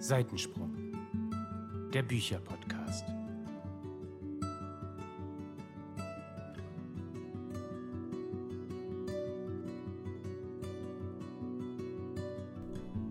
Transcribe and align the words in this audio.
Seitensprung, 0.00 0.72
der 1.92 2.02
Bücherpodcast. 2.02 3.04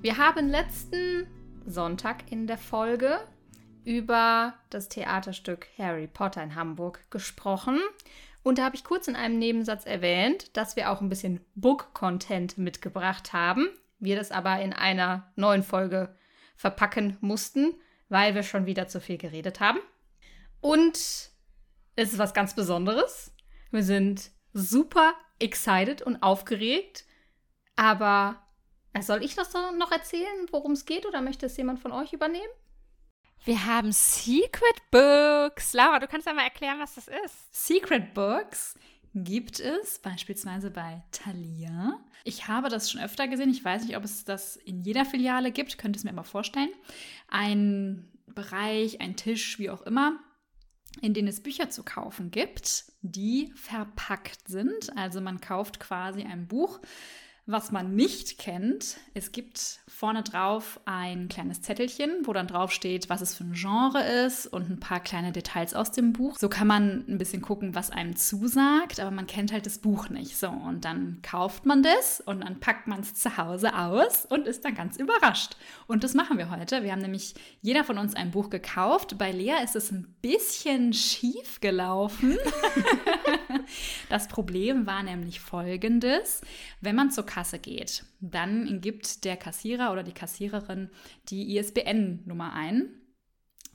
Wir 0.00 0.16
haben 0.16 0.48
letzten 0.48 1.26
Sonntag 1.66 2.30
in 2.30 2.46
der 2.46 2.58
Folge 2.58 3.20
über 3.84 4.54
das 4.70 4.88
Theaterstück 4.88 5.66
Harry 5.78 6.06
Potter 6.06 6.42
in 6.42 6.54
Hamburg 6.54 7.10
gesprochen. 7.10 7.80
Und 8.42 8.58
da 8.58 8.64
habe 8.64 8.76
ich 8.76 8.84
kurz 8.84 9.08
in 9.08 9.16
einem 9.16 9.38
Nebensatz 9.38 9.86
erwähnt, 9.86 10.56
dass 10.56 10.76
wir 10.76 10.90
auch 10.90 11.00
ein 11.00 11.08
bisschen 11.08 11.40
Book-Content 11.54 12.58
mitgebracht 12.58 13.32
haben. 13.32 13.68
Wir 13.98 14.16
das 14.16 14.32
aber 14.32 14.60
in 14.60 14.72
einer 14.72 15.32
neuen 15.36 15.62
Folge 15.62 16.14
verpacken 16.56 17.16
mussten, 17.20 17.74
weil 18.08 18.34
wir 18.34 18.42
schon 18.42 18.66
wieder 18.66 18.88
zu 18.88 19.00
viel 19.00 19.18
geredet 19.18 19.60
haben. 19.60 19.78
Und 20.60 20.96
es 20.96 22.12
ist 22.12 22.18
was 22.18 22.34
ganz 22.34 22.54
Besonderes. 22.54 23.32
Wir 23.70 23.82
sind 23.82 24.30
super 24.52 25.14
excited 25.38 26.02
und 26.02 26.22
aufgeregt. 26.22 27.04
Aber 27.76 28.41
soll 29.00 29.24
ich 29.24 29.34
das 29.34 29.52
noch 29.54 29.90
erzählen, 29.90 30.46
worum 30.50 30.72
es 30.72 30.84
geht, 30.84 31.06
oder 31.06 31.22
möchte 31.22 31.46
es 31.46 31.56
jemand 31.56 31.80
von 31.80 31.92
euch 31.92 32.12
übernehmen? 32.12 32.52
Wir 33.44 33.66
haben 33.66 33.90
Secret 33.90 34.90
Books. 34.90 35.72
Laura, 35.72 35.98
du 35.98 36.06
kannst 36.06 36.28
einmal 36.28 36.44
erklären, 36.44 36.78
was 36.78 36.94
das 36.94 37.08
ist. 37.08 37.66
Secret 37.66 38.14
Books 38.14 38.76
gibt 39.14 39.58
es 39.58 39.98
beispielsweise 39.98 40.70
bei 40.70 41.02
Thalia. 41.10 41.98
Ich 42.24 42.46
habe 42.46 42.68
das 42.68 42.90
schon 42.90 43.00
öfter 43.00 43.26
gesehen. 43.26 43.50
Ich 43.50 43.64
weiß 43.64 43.84
nicht, 43.84 43.96
ob 43.96 44.04
es 44.04 44.24
das 44.24 44.56
in 44.56 44.80
jeder 44.80 45.04
Filiale 45.04 45.50
gibt. 45.50 45.76
Könnte 45.76 45.98
es 45.98 46.04
mir 46.04 46.10
aber 46.10 46.24
vorstellen. 46.24 46.70
Ein 47.28 48.12
Bereich, 48.26 49.00
ein 49.00 49.16
Tisch, 49.16 49.58
wie 49.58 49.70
auch 49.70 49.82
immer, 49.82 50.20
in 51.00 51.12
denen 51.12 51.28
es 51.28 51.42
Bücher 51.42 51.68
zu 51.68 51.82
kaufen 51.82 52.30
gibt, 52.30 52.84
die 53.02 53.52
verpackt 53.56 54.46
sind. 54.46 54.96
Also 54.96 55.20
man 55.20 55.40
kauft 55.40 55.80
quasi 55.80 56.22
ein 56.22 56.46
Buch 56.46 56.80
was 57.44 57.72
man 57.72 57.96
nicht 57.96 58.38
kennt, 58.38 58.98
es 59.14 59.32
gibt 59.32 59.80
vorne 59.88 60.22
drauf 60.22 60.80
ein 60.84 61.28
kleines 61.28 61.60
Zettelchen, 61.60 62.10
wo 62.24 62.32
dann 62.32 62.46
drauf 62.46 62.70
steht, 62.70 63.10
was 63.10 63.20
es 63.20 63.34
für 63.34 63.42
ein 63.42 63.54
Genre 63.54 64.00
ist 64.00 64.46
und 64.46 64.70
ein 64.70 64.78
paar 64.78 65.00
kleine 65.00 65.32
Details 65.32 65.74
aus 65.74 65.90
dem 65.90 66.12
Buch. 66.12 66.38
So 66.38 66.48
kann 66.48 66.68
man 66.68 67.04
ein 67.08 67.18
bisschen 67.18 67.42
gucken, 67.42 67.74
was 67.74 67.90
einem 67.90 68.14
zusagt, 68.14 69.00
aber 69.00 69.10
man 69.10 69.26
kennt 69.26 69.52
halt 69.52 69.66
das 69.66 69.78
Buch 69.78 70.08
nicht. 70.08 70.36
So, 70.36 70.48
und 70.48 70.84
dann 70.84 71.18
kauft 71.22 71.66
man 71.66 71.82
das 71.82 72.20
und 72.20 72.42
dann 72.42 72.60
packt 72.60 72.86
man 72.86 73.00
es 73.00 73.14
zu 73.14 73.36
Hause 73.36 73.76
aus 73.76 74.24
und 74.24 74.46
ist 74.46 74.64
dann 74.64 74.76
ganz 74.76 74.96
überrascht. 74.96 75.56
Und 75.88 76.04
das 76.04 76.14
machen 76.14 76.38
wir 76.38 76.48
heute. 76.48 76.84
Wir 76.84 76.92
haben 76.92 77.02
nämlich 77.02 77.34
jeder 77.60 77.82
von 77.82 77.98
uns 77.98 78.14
ein 78.14 78.30
Buch 78.30 78.50
gekauft. 78.50 79.18
Bei 79.18 79.32
Lea 79.32 79.62
ist 79.64 79.74
es 79.74 79.90
ein 79.90 80.14
bisschen 80.22 80.92
schief 80.92 81.60
gelaufen. 81.60 82.38
das 84.08 84.28
Problem 84.28 84.86
war 84.86 85.02
nämlich 85.02 85.40
folgendes. 85.40 86.40
Wenn 86.80 86.96
man 86.96 87.10
zur 87.10 87.26
Kasse 87.26 87.58
geht, 87.58 88.04
dann 88.20 88.80
gibt 88.80 89.24
der 89.24 89.36
Kassierer 89.36 89.92
oder 89.92 90.02
die 90.02 90.12
Kassiererin 90.12 90.90
die 91.28 91.56
ISBN-Nummer 91.56 92.52
ein 92.52 93.02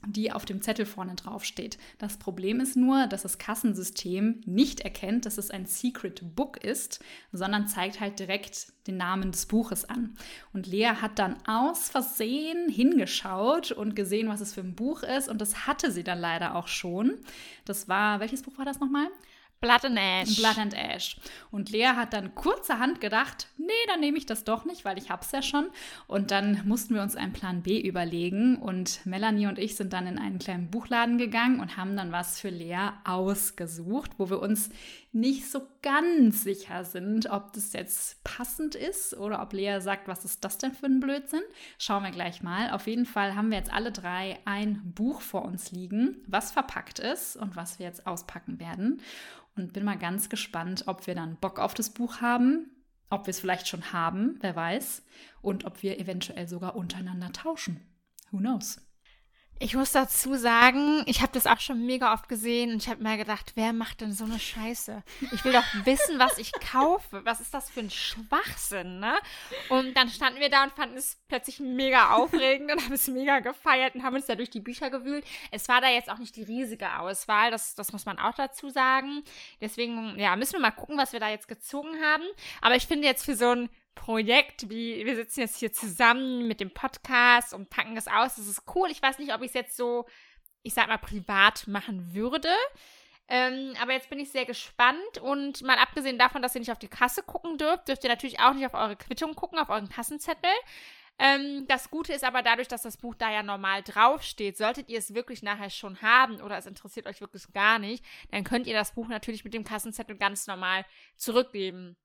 die 0.06 0.30
auf 0.32 0.44
dem 0.44 0.62
Zettel 0.62 0.86
vorne 0.86 1.14
drauf 1.16 1.44
steht. 1.44 1.76
Das 1.98 2.18
Problem 2.18 2.60
ist 2.60 2.76
nur, 2.76 3.06
dass 3.06 3.22
das 3.22 3.38
Kassensystem 3.38 4.40
nicht 4.46 4.80
erkennt, 4.80 5.26
dass 5.26 5.38
es 5.38 5.50
ein 5.50 5.66
Secret 5.66 6.36
Book 6.36 6.62
ist, 6.62 7.00
sondern 7.32 7.66
zeigt 7.66 8.00
halt 8.00 8.18
direkt 8.18 8.72
den 8.86 8.96
Namen 8.96 9.32
des 9.32 9.46
Buches 9.46 9.84
an. 9.84 10.16
Und 10.52 10.66
Lea 10.66 10.92
hat 11.00 11.18
dann 11.18 11.36
aus 11.46 11.88
Versehen 11.88 12.68
hingeschaut 12.68 13.72
und 13.72 13.96
gesehen, 13.96 14.28
was 14.28 14.40
es 14.40 14.54
für 14.54 14.60
ein 14.60 14.76
Buch 14.76 15.02
ist. 15.02 15.28
Und 15.28 15.40
das 15.40 15.66
hatte 15.66 15.90
sie 15.90 16.04
dann 16.04 16.20
leider 16.20 16.54
auch 16.54 16.68
schon. 16.68 17.18
Das 17.64 17.88
war, 17.88 18.20
welches 18.20 18.42
Buch 18.42 18.56
war 18.56 18.64
das 18.64 18.80
nochmal? 18.80 19.08
Blood 19.60 19.84
and 19.86 19.98
Ash. 19.98 20.36
Blood 20.36 20.58
and 20.58 20.74
Ash. 20.74 21.16
Und 21.50 21.70
Lea 21.70 21.88
hat 21.96 22.12
dann 22.12 22.34
kurzerhand 22.34 23.00
gedacht, 23.00 23.48
nee, 23.56 23.72
dann 23.88 24.00
nehme 24.00 24.16
ich 24.16 24.26
das 24.26 24.44
doch 24.44 24.64
nicht, 24.64 24.84
weil 24.84 24.98
ich 24.98 25.10
hab's 25.10 25.32
ja 25.32 25.42
schon. 25.42 25.66
Und 26.06 26.30
dann 26.30 26.62
mussten 26.64 26.94
wir 26.94 27.02
uns 27.02 27.16
einen 27.16 27.32
Plan 27.32 27.62
B 27.62 27.80
überlegen. 27.80 28.56
Und 28.56 29.04
Melanie 29.04 29.48
und 29.48 29.58
ich 29.58 29.74
sind 29.74 29.92
dann 29.92 30.06
in 30.06 30.18
einen 30.18 30.38
kleinen 30.38 30.70
Buchladen 30.70 31.18
gegangen 31.18 31.58
und 31.58 31.76
haben 31.76 31.96
dann 31.96 32.12
was 32.12 32.40
für 32.40 32.50
Lea 32.50 32.90
ausgesucht, 33.04 34.12
wo 34.16 34.30
wir 34.30 34.40
uns 34.40 34.70
nicht 35.12 35.50
so 35.50 35.62
ganz 35.82 36.44
sicher 36.44 36.84
sind, 36.84 37.30
ob 37.30 37.52
das 37.54 37.72
jetzt 37.72 38.22
passend 38.24 38.74
ist 38.74 39.16
oder 39.16 39.42
ob 39.42 39.52
Lea 39.52 39.80
sagt, 39.80 40.06
was 40.06 40.24
ist 40.24 40.44
das 40.44 40.58
denn 40.58 40.74
für 40.74 40.86
ein 40.86 41.00
Blödsinn. 41.00 41.40
Schauen 41.78 42.04
wir 42.04 42.10
gleich 42.10 42.42
mal. 42.42 42.70
Auf 42.70 42.86
jeden 42.86 43.06
Fall 43.06 43.34
haben 43.34 43.50
wir 43.50 43.58
jetzt 43.58 43.72
alle 43.72 43.90
drei 43.90 44.38
ein 44.44 44.80
Buch 44.94 45.20
vor 45.20 45.44
uns 45.44 45.72
liegen, 45.72 46.22
was 46.26 46.52
verpackt 46.52 46.98
ist 46.98 47.36
und 47.36 47.56
was 47.56 47.78
wir 47.78 47.86
jetzt 47.86 48.06
auspacken 48.06 48.60
werden 48.60 49.00
und 49.58 49.72
bin 49.72 49.84
mal 49.84 49.98
ganz 49.98 50.28
gespannt, 50.28 50.84
ob 50.86 51.06
wir 51.06 51.14
dann 51.14 51.36
Bock 51.36 51.58
auf 51.58 51.74
das 51.74 51.90
Buch 51.90 52.20
haben, 52.20 52.70
ob 53.10 53.26
wir 53.26 53.30
es 53.30 53.40
vielleicht 53.40 53.68
schon 53.68 53.92
haben, 53.92 54.38
wer 54.40 54.56
weiß, 54.56 55.04
und 55.42 55.64
ob 55.64 55.82
wir 55.82 55.98
eventuell 55.98 56.48
sogar 56.48 56.76
untereinander 56.76 57.32
tauschen. 57.32 57.80
Who 58.30 58.38
knows? 58.38 58.80
Ich 59.60 59.74
muss 59.74 59.90
dazu 59.90 60.34
sagen, 60.34 61.02
ich 61.06 61.20
habe 61.20 61.32
das 61.32 61.48
auch 61.48 61.58
schon 61.58 61.84
mega 61.84 62.12
oft 62.12 62.28
gesehen 62.28 62.70
und 62.70 62.82
ich 62.82 62.88
habe 62.88 63.02
mir 63.02 63.16
gedacht, 63.16 63.52
wer 63.56 63.72
macht 63.72 64.00
denn 64.00 64.12
so 64.12 64.24
eine 64.24 64.38
Scheiße? 64.38 65.02
Ich 65.32 65.44
will 65.44 65.52
doch 65.52 65.64
wissen, 65.84 66.20
was 66.20 66.38
ich 66.38 66.52
kaufe. 66.52 67.24
Was 67.24 67.40
ist 67.40 67.52
das 67.52 67.68
für 67.68 67.80
ein 67.80 67.90
Schwachsinn, 67.90 69.00
ne? 69.00 69.14
Und 69.68 69.96
dann 69.96 70.10
standen 70.10 70.38
wir 70.38 70.48
da 70.48 70.62
und 70.62 70.72
fanden 70.74 70.96
es 70.96 71.18
plötzlich 71.26 71.58
mega 71.58 72.14
aufregend 72.14 72.70
und 72.70 72.84
haben 72.84 72.92
es 72.92 73.08
mega 73.08 73.40
gefeiert 73.40 73.96
und 73.96 74.04
haben 74.04 74.14
uns 74.14 74.26
da 74.26 74.36
durch 74.36 74.50
die 74.50 74.60
Bücher 74.60 74.90
gewühlt. 74.90 75.24
Es 75.50 75.68
war 75.68 75.80
da 75.80 75.88
jetzt 75.88 76.08
auch 76.08 76.18
nicht 76.18 76.36
die 76.36 76.44
riesige 76.44 76.96
Auswahl, 77.00 77.50
das, 77.50 77.74
das 77.74 77.92
muss 77.92 78.06
man 78.06 78.20
auch 78.20 78.34
dazu 78.34 78.70
sagen. 78.70 79.24
Deswegen, 79.60 80.16
ja, 80.20 80.36
müssen 80.36 80.52
wir 80.52 80.60
mal 80.60 80.70
gucken, 80.70 80.96
was 80.98 81.12
wir 81.12 81.20
da 81.20 81.30
jetzt 81.30 81.48
gezogen 81.48 82.00
haben. 82.00 82.24
Aber 82.60 82.76
ich 82.76 82.86
finde 82.86 83.08
jetzt 83.08 83.24
für 83.24 83.34
so 83.34 83.50
ein 83.50 83.68
Projekt, 83.98 84.70
wie 84.70 85.04
wir 85.04 85.16
sitzen 85.16 85.40
jetzt 85.40 85.58
hier 85.58 85.72
zusammen 85.72 86.46
mit 86.46 86.60
dem 86.60 86.72
Podcast 86.72 87.52
und 87.52 87.68
packen 87.68 87.96
das 87.96 88.06
aus. 88.06 88.36
Das 88.36 88.46
ist 88.46 88.62
cool. 88.74 88.90
Ich 88.90 89.02
weiß 89.02 89.18
nicht, 89.18 89.34
ob 89.34 89.42
ich 89.42 89.48
es 89.48 89.54
jetzt 89.54 89.76
so, 89.76 90.06
ich 90.62 90.72
sag 90.72 90.86
mal, 90.86 90.98
privat 90.98 91.66
machen 91.66 92.14
würde. 92.14 92.48
Ähm, 93.28 93.74
aber 93.82 93.92
jetzt 93.92 94.08
bin 94.08 94.20
ich 94.20 94.30
sehr 94.30 94.46
gespannt 94.46 95.18
und 95.20 95.62
mal 95.62 95.76
abgesehen 95.78 96.16
davon, 96.16 96.40
dass 96.40 96.54
ihr 96.54 96.60
nicht 96.60 96.72
auf 96.72 96.78
die 96.78 96.88
Kasse 96.88 97.22
gucken 97.22 97.58
dürft, 97.58 97.88
dürft 97.88 98.04
ihr 98.04 98.08
natürlich 98.08 98.40
auch 98.40 98.54
nicht 98.54 98.64
auf 98.64 98.74
eure 98.74 98.96
Quittung 98.96 99.34
gucken, 99.34 99.58
auf 99.58 99.68
euren 99.68 99.90
Kassenzettel. 99.90 100.50
Ähm, 101.18 101.66
das 101.66 101.90
Gute 101.90 102.12
ist 102.12 102.24
aber 102.24 102.42
dadurch, 102.42 102.68
dass 102.68 102.82
das 102.82 102.96
Buch 102.96 103.16
da 103.16 103.30
ja 103.30 103.42
normal 103.42 103.82
draufsteht, 103.82 104.56
solltet 104.56 104.88
ihr 104.88 104.98
es 104.98 105.12
wirklich 105.12 105.42
nachher 105.42 105.68
schon 105.68 106.00
haben 106.00 106.40
oder 106.40 106.56
es 106.56 106.66
interessiert 106.66 107.06
euch 107.06 107.20
wirklich 107.20 107.52
gar 107.52 107.78
nicht, 107.78 108.04
dann 108.30 108.44
könnt 108.44 108.68
ihr 108.68 108.74
das 108.74 108.94
Buch 108.94 109.08
natürlich 109.08 109.44
mit 109.44 109.52
dem 109.52 109.64
Kassenzettel 109.64 110.16
ganz 110.16 110.46
normal 110.46 110.86
zurückgeben. 111.16 111.96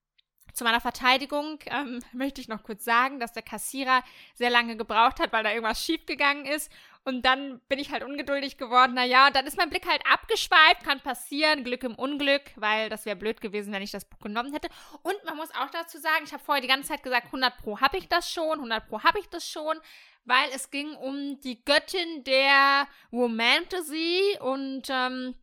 Zu 0.54 0.64
meiner 0.64 0.82
Verteidigung 0.82 1.60
ähm, 1.66 2.00
möchte 2.14 2.42
ich 2.42 2.48
noch 2.48 2.64
kurz 2.64 2.86
sagen, 2.86 3.20
dass 3.20 3.34
der 3.34 3.44
Kassierer 3.44 4.04
sehr 4.36 4.50
lange 4.50 4.78
gebraucht 4.78 5.20
hat, 5.20 5.34
weil 5.34 5.44
da 5.44 5.52
irgendwas 5.52 5.84
schiefgegangen 5.84 6.46
ist. 6.46 6.72
Und 7.06 7.26
dann 7.26 7.60
bin 7.68 7.80
ich 7.80 7.92
halt 7.92 8.04
ungeduldig 8.04 8.58
geworden. 8.58 8.94
Naja, 8.94 9.30
dann 9.30 9.46
ist 9.46 9.58
mein 9.58 9.70
Blick 9.70 9.86
halt 9.86 10.02
abgeschweift. 10.10 10.84
Kann 10.86 11.02
passieren. 11.02 11.66
Glück 11.66 11.84
im 11.84 11.96
Unglück, 11.96 12.44
weil 12.56 12.90
das 12.90 13.06
wäre 13.06 13.18
blöd 13.18 13.42
gewesen, 13.42 13.74
wenn 13.74 13.82
ich 13.82 13.92
das 13.92 14.06
Buch 14.06 14.20
genommen 14.20 14.54
hätte. 14.54 14.70
Und 15.02 15.18
man 15.26 15.36
muss 15.36 15.52
auch 15.52 15.70
dazu 15.70 15.98
sagen, 15.98 16.24
ich 16.24 16.32
habe 16.32 16.44
vorher 16.44 16.62
die 16.62 16.68
ganze 16.70 16.90
Zeit 16.90 17.04
gesagt, 17.04 17.26
100 17.26 17.58
Pro 17.58 17.82
habe 17.82 17.98
ich 17.98 18.08
das 18.08 18.32
schon, 18.32 18.54
100 18.54 18.88
Pro 18.88 19.04
habe 19.04 19.20
ich 19.20 19.28
das 19.28 19.48
schon. 19.48 19.78
Weil 20.24 20.50
es 20.56 20.72
ging 20.72 20.96
um 20.96 21.42
die 21.42 21.66
Göttin 21.66 22.24
der 22.24 22.88
Romantasy 23.12 24.38
und 24.40 24.84
ähm, 24.90 25.36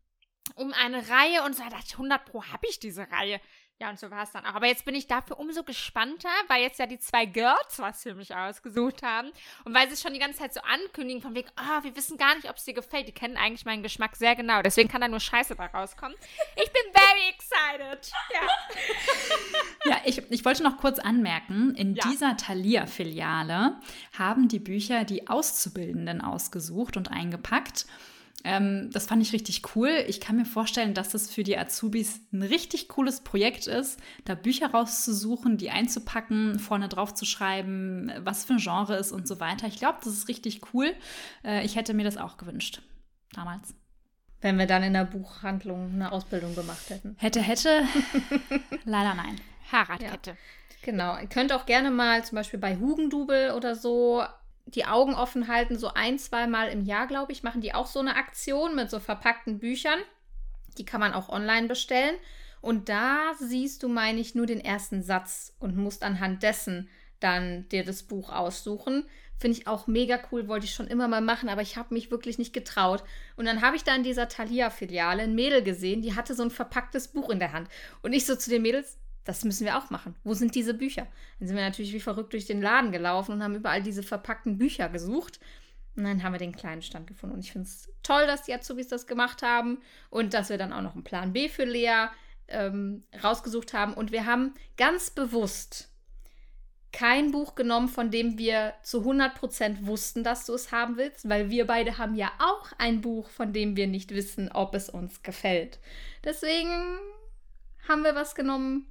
um 0.54 0.72
eine 0.72 1.10
Reihe. 1.10 1.42
Und 1.44 1.54
so 1.54 1.62
dachte 1.64 1.84
ich, 1.86 1.92
100 1.92 2.24
Pro 2.24 2.42
habe 2.42 2.66
ich 2.68 2.80
diese 2.80 3.10
Reihe. 3.10 3.38
Ja, 3.80 3.88
und 3.88 3.98
so 3.98 4.10
war 4.10 4.24
es 4.24 4.30
dann 4.30 4.44
auch. 4.44 4.54
Aber 4.54 4.66
jetzt 4.66 4.84
bin 4.84 4.94
ich 4.94 5.06
dafür 5.06 5.38
umso 5.38 5.62
gespannter, 5.62 6.28
weil 6.48 6.62
jetzt 6.62 6.78
ja 6.78 6.84
die 6.84 6.98
zwei 6.98 7.24
Girls 7.24 7.78
was 7.78 8.02
für 8.02 8.14
mich 8.14 8.34
ausgesucht 8.34 9.02
haben. 9.02 9.30
Und 9.64 9.74
weil 9.74 9.88
sie 9.88 9.94
es 9.94 10.02
schon 10.02 10.12
die 10.12 10.18
ganze 10.18 10.40
Zeit 10.40 10.52
so 10.52 10.60
ankündigen, 10.60 11.22
von 11.22 11.34
wegen, 11.34 11.48
oh, 11.58 11.82
wir 11.82 11.96
wissen 11.96 12.18
gar 12.18 12.34
nicht, 12.34 12.50
ob 12.50 12.56
es 12.56 12.64
dir 12.64 12.74
gefällt. 12.74 13.08
Die 13.08 13.12
kennen 13.12 13.38
eigentlich 13.38 13.64
meinen 13.64 13.82
Geschmack 13.82 14.16
sehr 14.16 14.36
genau. 14.36 14.60
Deswegen 14.60 14.90
kann 14.90 15.00
da 15.00 15.08
nur 15.08 15.18
Scheiße 15.18 15.56
bei 15.56 15.64
rauskommen. 15.64 16.14
Ich 16.56 16.70
bin 16.70 16.82
very 16.92 17.30
excited. 17.30 18.12
Ja, 18.34 18.48
ja 19.92 19.96
ich, 20.04 20.30
ich 20.30 20.44
wollte 20.44 20.62
noch 20.62 20.76
kurz 20.76 20.98
anmerken, 20.98 21.74
in 21.74 21.94
ja. 21.94 22.06
dieser 22.06 22.36
Thalia-Filiale 22.36 23.80
haben 24.18 24.48
die 24.48 24.58
Bücher 24.58 25.04
die 25.04 25.28
Auszubildenden 25.28 26.20
ausgesucht 26.20 26.98
und 26.98 27.10
eingepackt. 27.10 27.86
Ähm, 28.44 28.90
das 28.92 29.06
fand 29.06 29.22
ich 29.22 29.32
richtig 29.32 29.74
cool. 29.74 29.90
Ich 30.08 30.20
kann 30.20 30.36
mir 30.36 30.44
vorstellen, 30.44 30.94
dass 30.94 31.10
das 31.10 31.30
für 31.30 31.42
die 31.42 31.58
Azubis 31.58 32.20
ein 32.32 32.42
richtig 32.42 32.88
cooles 32.88 33.20
Projekt 33.20 33.66
ist, 33.66 34.00
da 34.24 34.34
Bücher 34.34 34.70
rauszusuchen, 34.70 35.58
die 35.58 35.70
einzupacken, 35.70 36.58
vorne 36.58 36.88
drauf 36.88 37.14
zu 37.14 37.24
schreiben, 37.24 38.12
was 38.18 38.44
für 38.44 38.54
ein 38.54 38.58
Genre 38.58 38.96
ist 38.96 39.12
und 39.12 39.28
so 39.28 39.40
weiter. 39.40 39.66
Ich 39.66 39.78
glaube, 39.78 39.98
das 40.02 40.12
ist 40.12 40.28
richtig 40.28 40.60
cool. 40.72 40.94
Äh, 41.44 41.64
ich 41.64 41.76
hätte 41.76 41.94
mir 41.94 42.04
das 42.04 42.16
auch 42.16 42.36
gewünscht. 42.36 42.82
Damals. 43.32 43.74
Wenn 44.40 44.58
wir 44.58 44.66
dann 44.66 44.82
in 44.82 44.94
der 44.94 45.04
Buchhandlung 45.04 45.92
eine 45.92 46.12
Ausbildung 46.12 46.54
gemacht 46.54 46.88
hätten. 46.88 47.14
Hätte, 47.18 47.40
hätte. 47.40 47.82
Leider 48.84 49.14
nein. 49.14 49.36
Fahrradkette. 49.66 50.30
Ja. 50.30 50.36
Genau. 50.82 51.18
Ihr 51.18 51.28
könnt 51.28 51.52
auch 51.52 51.66
gerne 51.66 51.90
mal 51.90 52.24
zum 52.24 52.36
Beispiel 52.36 52.58
bei 52.58 52.76
Hugendubel 52.78 53.50
oder 53.52 53.74
so 53.74 54.24
die 54.74 54.86
Augen 54.86 55.14
offen 55.14 55.48
halten, 55.48 55.78
so 55.78 55.92
ein, 55.94 56.18
zwei 56.18 56.46
Mal 56.46 56.68
im 56.68 56.84
Jahr, 56.84 57.06
glaube 57.06 57.32
ich, 57.32 57.42
machen 57.42 57.60
die 57.60 57.74
auch 57.74 57.86
so 57.86 58.00
eine 58.00 58.16
Aktion 58.16 58.74
mit 58.74 58.90
so 58.90 59.00
verpackten 59.00 59.58
Büchern. 59.58 59.98
Die 60.78 60.84
kann 60.84 61.00
man 61.00 61.12
auch 61.12 61.28
online 61.28 61.66
bestellen. 61.66 62.16
Und 62.60 62.88
da 62.88 63.32
siehst 63.38 63.82
du, 63.82 63.88
meine 63.88 64.20
ich, 64.20 64.34
nur 64.34 64.46
den 64.46 64.60
ersten 64.60 65.02
Satz 65.02 65.54
und 65.58 65.76
musst 65.76 66.02
anhand 66.02 66.42
dessen 66.42 66.88
dann 67.18 67.68
dir 67.68 67.84
das 67.84 68.02
Buch 68.02 68.30
aussuchen. 68.30 69.06
Finde 69.38 69.58
ich 69.58 69.66
auch 69.66 69.86
mega 69.86 70.20
cool, 70.30 70.48
wollte 70.48 70.66
ich 70.66 70.74
schon 70.74 70.86
immer 70.86 71.08
mal 71.08 71.22
machen, 71.22 71.48
aber 71.48 71.62
ich 71.62 71.76
habe 71.76 71.94
mich 71.94 72.10
wirklich 72.10 72.38
nicht 72.38 72.52
getraut. 72.52 73.02
Und 73.36 73.46
dann 73.46 73.62
habe 73.62 73.76
ich 73.76 73.84
da 73.84 73.94
in 73.94 74.02
dieser 74.02 74.28
Thalia-Filiale 74.28 75.22
ein 75.22 75.34
Mädel 75.34 75.62
gesehen, 75.62 76.02
die 76.02 76.14
hatte 76.14 76.34
so 76.34 76.42
ein 76.42 76.50
verpacktes 76.50 77.08
Buch 77.08 77.30
in 77.30 77.38
der 77.38 77.52
Hand. 77.52 77.68
Und 78.02 78.12
ich 78.12 78.26
so 78.26 78.36
zu 78.36 78.50
den 78.50 78.62
Mädels, 78.62 78.98
das 79.24 79.44
müssen 79.44 79.66
wir 79.66 79.78
auch 79.78 79.90
machen. 79.90 80.14
Wo 80.24 80.34
sind 80.34 80.54
diese 80.54 80.74
Bücher? 80.74 81.06
Dann 81.38 81.48
sind 81.48 81.56
wir 81.56 81.64
natürlich 81.64 81.92
wie 81.92 82.00
verrückt 82.00 82.32
durch 82.32 82.46
den 82.46 82.62
Laden 82.62 82.92
gelaufen 82.92 83.32
und 83.32 83.42
haben 83.42 83.54
überall 83.54 83.82
diese 83.82 84.02
verpackten 84.02 84.58
Bücher 84.58 84.88
gesucht. 84.88 85.40
Und 85.96 86.04
dann 86.04 86.22
haben 86.22 86.32
wir 86.32 86.38
den 86.38 86.56
kleinen 86.56 86.82
Stand 86.82 87.06
gefunden. 87.06 87.34
Und 87.36 87.44
ich 87.44 87.52
finde 87.52 87.68
es 87.68 87.88
toll, 88.02 88.26
dass 88.26 88.44
die 88.44 88.54
Azubis 88.54 88.88
das 88.88 89.06
gemacht 89.06 89.42
haben 89.42 89.78
und 90.08 90.34
dass 90.34 90.48
wir 90.48 90.58
dann 90.58 90.72
auch 90.72 90.82
noch 90.82 90.94
einen 90.94 91.04
Plan 91.04 91.32
B 91.32 91.48
für 91.48 91.64
Lea 91.64 92.08
ähm, 92.48 93.04
rausgesucht 93.22 93.74
haben. 93.74 93.94
Und 93.94 94.12
wir 94.12 94.26
haben 94.26 94.54
ganz 94.76 95.10
bewusst 95.10 95.88
kein 96.92 97.30
Buch 97.30 97.54
genommen, 97.54 97.88
von 97.88 98.10
dem 98.10 98.36
wir 98.38 98.74
zu 98.82 99.02
100% 99.02 99.86
wussten, 99.86 100.24
dass 100.24 100.46
du 100.46 100.54
es 100.54 100.72
haben 100.72 100.96
willst, 100.96 101.28
weil 101.28 101.50
wir 101.50 101.66
beide 101.66 101.98
haben 101.98 102.14
ja 102.16 102.32
auch 102.38 102.72
ein 102.78 103.00
Buch, 103.00 103.28
von 103.30 103.52
dem 103.52 103.76
wir 103.76 103.86
nicht 103.86 104.12
wissen, 104.12 104.50
ob 104.50 104.74
es 104.74 104.88
uns 104.88 105.22
gefällt. 105.22 105.78
Deswegen 106.24 106.98
haben 107.88 108.02
wir 108.02 108.14
was 108.14 108.34
genommen, 108.34 108.86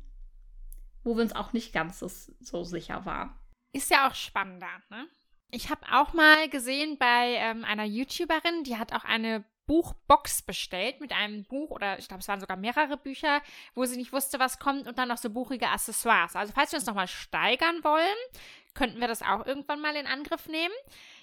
wo 1.10 1.16
wir 1.16 1.24
uns 1.24 1.36
auch 1.36 1.54
nicht 1.54 1.74
ganz 1.74 1.98
so, 1.98 2.64
sicher 2.64 3.04
waren. 3.06 3.34
Ist 3.74 3.90
ja 3.90 4.08
auch 4.08 4.14
spannender, 4.14 4.70
ne? 4.90 5.08
Ich 5.52 5.72
habe 5.72 5.82
auch 5.92 6.14
mal 6.14 6.48
gesehen 6.50 7.00
bei 7.00 7.34
ähm, 7.38 7.66
einer 7.66 7.84
YouTuberin, 7.84 8.64
die 8.64 8.78
hat 8.78 8.94
auch 8.94 9.04
eine 9.04 9.44
Buchbox 9.66 10.44
bestellt 10.44 11.02
mit 11.02 11.12
einem 11.12 11.46
Buch 11.46 11.72
oder 11.72 11.98
ich 11.98 12.08
glaube, 12.08 12.22
es 12.22 12.28
waren 12.28 12.40
sogar 12.40 12.58
mehrere 12.58 12.98
Bücher, 12.98 13.42
wo 13.74 13.86
sie 13.86 13.98
nicht 13.98 14.14
wusste, 14.14 14.38
was 14.38 14.60
kommt 14.60 14.88
und 14.88 15.00
dann 15.00 15.08
noch 15.08 15.18
so 15.18 15.32
buchige 15.32 15.70
Accessoires. 15.70 16.36
Also 16.36 16.54
falls 16.54 16.72
wir 16.72 16.78
uns 16.78 16.86
nochmal 16.86 17.08
steigern 17.08 17.84
wollen, 17.84 18.18
könnten 18.76 19.00
wir 19.00 19.08
das 19.08 19.24
auch 19.24 19.48
irgendwann 19.48 19.82
mal 19.82 19.96
in 19.96 20.06
Angriff 20.06 20.48
nehmen. 20.48 20.74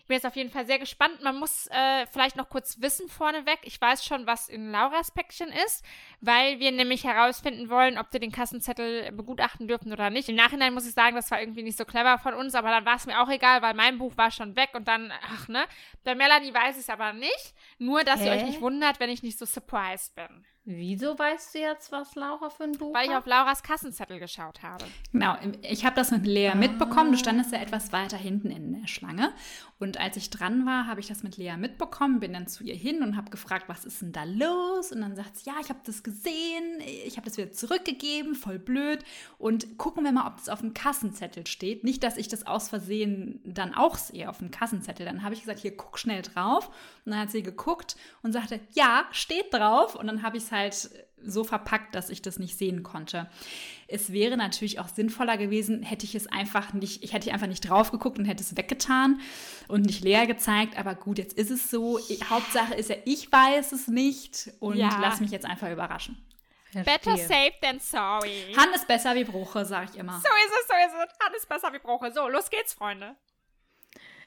Ich 0.06 0.08
bin 0.08 0.14
jetzt 0.14 0.26
auf 0.26 0.36
jeden 0.36 0.50
Fall 0.50 0.66
sehr 0.66 0.78
gespannt. 0.78 1.20
Man 1.20 1.36
muss 1.36 1.66
äh, 1.66 2.06
vielleicht 2.12 2.36
noch 2.36 2.48
kurz 2.48 2.80
wissen 2.80 3.08
vorneweg. 3.08 3.58
Ich 3.62 3.80
weiß 3.80 4.04
schon, 4.04 4.24
was 4.24 4.48
in 4.48 4.70
Lauras 4.70 5.10
Päckchen 5.10 5.48
ist, 5.48 5.84
weil 6.20 6.60
wir 6.60 6.70
nämlich 6.70 7.02
herausfinden 7.02 7.70
wollen, 7.70 7.98
ob 7.98 8.12
wir 8.12 8.20
den 8.20 8.30
Kassenzettel 8.30 9.10
begutachten 9.10 9.66
dürfen 9.66 9.92
oder 9.92 10.10
nicht. 10.10 10.28
Im 10.28 10.36
Nachhinein 10.36 10.74
muss 10.74 10.86
ich 10.86 10.94
sagen, 10.94 11.16
das 11.16 11.32
war 11.32 11.40
irgendwie 11.40 11.64
nicht 11.64 11.76
so 11.76 11.84
clever 11.84 12.18
von 12.18 12.34
uns, 12.34 12.54
aber 12.54 12.68
dann 12.68 12.86
war 12.86 12.94
es 12.94 13.06
mir 13.06 13.20
auch 13.20 13.28
egal, 13.28 13.62
weil 13.62 13.74
mein 13.74 13.98
Buch 13.98 14.16
war 14.16 14.30
schon 14.30 14.54
weg 14.54 14.70
und 14.74 14.86
dann, 14.86 15.12
ach 15.34 15.48
ne, 15.48 15.66
bei 16.04 16.14
Melanie 16.14 16.54
weiß 16.54 16.76
ich 16.76 16.82
es 16.82 16.88
aber 16.88 17.12
nicht. 17.12 17.52
Nur, 17.78 18.04
dass 18.04 18.20
Hä? 18.20 18.26
ihr 18.26 18.30
euch 18.30 18.44
nicht 18.44 18.60
wundert, 18.60 19.00
wenn 19.00 19.10
ich 19.10 19.24
nicht 19.24 19.40
so 19.40 19.44
surprised 19.44 20.14
bin. 20.14 20.46
Wieso 20.68 21.16
weißt 21.16 21.54
du 21.54 21.60
jetzt, 21.60 21.92
was 21.92 22.16
Laura 22.16 22.50
für 22.50 22.64
ein 22.64 22.72
Buch 22.72 22.92
Weil 22.92 23.04
ich 23.06 23.12
hat? 23.12 23.18
auf 23.18 23.26
Lauras 23.26 23.62
Kassenzettel 23.62 24.18
geschaut 24.18 24.64
habe. 24.64 24.84
Genau, 25.12 25.36
ich 25.62 25.84
habe 25.86 25.94
das 25.94 26.10
mit 26.10 26.26
Lea 26.26 26.56
mitbekommen. 26.56 27.12
Du 27.12 27.18
standest 27.18 27.52
ja 27.52 27.60
etwas 27.60 27.92
weiter 27.92 28.16
hinten 28.16 28.50
in 28.50 28.80
der 28.80 28.88
Schlange. 28.88 29.32
Und 29.78 30.00
als 30.00 30.16
ich 30.16 30.28
dran 30.28 30.66
war, 30.66 30.88
habe 30.88 30.98
ich 30.98 31.06
das 31.06 31.22
mit 31.22 31.36
Lea 31.36 31.56
mitbekommen, 31.56 32.18
bin 32.18 32.32
dann 32.32 32.48
zu 32.48 32.64
ihr 32.64 32.74
hin 32.74 33.02
und 33.04 33.16
habe 33.16 33.30
gefragt, 33.30 33.68
was 33.68 33.84
ist 33.84 34.02
denn 34.02 34.10
da 34.10 34.24
los? 34.24 34.90
Und 34.90 35.02
dann 35.02 35.14
sagt 35.14 35.36
sie, 35.36 35.48
ja, 35.48 35.54
ich 35.60 35.68
habe 35.68 35.78
das 35.84 36.02
gesehen, 36.02 36.80
ich 36.80 37.16
habe 37.16 37.26
das 37.28 37.36
wieder 37.36 37.52
zurückgegeben, 37.52 38.34
voll 38.34 38.58
blöd. 38.58 39.04
Und 39.38 39.78
gucken 39.78 40.02
wir 40.02 40.10
mal, 40.10 40.26
ob 40.26 40.38
das 40.38 40.48
auf 40.48 40.62
dem 40.62 40.74
Kassenzettel 40.74 41.46
steht. 41.46 41.84
Nicht, 41.84 42.02
dass 42.02 42.16
ich 42.16 42.26
das 42.26 42.44
aus 42.44 42.70
Versehen 42.70 43.40
dann 43.44 43.72
auch 43.72 43.96
sehe 43.96 44.28
auf 44.28 44.38
dem 44.38 44.50
Kassenzettel. 44.50 45.06
Dann 45.06 45.22
habe 45.22 45.34
ich 45.34 45.42
gesagt, 45.42 45.60
hier, 45.60 45.76
guck 45.76 45.96
schnell 45.96 46.22
drauf. 46.22 46.68
Und 47.04 47.12
dann 47.12 47.20
hat 47.20 47.30
sie 47.30 47.44
geguckt 47.44 47.96
und 48.24 48.32
sagte, 48.32 48.58
ja, 48.72 49.04
steht 49.12 49.54
drauf. 49.54 49.94
Und 49.94 50.08
dann 50.08 50.22
habe 50.24 50.38
ich 50.38 50.42
es 50.42 50.50
halt 50.50 50.55
so 51.18 51.44
verpackt, 51.44 51.94
dass 51.94 52.10
ich 52.10 52.22
das 52.22 52.38
nicht 52.38 52.56
sehen 52.58 52.82
konnte. 52.82 53.28
Es 53.88 54.12
wäre 54.12 54.36
natürlich 54.36 54.78
auch 54.80 54.88
sinnvoller 54.88 55.36
gewesen, 55.38 55.82
hätte 55.82 56.04
ich 56.04 56.14
es 56.14 56.26
einfach 56.26 56.72
nicht, 56.72 57.02
ich 57.02 57.12
hätte 57.14 57.32
einfach 57.32 57.46
nicht 57.46 57.68
drauf 57.68 57.90
geguckt 57.90 58.18
und 58.18 58.26
hätte 58.26 58.42
es 58.42 58.56
weggetan 58.56 59.20
und 59.68 59.86
nicht 59.86 60.02
leer 60.04 60.26
gezeigt. 60.26 60.78
Aber 60.78 60.94
gut, 60.94 61.18
jetzt 61.18 61.32
ist 61.36 61.50
es 61.50 61.70
so. 61.70 61.98
Hauptsache 62.28 62.74
ist 62.74 62.90
ja, 62.90 62.96
ich 63.04 63.30
weiß 63.32 63.72
es 63.72 63.88
nicht 63.88 64.50
und 64.60 64.76
Ja. 64.76 64.98
lass 65.00 65.20
mich 65.20 65.30
jetzt 65.30 65.46
einfach 65.46 65.70
überraschen. 65.70 66.22
Better 66.84 67.16
safe 67.16 67.54
than 67.62 67.80
sorry. 67.80 68.52
Han 68.56 68.72
ist 68.74 68.86
besser 68.86 69.14
wie 69.14 69.24
Bruche, 69.24 69.64
sage 69.64 69.90
ich 69.92 69.98
immer. 69.98 70.12
so 70.20 70.28
ist 70.28 70.52
es, 70.60 70.68
so 70.68 70.74
ist 70.98 71.08
es. 71.08 71.26
Alles 71.26 71.46
besser 71.46 71.72
wie 71.72 71.78
Bruche. 71.78 72.12
So, 72.12 72.28
los 72.28 72.50
geht's, 72.50 72.74
Freunde. 72.74 73.16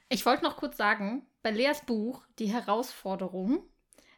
Ich 0.08 0.26
wollte 0.26 0.42
noch 0.42 0.56
kurz 0.56 0.76
sagen, 0.76 1.24
bei 1.42 1.52
Leas 1.52 1.82
Buch, 1.86 2.24
die 2.40 2.46
Herausforderung 2.52 3.62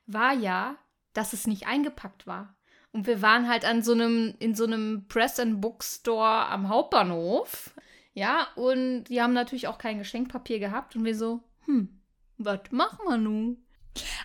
war 0.07 0.33
ja, 0.33 0.77
dass 1.13 1.33
es 1.33 1.47
nicht 1.47 1.67
eingepackt 1.67 2.27
war. 2.27 2.57
Und 2.93 3.07
wir 3.07 3.23
waren 3.23 3.49
halt 3.49 3.65
an 3.65 3.83
so 3.83 3.93
einem, 3.93 4.35
in 4.39 4.55
so 4.55 4.65
einem 4.65 5.07
Press 5.09 5.41
and 5.41 5.61
Bookstore 5.61 6.47
am 6.47 6.69
Hauptbahnhof. 6.69 7.71
Ja, 8.13 8.49
und 8.55 9.05
die 9.05 9.23
haben 9.23 9.33
natürlich 9.33 9.67
auch 9.67 9.79
kein 9.79 9.99
Geschenkpapier 9.99 10.59
gehabt. 10.59 10.95
Und 10.95 11.05
wir 11.05 11.17
so, 11.17 11.41
hm, 11.65 12.01
was 12.37 12.61
machen 12.71 12.99
wir 13.07 13.17
nun? 13.17 13.65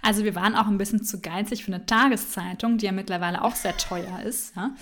Also 0.01 0.24
wir 0.24 0.36
waren 0.36 0.56
auch 0.56 0.68
ein 0.68 0.78
bisschen 0.78 1.04
zu 1.04 1.22
geizig 1.22 1.63
für 1.63 1.74
eine 1.74 1.86
Tageszeitung, 1.86 2.78
die 2.78 2.86
ja 2.86 2.92
mittlerweile 2.92 3.42
auch 3.42 3.56
sehr 3.56 3.75
teuer 3.78 4.22
ist. 4.22 4.56
Ja? 4.56 4.75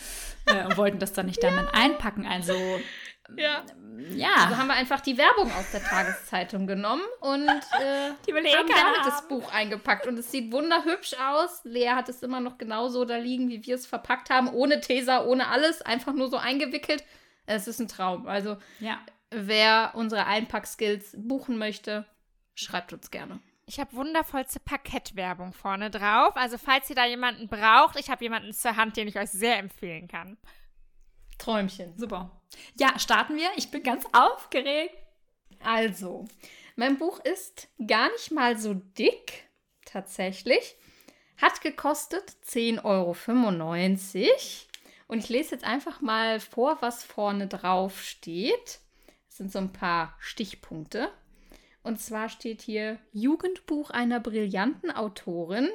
Äh, 0.48 0.66
und 0.66 0.78
wollten 0.78 1.00
das 1.00 1.14
dann 1.14 1.28
nicht 1.28 1.44
damit 1.44 1.68
einpacken. 1.74 2.26
Also 2.26 2.54
Ja. 3.38 3.64
ja. 4.10 4.34
Also 4.36 4.58
haben 4.58 4.68
wir 4.68 4.76
einfach 4.76 5.02
die 5.02 5.18
Werbung 5.18 5.52
aus 5.54 5.72
der 5.72 5.84
Tageszeitung 5.84 6.68
genommen 6.68 7.04
und 7.22 7.48
äh, 7.48 8.12
Die 8.28 8.34
will 8.34 8.46
eh 8.46 8.56
haben 8.56 8.68
keiner 8.68 8.94
damit 8.94 9.06
das. 9.06 9.28
Buch 9.28 9.52
eingepackt. 9.52 10.08
Und 10.08 10.18
es 10.18 10.32
sieht 10.32 10.52
wunderhübsch 10.52 11.16
aus. 11.20 11.62
Lea 11.64 11.90
hat 11.90 12.10
es 12.10 12.22
immer 12.22 12.40
noch 12.40 12.58
genauso 12.58 13.06
da 13.06 13.18
liegen, 13.18 13.50
wie 13.50 13.66
wir 13.66 13.76
es 13.76 13.86
verpackt 13.88 14.30
haben. 14.30 14.50
Ohne 14.50 14.80
Teser, 14.80 15.28
ohne 15.28 15.48
alles. 15.48 15.82
Einfach 15.82 16.14
nur 16.14 16.30
so 16.30 16.38
eingewickelt. 16.38 17.04
Es 17.46 17.68
ist 17.68 17.80
ein 17.80 17.88
Traum. 17.88 18.28
Also, 18.28 18.58
ja. 18.80 19.00
wer 19.32 19.92
unsere 19.96 20.26
Einpackskills 20.26 21.16
buchen 21.18 21.58
möchte, 21.58 22.06
schreibt 22.56 22.94
uns 22.94 23.12
gerne. 23.12 23.40
Ich 23.68 23.80
habe 23.80 23.94
wundervollste 23.94 24.60
Parkettwerbung 24.60 25.52
vorne 25.52 25.90
drauf. 25.90 26.36
Also, 26.38 26.58
falls 26.58 26.90
ihr 26.90 26.96
da 26.96 27.06
jemanden 27.06 27.48
braucht, 27.48 28.00
ich 28.00 28.10
habe 28.10 28.24
jemanden 28.24 28.54
zur 28.54 28.76
Hand, 28.76 28.98
den 28.98 29.08
ich 29.08 29.18
euch 29.18 29.32
sehr 29.32 29.58
empfehlen 29.58 30.08
kann. 30.08 30.38
Träumchen. 31.38 31.98
Super. 31.98 32.32
Ja, 32.76 32.98
starten 33.00 33.36
wir. 33.36 33.50
Ich 33.56 33.72
bin 33.72 33.84
ganz 33.84 34.06
aufgeregt. 34.12 34.96
Also, 35.64 36.26
mein 36.76 36.98
Buch 36.98 37.20
ist 37.20 37.70
gar 37.86 38.12
nicht 38.12 38.32
mal 38.32 38.58
so 38.58 38.74
dick, 38.74 39.48
tatsächlich. 39.86 40.76
Hat 41.38 41.62
gekostet 41.62 42.36
10,95 42.48 42.84
Euro. 42.84 43.16
Und 45.08 45.20
ich 45.20 45.30
lese 45.30 45.56
jetzt 45.56 45.66
einfach 45.66 46.02
mal 46.02 46.40
vor, 46.40 46.78
was 46.82 47.04
vorne 47.04 47.48
drauf 47.48 48.02
steht. 48.02 48.80
Das 49.28 49.38
sind 49.38 49.52
so 49.52 49.60
ein 49.60 49.74
paar 49.74 50.16
Stichpunkte. 50.20 51.12
Und 51.84 52.02
zwar 52.02 52.30
steht 52.30 52.62
hier 52.62 53.00
Jugendbuch 53.12 53.92
einer 53.92 54.20
brillanten 54.20 54.92
Autorin. 54.92 55.70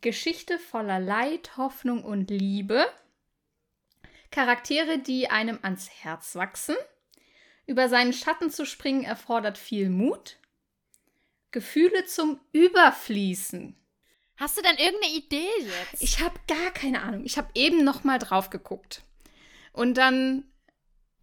Geschichte 0.00 0.58
voller 0.58 0.98
Leid, 0.98 1.56
Hoffnung 1.56 2.02
und 2.02 2.30
Liebe. 2.30 2.86
Charaktere, 4.30 4.98
die 4.98 5.28
einem 5.28 5.58
ans 5.62 5.90
Herz 5.90 6.34
wachsen. 6.36 6.76
Über 7.66 7.88
seinen 7.88 8.12
Schatten 8.12 8.50
zu 8.50 8.64
springen 8.64 9.04
erfordert 9.04 9.58
viel 9.58 9.90
Mut. 9.90 10.38
Gefühle 11.50 12.04
zum 12.04 12.40
Überfließen. 12.52 13.76
Hast 14.36 14.56
du 14.56 14.62
denn 14.62 14.76
irgendeine 14.76 15.14
Idee 15.14 15.48
jetzt? 15.58 16.02
Ich 16.02 16.20
habe 16.20 16.38
gar 16.48 16.70
keine 16.72 17.02
Ahnung. 17.02 17.24
Ich 17.24 17.36
habe 17.36 17.50
eben 17.54 17.84
noch 17.84 18.04
mal 18.04 18.18
drauf 18.18 18.50
geguckt. 18.50 19.02
Und 19.72 19.94
dann 19.98 20.44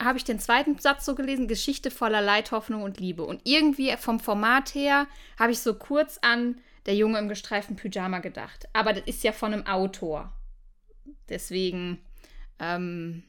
habe 0.01 0.17
ich 0.17 0.23
den 0.23 0.39
zweiten 0.39 0.77
Satz 0.77 1.05
so 1.05 1.15
gelesen, 1.15 1.47
Geschichte 1.47 1.89
voller 1.89 2.21
Leid, 2.21 2.51
Hoffnung 2.51 2.83
und 2.83 2.99
Liebe. 2.99 3.23
Und 3.23 3.41
irgendwie 3.43 3.95
vom 3.97 4.19
Format 4.19 4.75
her 4.75 5.07
habe 5.39 5.51
ich 5.51 5.59
so 5.59 5.73
kurz 5.73 6.19
an 6.21 6.61
der 6.85 6.95
Junge 6.95 7.19
im 7.19 7.27
gestreiften 7.27 7.75
Pyjama 7.75 8.19
gedacht. 8.19 8.67
Aber 8.73 8.93
das 8.93 9.03
ist 9.07 9.23
ja 9.23 9.31
von 9.31 9.53
einem 9.53 9.65
Autor. 9.65 10.31
Deswegen, 11.29 12.05
ähm, 12.59 13.23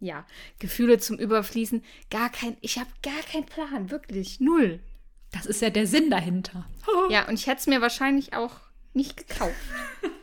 ja, 0.00 0.26
Gefühle 0.58 0.98
zum 0.98 1.18
Überfließen. 1.18 1.84
Gar 2.10 2.30
kein, 2.30 2.56
ich 2.60 2.78
habe 2.78 2.90
gar 3.02 3.22
keinen 3.30 3.46
Plan, 3.46 3.90
wirklich, 3.90 4.40
null. 4.40 4.80
Das 5.30 5.46
ist 5.46 5.62
ja 5.62 5.70
der 5.70 5.86
Sinn 5.86 6.10
dahinter. 6.10 6.68
Ja, 7.08 7.26
und 7.28 7.34
ich 7.34 7.46
hätte 7.46 7.60
es 7.60 7.66
mir 7.66 7.80
wahrscheinlich 7.80 8.34
auch 8.34 8.54
nicht 8.94 9.16
gekauft, 9.16 9.54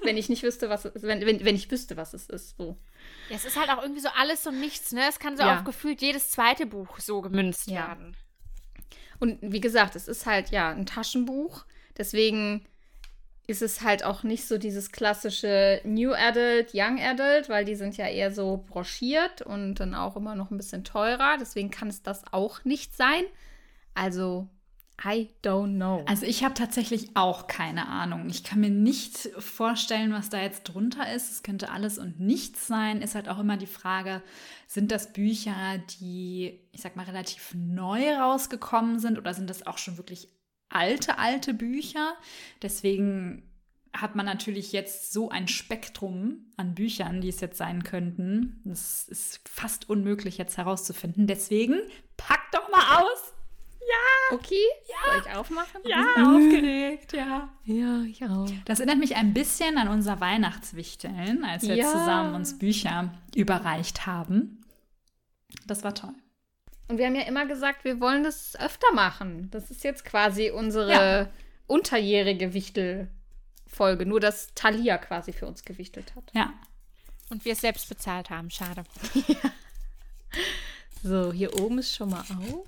wenn 0.04 0.18
ich 0.18 0.30
nicht 0.30 0.44
wüsste, 0.44 0.70
was 0.70 0.86
es 0.86 0.96
ist. 0.96 1.04
Wenn, 1.04 1.26
wenn, 1.26 1.44
wenn 1.44 1.56
ich 1.56 1.70
wüsste, 1.72 1.98
was 1.98 2.14
es 2.14 2.30
ist. 2.30 2.56
So. 2.58 2.78
Ja, 3.30 3.36
es 3.36 3.46
ist 3.46 3.58
halt 3.60 3.70
auch 3.70 3.82
irgendwie 3.82 4.02
so 4.02 4.10
alles 4.10 4.46
und 4.46 4.60
nichts, 4.60 4.92
ne? 4.92 5.02
Es 5.10 5.18
kann 5.20 5.36
so 5.38 5.44
Ja. 5.44 5.58
auf 5.58 5.64
gefühlt 5.64 6.02
jedes 6.02 6.30
zweite 6.30 6.66
Buch 6.68 7.00
so 7.00 7.22
gemünzt 7.22 7.68
Ja. 7.70 7.88
werden. 7.90 8.16
Und 9.20 9.40
wie 9.42 9.60
gesagt, 9.62 9.96
es 9.96 10.08
ist 10.08 10.26
halt 10.26 10.50
ja 10.52 10.70
ein 10.70 10.86
Taschenbuch. 10.86 11.66
Deswegen 11.98 12.66
ist 13.50 13.62
es 13.62 13.82
halt 13.82 14.04
auch 14.04 14.24
nicht 14.24 14.48
so 14.48 14.58
dieses 14.58 14.92
klassische 14.92 15.82
New 15.84 16.14
Adult, 16.14 16.72
Young 16.74 17.00
Adult, 17.00 17.50
weil 17.50 17.66
die 17.66 17.76
sind 17.76 17.98
ja 17.98 18.08
eher 18.08 18.32
so 18.32 18.64
broschiert 18.68 19.42
und 19.42 19.76
dann 19.76 19.96
auch 19.96 20.16
immer 20.16 20.36
noch 20.36 20.52
ein 20.52 20.58
bisschen 20.58 20.84
teurer. 20.84 21.38
Deswegen 21.40 21.72
kann 21.72 21.88
es 21.88 22.04
das 22.04 22.24
auch 22.32 22.64
nicht 22.64 22.96
sein. 22.96 23.24
Also, 23.96 24.48
I 25.04 25.30
don't 25.44 25.76
know. 25.78 26.04
Also 26.08 26.26
ich 26.26 26.44
habe 26.44 26.54
tatsächlich 26.54 27.16
auch 27.16 27.48
keine 27.48 27.88
Ahnung. 27.88 28.30
Ich 28.30 28.44
kann 28.44 28.60
mir 28.60 28.70
nicht 28.70 29.30
vorstellen, 29.40 30.14
was 30.14 30.30
da 30.30 30.42
jetzt 30.42 30.64
drunter 30.64 31.12
ist. 31.14 31.32
Es 31.32 31.44
könnte 31.44 31.72
alles 31.72 31.98
und 31.98 32.20
nichts 32.20 32.68
sein. 32.68 33.02
Ist 33.02 33.16
halt 33.16 33.30
auch 33.30 33.40
immer 33.40 33.58
die 33.58 33.66
Frage, 33.66 34.22
sind 34.68 34.92
das 34.92 35.12
Bücher, 35.14 35.80
die, 36.00 36.60
ich 36.72 36.82
sag 36.82 36.96
mal, 36.96 37.06
relativ 37.06 37.56
neu 37.56 38.14
rausgekommen 38.14 39.00
sind 39.00 39.18
oder 39.18 39.34
sind 39.34 39.50
das 39.50 39.66
auch 39.66 39.78
schon 39.78 39.98
wirklich 39.98 40.30
alte, 40.70 41.18
alte 41.18 41.54
Bücher? 41.54 42.16
Deswegen 42.62 43.44
hat 43.92 44.16
man 44.16 44.26
natürlich 44.26 44.72
jetzt 44.72 45.12
so 45.12 45.30
ein 45.30 45.48
Spektrum 45.48 46.46
an 46.58 46.76
Büchern, 46.76 47.22
die 47.22 47.30
es 47.30 47.40
jetzt 47.42 47.58
sein 47.58 47.84
könnten. 47.84 48.62
Das 48.64 49.08
ist 49.08 49.42
fast 49.50 49.90
unmöglich 49.90 50.38
jetzt 50.38 50.58
herauszufinden. 50.58 51.26
Deswegen 51.28 51.80
pack 52.18 52.52
doch 52.52 52.70
mal 52.70 53.02
aus. 53.02 53.34
okay, 54.32 54.62
soll 55.06 55.24
ich 55.26 55.36
aufmachen? 55.36 55.82
Ja, 55.86 56.04
aufgeregt, 56.18 57.14
ja. 57.14 57.50
Ja, 57.64 58.04
ich 58.04 58.24
auch. 58.24 58.48
Das 58.66 58.80
erinnert 58.80 59.00
mich 59.00 59.16
ein 59.16 59.34
bisschen 59.34 59.80
an 59.80 59.88
unser 59.88 60.20
Weihnachtswichteln, 60.20 61.44
als 61.44 61.64
wir 61.68 61.76
Ja. 61.76 61.88
zusammen 61.92 62.36
uns 62.36 62.60
Bücher 62.60 63.12
überreicht 63.34 64.06
haben. 64.06 64.62
Das 65.66 65.84
war 65.84 65.96
toll. 65.96 66.14
Und 66.90 66.98
wir 66.98 67.06
haben 67.06 67.16
ja 67.16 67.22
immer 67.24 67.46
gesagt, 67.46 67.84
wir 67.86 68.00
wollen 68.02 68.24
das 68.24 68.56
öfter 68.60 68.92
machen. 68.94 69.50
Das 69.52 69.70
ist 69.72 69.84
jetzt 69.84 70.04
quasi 70.04 70.50
unsere 70.52 70.92
Ja. 70.92 71.28
unterjährige 71.68 72.54
Wichtelfolge. 72.54 74.06
Nur, 74.06 74.20
dass 74.20 74.54
Thalia 74.56 74.98
quasi 74.98 75.32
für 75.32 75.46
uns 75.48 75.64
gewichtelt 75.64 76.14
hat. 76.16 76.24
Ja. 76.34 76.52
Und 77.30 77.46
wir 77.46 77.54
es 77.54 77.62
selbst 77.62 77.88
bezahlt 77.90 78.30
haben, 78.30 78.50
schade. 78.50 78.84
So, 81.02 81.32
hier 81.32 81.58
oben 81.60 81.80
ist 81.80 81.96
schon 81.96 82.10
mal 82.10 82.20
auf. 82.20 82.66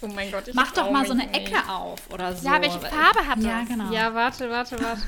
Oh 0.00 0.06
mein 0.08 0.30
Gott, 0.32 0.48
ich 0.48 0.54
Mach 0.54 0.72
doch 0.72 0.90
mal 0.90 1.06
so 1.06 1.12
eine 1.12 1.24
nicht. 1.26 1.36
Ecke 1.36 1.68
auf 1.68 2.10
oder 2.10 2.34
so. 2.34 2.44
Ja, 2.46 2.60
welche 2.60 2.80
Farbe 2.80 3.26
hat 3.26 3.38
Ja, 3.38 3.60
das? 3.60 3.68
genau. 3.68 3.92
Ja, 3.92 4.12
warte, 4.12 4.50
warte, 4.50 4.82
warte. 4.82 5.02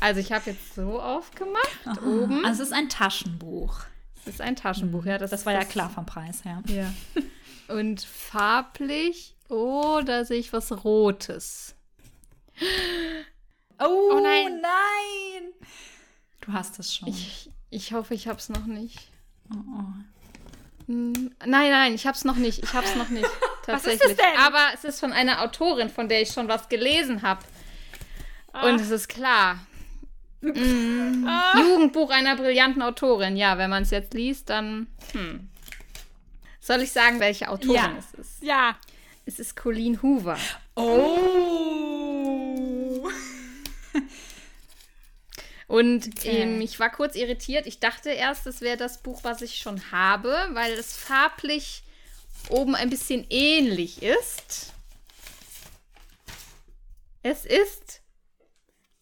Also 0.00 0.20
ich 0.20 0.32
habe 0.32 0.50
jetzt 0.50 0.74
so 0.74 0.98
aufgemacht 1.00 1.78
Aha. 1.84 2.00
oben. 2.06 2.44
Also 2.46 2.62
es 2.62 2.70
ist 2.70 2.74
ein 2.74 2.88
Taschenbuch. 2.88 3.80
Das 4.24 4.34
ist 4.34 4.40
ein 4.40 4.56
Taschenbuch, 4.56 5.04
ja. 5.04 5.18
Das, 5.18 5.30
Das 5.30 5.44
war 5.44 5.52
ja 5.52 5.64
klar 5.64 5.90
vom 5.90 6.06
Preis 6.06 6.42
her. 6.44 6.62
Ja. 6.68 6.90
Und 7.70 8.00
farblich, 8.02 9.36
oh, 9.48 10.00
da 10.04 10.24
sehe 10.24 10.38
ich 10.38 10.52
was 10.52 10.84
Rotes. 10.84 11.74
Oh, 13.78 14.20
nein. 14.22 14.60
nein. 14.60 15.52
Du 16.40 16.52
hast 16.52 16.78
es 16.78 16.94
schon. 16.94 17.08
Ich, 17.08 17.50
ich 17.70 17.92
hoffe, 17.92 18.14
ich 18.14 18.28
habe 18.28 18.38
es 18.38 18.48
noch 18.48 18.66
nicht. 18.66 19.08
oh, 19.52 19.56
oh. 19.56 19.84
Hm, 20.86 21.12
Nein, 21.46 21.70
nein, 21.70 21.94
ich 21.94 22.06
hab's 22.06 22.24
noch 22.24 22.34
nicht. 22.36 22.62
Ich 22.64 22.72
hab's 22.74 22.96
noch 22.96 23.08
nicht. 23.10 23.24
Was 23.66 23.86
ist 23.86 24.00
Tatsächlich. 24.00 24.10
es 24.10 24.16
denn? 24.16 24.40
Aber 24.40 24.66
es 24.74 24.84
ist 24.84 24.98
von 24.98 25.12
einer 25.12 25.42
Autorin, 25.42 25.88
von 25.88 26.08
der 26.08 26.22
ich 26.22 26.30
schon 26.32 26.48
was 26.48 26.68
gelesen 26.68 27.22
habe. 27.22 27.44
Und 28.64 28.80
es 28.80 28.90
ist 28.90 29.08
klar. 29.08 29.60
Mm, 30.40 31.28
Jugendbuch 31.58 32.10
einer 32.10 32.34
brillanten 32.34 32.82
Autorin. 32.82 33.36
Ja, 33.36 33.58
wenn 33.58 33.70
man 33.70 33.84
es 33.84 33.90
jetzt 33.90 34.14
liest, 34.14 34.50
dann. 34.50 34.88
Hm. 35.12 35.49
Soll 36.60 36.82
ich 36.82 36.92
sagen, 36.92 37.20
welche 37.20 37.48
Autorin 37.48 37.74
Ja. 37.74 37.96
es 37.98 38.12
ist? 38.18 38.42
Ja. 38.42 38.76
Es 39.26 39.38
ist 39.38 39.56
Colleen 39.56 40.00
Hoover. 40.02 40.38
Oh. 40.76 41.30
Und 45.66 46.08
Okay. 46.18 46.42
ähm, 46.42 46.60
ich 46.60 46.80
war 46.80 46.90
kurz 46.90 47.14
irritiert. 47.14 47.66
Ich 47.66 47.78
dachte 47.78 48.10
erst, 48.10 48.46
es 48.46 48.60
wäre 48.60 48.76
das 48.76 49.02
Buch, 49.02 49.20
was 49.22 49.40
ich 49.40 49.56
schon 49.58 49.92
habe, 49.92 50.36
weil 50.52 50.72
es 50.72 50.96
farblich 50.96 51.82
oben 52.48 52.74
ein 52.74 52.90
bisschen 52.90 53.24
ähnlich 53.30 54.02
ist. 54.02 54.72
Es 57.22 57.44
ist 57.44 58.00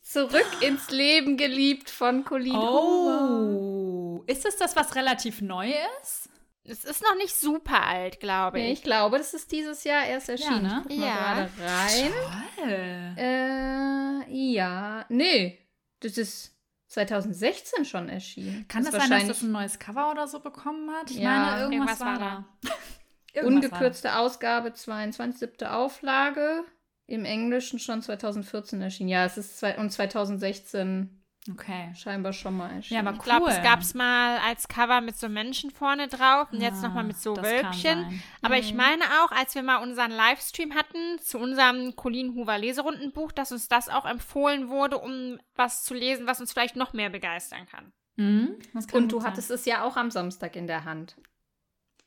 Zurück 0.02 0.46
ins 0.62 0.88
Leben 0.90 1.36
geliebt 1.36 1.90
von 1.90 2.24
Colleen 2.24 2.56
Hoover. 2.56 4.20
Oh. 4.20 4.22
Ist 4.26 4.46
es 4.46 4.56
das, 4.56 4.74
was 4.74 4.94
relativ 4.94 5.42
neu 5.42 5.70
ist? 6.02 6.30
Es 6.68 6.84
ist 6.84 7.02
noch 7.02 7.16
nicht 7.16 7.34
super 7.34 7.82
alt, 7.86 8.20
glaube 8.20 8.58
Nee, 8.58 8.72
ich. 8.72 8.78
ich 8.78 8.84
glaube, 8.84 9.18
das 9.18 9.34
ist 9.34 9.50
dieses 9.52 9.84
Jahr 9.84 10.04
erst 10.06 10.28
erschienen. 10.28 10.62
ne? 10.62 10.84
Ich 10.88 10.96
guck 10.96 10.98
mal 10.98 11.06
Ja. 11.06 11.14
gerade 11.16 11.50
rein. 11.60 12.12
Toll. 12.56 13.14
Äh, 13.16 14.52
ja. 14.52 15.04
Nee, 15.08 15.58
das 16.00 16.18
ist 16.18 16.54
2016 16.88 17.84
schon 17.84 18.08
erschienen. 18.08 18.66
Kann 18.68 18.82
Das 18.84 18.92
das 18.92 19.08
sein, 19.08 19.26
dass 19.26 19.28
das 19.28 19.42
ein 19.42 19.52
neues 19.52 19.78
Cover 19.78 20.10
oder 20.10 20.26
so 20.26 20.40
bekommen 20.40 20.90
hat? 20.90 21.10
Ich 21.10 21.18
Ja, 21.18 21.30
meine, 21.30 21.62
irgendwas, 21.62 22.00
irgendwas 22.00 22.00
war 22.00 22.20
war 22.20 22.44
da. 22.62 22.70
Irgendwas 23.34 23.70
war 23.70 23.78
Ungekürzte 23.80 24.16
Ausgabe, 24.16 24.72
22. 24.72 25.38
siebte 25.38 25.72
Auflage. 25.72 26.64
Im 27.06 27.24
Englischen 27.24 27.78
schon 27.78 28.02
2014 28.02 28.82
erschienen. 28.82 29.08
Ja, 29.10 29.24
es 29.24 29.36
ist 29.38 29.58
zwei, 29.58 29.78
und 29.78 29.90
2016 29.90 31.10
da. 31.10 31.17
Okay. 31.50 31.92
scheinbar 31.94 32.32
schon 32.34 32.56
mal 32.56 32.68
Ja, 32.70 32.76
erschienen. 32.76 33.06
aber 33.06 33.16
Ich 33.16 33.22
glaube, 33.22 33.46
cool. 33.46 33.52
es 33.52 33.62
gab 33.62 33.80
es 33.80 33.94
mal 33.94 34.38
als 34.38 34.68
Cover 34.68 35.00
mit 35.00 35.16
so 35.16 35.28
Menschen 35.28 35.70
vorne 35.70 36.06
drauf 36.08 36.52
und 36.52 36.60
jetzt 36.60 36.84
Ah, 36.84 36.88
nochmal 36.88 37.04
mit 37.04 37.16
so 37.18 37.36
Wölkchen. 37.36 38.20
Aber 38.42 38.58
ich 38.58 38.74
meine 38.74 39.02
auch, 39.22 39.30
als 39.32 39.54
wir 39.54 39.62
mal 39.62 39.78
unseren 39.78 40.10
Livestream 40.10 40.74
hatten 40.74 41.18
zu 41.20 41.38
unserem 41.38 41.96
Colleen 41.96 42.34
Hoover 42.34 42.58
Leserundenbuch, 42.58 43.32
dass 43.32 43.50
uns 43.52 43.68
das 43.68 43.88
auch 43.88 44.04
empfohlen 44.04 44.68
wurde, 44.68 44.98
um 44.98 45.38
was 45.54 45.84
zu 45.84 45.94
lesen, 45.94 46.26
was 46.26 46.40
uns 46.40 46.52
vielleicht 46.52 46.76
noch 46.76 46.92
mehr 46.92 47.08
begeistern 47.08 47.66
kann. 47.66 47.92
Mhm, 48.16 48.58
kann 48.72 48.84
und 49.04 49.12
du 49.12 49.20
sein. 49.20 49.30
hattest 49.30 49.50
es 49.50 49.64
ja 49.64 49.84
auch 49.84 49.96
am 49.96 50.10
Samstag 50.10 50.54
in 50.56 50.66
der 50.66 50.84
Hand. 50.84 51.16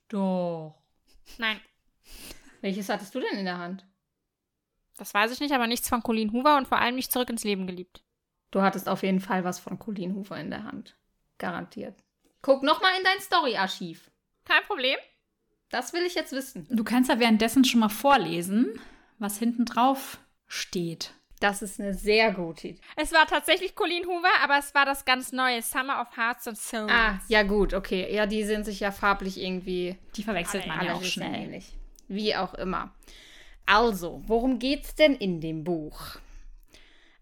Doch. 0.10 0.75
Nein, 1.38 1.60
Welches 2.62 2.89
hattest 2.89 3.15
du 3.15 3.19
denn 3.21 3.39
in 3.39 3.45
der 3.45 3.57
Hand? 3.57 3.86
das 4.98 5.13
weiß 5.15 5.31
ich 5.31 5.39
nicht, 5.39 5.53
aber 5.53 5.65
nichts 5.65 5.89
von 5.89 6.03
Colleen 6.03 6.31
Hoover 6.31 6.57
und 6.57 6.67
vor 6.67 6.77
allem 6.77 6.93
nicht 6.95 7.12
zurück 7.12 7.29
ins 7.31 7.43
Leben 7.43 7.65
geliebt. 7.65 8.03
Du 8.51 8.62
hattest 8.62 8.89
auf 8.89 9.03
jeden 9.03 9.20
Fall 9.22 9.43
was 9.43 9.60
von 9.60 9.79
Colleen 9.79 10.15
Hoover 10.15 10.38
in 10.39 10.50
der 10.50 10.63
Hand. 10.63 10.96
Garantiert. 11.38 11.96
Guck 12.41 12.63
noch 12.63 12.81
mal 12.81 12.91
in 12.98 13.03
dein 13.03 13.20
Story-Archiv. 13.20 14.12
Kein 14.46 14.63
Problem. 14.63 14.98
Das 15.70 15.93
will 15.93 16.03
ich 16.05 16.15
jetzt 16.15 16.34
wissen. 16.34 16.67
Du 16.70 16.84
kannst 16.84 17.10
ja 17.10 17.20
währenddessen 17.20 17.63
schon 17.63 17.79
mal 17.79 17.89
vorlesen, 17.89 18.79
was 19.20 19.38
hinten 19.38 19.65
drauf 19.65 20.20
steht. 20.48 21.13
Das 21.39 21.62
ist 21.63 21.79
eine 21.79 21.93
sehr 21.96 22.31
gute 22.34 22.67
Idee. 22.67 22.81
Es 22.98 23.12
war 23.13 23.25
tatsächlich 23.25 23.74
Colleen 23.74 24.05
Hoover, 24.05 24.29
aber 24.43 24.60
es 24.60 24.75
war 24.75 24.86
das 24.86 25.05
ganz 25.05 25.31
neue 25.31 25.62
Summer 25.62 26.01
of 26.01 26.15
Hearts 26.15 26.48
and 26.48 26.58
Souls. 26.58 26.91
Ah, 26.91 27.20
ja 27.29 27.41
gut, 27.43 27.74
okay. 27.74 28.13
Ja, 28.13 28.25
die 28.27 28.43
sind 28.43 28.65
sich 28.65 28.79
ja 28.81 28.91
farblich 28.91 29.39
irgendwie 29.41 29.98
Die 30.15 30.24
verwechselt 30.24 30.67
man 30.67 30.79
Alle- 30.79 30.88
ja 30.89 30.93
auch 30.96 31.03
schnell. 31.03 31.34
ähnlich. 31.34 31.74
Wie 32.08 32.36
auch 32.36 32.53
immer. 32.55 32.93
Also, 33.65 34.22
worum 34.27 34.60
geht's 34.60 34.93
denn 34.93 35.15
in 35.15 35.39
dem 35.41 35.63
Buch? 35.63 36.17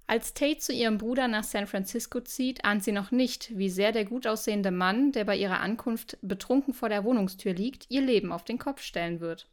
Als 0.09 0.33
Tate 0.33 0.57
zu 0.57 0.73
ihrem 0.73 0.97
Bruder 0.97 1.27
nach 1.27 1.43
San 1.43 1.67
Francisco 1.67 2.19
zieht, 2.19 2.65
ahnt 2.65 2.83
sie 2.83 2.91
noch 2.91 3.11
nicht, 3.11 3.55
wie 3.55 3.69
sehr 3.69 3.91
der 3.91 4.05
gut 4.05 4.25
aussehende 4.25 4.71
Mann, 4.71 5.11
der 5.11 5.23
bei 5.23 5.37
ihrer 5.37 5.59
Ankunft 5.59 6.17
betrunken 6.23 6.73
vor 6.73 6.89
der 6.89 7.03
Wohnungstür 7.03 7.53
liegt, 7.53 7.85
ihr 7.89 8.01
Leben 8.01 8.31
auf 8.31 8.43
den 8.43 8.57
Kopf 8.57 8.81
stellen 8.81 9.19
wird. 9.19 9.47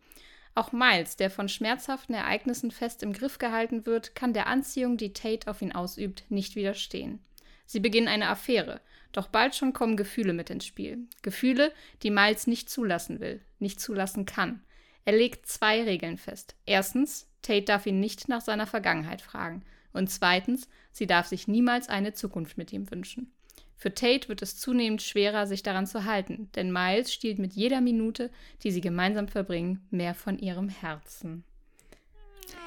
Auch 0.54 0.72
Miles, 0.72 1.16
der 1.16 1.28
von 1.28 1.50
schmerzhaften 1.50 2.14
Ereignissen 2.14 2.70
fest 2.70 3.02
im 3.02 3.12
Griff 3.12 3.36
gehalten 3.36 3.84
wird, 3.84 4.14
kann 4.14 4.32
der 4.32 4.46
Anziehung, 4.46 4.96
die 4.96 5.12
Tate 5.12 5.46
auf 5.50 5.60
ihn 5.60 5.72
ausübt, 5.72 6.24
nicht 6.30 6.56
widerstehen. 6.56 7.18
Sie 7.66 7.80
beginnen 7.80 8.08
eine 8.08 8.30
Affäre, 8.30 8.80
doch 9.12 9.26
bald 9.26 9.54
schon 9.54 9.74
kommen 9.74 9.98
Gefühle 9.98 10.32
mit 10.32 10.48
ins 10.48 10.64
Spiel. 10.64 11.00
Gefühle, 11.20 11.70
die 12.02 12.10
Miles 12.10 12.46
nicht 12.46 12.70
zulassen 12.70 13.20
will, 13.20 13.42
nicht 13.58 13.78
zulassen 13.78 14.24
kann. 14.24 14.62
Er 15.04 15.18
legt 15.18 15.44
zwei 15.44 15.82
Regeln 15.82 16.16
fest. 16.16 16.56
Erstens, 16.64 17.28
Tate 17.42 17.66
darf 17.66 17.84
ihn 17.84 18.00
nicht 18.00 18.30
nach 18.30 18.40
seiner 18.40 18.66
Vergangenheit 18.66 19.20
fragen. 19.20 19.62
Und 19.96 20.08
zweitens, 20.08 20.68
sie 20.92 21.06
darf 21.06 21.26
sich 21.26 21.48
niemals 21.48 21.88
eine 21.88 22.12
Zukunft 22.12 22.58
mit 22.58 22.72
ihm 22.72 22.90
wünschen. 22.90 23.32
Für 23.76 23.94
Tate 23.94 24.28
wird 24.28 24.42
es 24.42 24.58
zunehmend 24.58 25.02
schwerer, 25.02 25.46
sich 25.46 25.62
daran 25.62 25.86
zu 25.86 26.04
halten, 26.04 26.50
denn 26.54 26.72
Miles 26.72 27.12
stiehlt 27.12 27.38
mit 27.38 27.54
jeder 27.54 27.80
Minute, 27.80 28.30
die 28.62 28.70
sie 28.70 28.80
gemeinsam 28.80 29.28
verbringen, 29.28 29.86
mehr 29.90 30.14
von 30.14 30.38
ihrem 30.38 30.68
Herzen. 30.68 31.44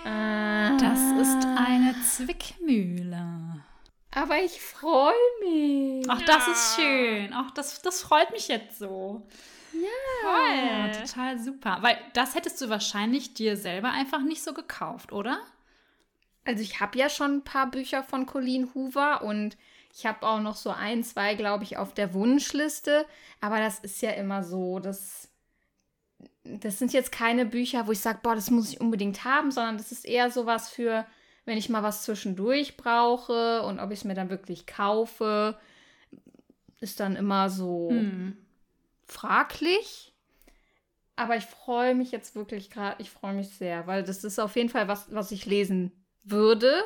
Das 0.04 1.00
ist 1.22 1.46
eine 1.46 1.96
Zwickmühle. 2.04 3.64
Aber 4.12 4.44
ich 4.44 4.60
freue 4.60 5.14
mich. 5.42 6.06
Ach, 6.10 6.22
das 6.24 6.48
ist 6.48 6.76
schön. 6.76 7.32
Ach, 7.34 7.52
das, 7.52 7.82
das 7.82 8.02
freut 8.02 8.32
mich 8.32 8.48
jetzt 8.48 8.80
so. 8.80 9.28
Toll. 10.22 11.06
total 11.06 11.40
super. 11.40 11.78
Weil 11.82 11.98
das 12.14 12.36
hättest 12.36 12.60
du 12.62 12.70
wahrscheinlich 12.70 13.34
dir 13.34 13.56
selber 13.56 13.92
einfach 13.92 14.22
nicht 14.22 14.44
so 14.44 14.54
gekauft, 14.54 15.12
oder? 15.12 15.40
Also 16.50 16.63
ich 16.63 16.79
habe 16.79 16.98
ja 16.98 17.10
schon 17.12 17.36
ein 17.38 17.44
paar 17.44 17.70
Bücher 17.70 18.01
von 18.01 18.25
Colleen 18.25 18.74
Hoover 18.74 19.22
und 19.22 19.56
ich 19.94 20.08
habe 20.08 20.25
auch 20.25 20.39
noch 20.39 20.56
so 20.56 20.72
ein, 20.72 21.03
zwei, 21.03 21.36
glaube 21.36 21.63
ich, 21.63 21.77
auf 21.77 21.94
der 21.94 22.15
Wunschliste. 22.15 23.06
Aber 23.39 23.60
das 23.60 23.77
ist 23.82 24.01
ja 24.01 24.10
immer 24.13 24.44
so, 24.44 24.79
das, 24.79 25.29
das 26.44 26.79
sind 26.79 26.91
jetzt 26.91 27.12
keine 27.12 27.46
Bücher, 27.46 27.86
wo 27.86 27.91
ich 27.91 28.00
sage, 28.00 28.18
boah, 28.24 28.34
das 28.34 28.50
muss 28.50 28.72
ich 28.72 28.82
unbedingt 28.82 29.25
haben, 29.25 29.51
sondern 29.51 29.77
das 29.77 29.91
ist 29.91 30.06
eher 30.06 30.32
sowas 30.32 30.70
für, 30.72 31.06
wenn 31.46 31.60
ich 31.60 31.70
mal 31.70 31.84
was 31.84 32.01
zwischendurch 32.01 32.77
brauche 32.77 33.62
und 33.62 33.79
ob 33.79 33.91
ich 33.91 34.00
es 34.00 34.06
mir 34.06 34.15
dann 34.15 34.32
wirklich 34.32 34.65
kaufe, 34.65 35.56
ist 36.79 37.00
dann 37.00 37.15
immer 37.15 37.51
so 37.51 37.91
Hm. 37.91 38.38
fraglich. 39.06 40.13
Aber 41.15 41.36
ich 41.36 41.46
freue 41.46 41.94
mich 41.96 42.12
jetzt 42.12 42.34
wirklich 42.36 42.72
gerade, 42.72 42.96
ich 43.01 43.12
freue 43.12 43.34
mich 43.34 43.50
sehr, 43.50 43.86
weil 43.88 44.03
das 44.03 44.24
ist 44.24 44.39
auf 44.39 44.56
jeden 44.56 44.70
Fall 44.70 44.88
was, 44.88 45.13
was 45.13 45.32
ich 45.32 45.46
lesen 45.46 45.91
würde. 46.24 46.84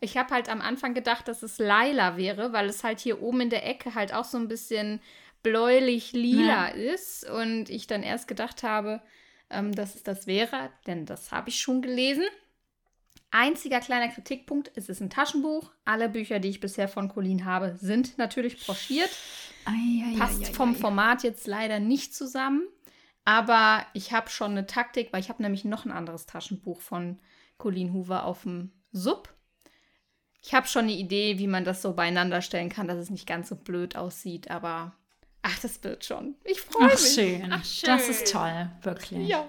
Ich 0.00 0.16
habe 0.16 0.34
halt 0.34 0.48
am 0.48 0.60
Anfang 0.60 0.94
gedacht, 0.94 1.28
dass 1.28 1.42
es 1.42 1.58
Laila 1.58 2.16
wäre, 2.16 2.52
weil 2.52 2.68
es 2.68 2.82
halt 2.82 3.00
hier 3.00 3.22
oben 3.22 3.42
in 3.42 3.50
der 3.50 3.66
Ecke 3.66 3.94
halt 3.94 4.12
auch 4.12 4.24
so 4.24 4.36
ein 4.36 4.48
bisschen 4.48 5.00
bläulich-lila 5.42 6.68
ist. 6.68 7.28
Und 7.28 7.70
ich 7.70 7.86
dann 7.86 8.02
erst 8.02 8.26
gedacht 8.26 8.62
habe, 8.62 9.00
ähm, 9.50 9.72
dass 9.74 9.94
es 9.94 10.02
das 10.02 10.26
wäre, 10.26 10.70
denn 10.86 11.06
das 11.06 11.30
habe 11.30 11.50
ich 11.50 11.60
schon 11.60 11.82
gelesen. 11.82 12.24
Einziger 13.30 13.80
kleiner 13.80 14.08
Kritikpunkt, 14.08 14.70
es 14.74 14.90
ist 14.90 15.00
ein 15.00 15.08
Taschenbuch. 15.08 15.70
Alle 15.86 16.10
Bücher, 16.10 16.38
die 16.38 16.50
ich 16.50 16.60
bisher 16.60 16.86
von 16.86 17.08
Colleen 17.08 17.46
habe, 17.46 17.76
sind 17.80 18.18
natürlich 18.18 18.64
broschiert. 18.64 19.10
Passt 20.18 20.54
vom 20.54 20.74
Format 20.74 21.22
jetzt 21.22 21.46
leider 21.46 21.80
nicht 21.80 22.14
zusammen. 22.14 22.62
Aber 23.24 23.86
ich 23.94 24.12
habe 24.12 24.28
schon 24.28 24.50
eine 24.50 24.66
Taktik, 24.66 25.12
weil 25.12 25.20
ich 25.20 25.28
habe 25.28 25.42
nämlich 25.42 25.64
noch 25.64 25.86
ein 25.86 25.92
anderes 25.92 26.26
Taschenbuch 26.26 26.80
von 26.80 27.20
Colleen 27.58 27.92
Hoover 27.92 28.24
auf 28.24 28.42
dem 28.42 28.72
Sub. 28.92 29.32
Ich 30.42 30.54
habe 30.54 30.66
schon 30.66 30.82
eine 30.84 30.92
Idee, 30.92 31.38
wie 31.38 31.46
man 31.46 31.64
das 31.64 31.82
so 31.82 31.92
beieinander 31.92 32.42
stellen 32.42 32.68
kann, 32.68 32.88
dass 32.88 32.98
es 32.98 33.10
nicht 33.10 33.26
ganz 33.28 33.48
so 33.48 33.56
blöd 33.56 33.94
aussieht, 33.96 34.50
aber 34.50 34.92
ach, 35.42 35.58
das 35.60 35.82
wird 35.84 36.04
schon. 36.04 36.34
Ich 36.44 36.60
freue 36.60 36.88
mich. 36.88 36.98
schön. 37.14 37.52
Ach, 37.52 37.64
schön. 37.64 37.86
Das 37.88 38.08
ist 38.08 38.32
toll, 38.32 38.70
wirklich. 38.82 39.28
Ja. 39.28 39.48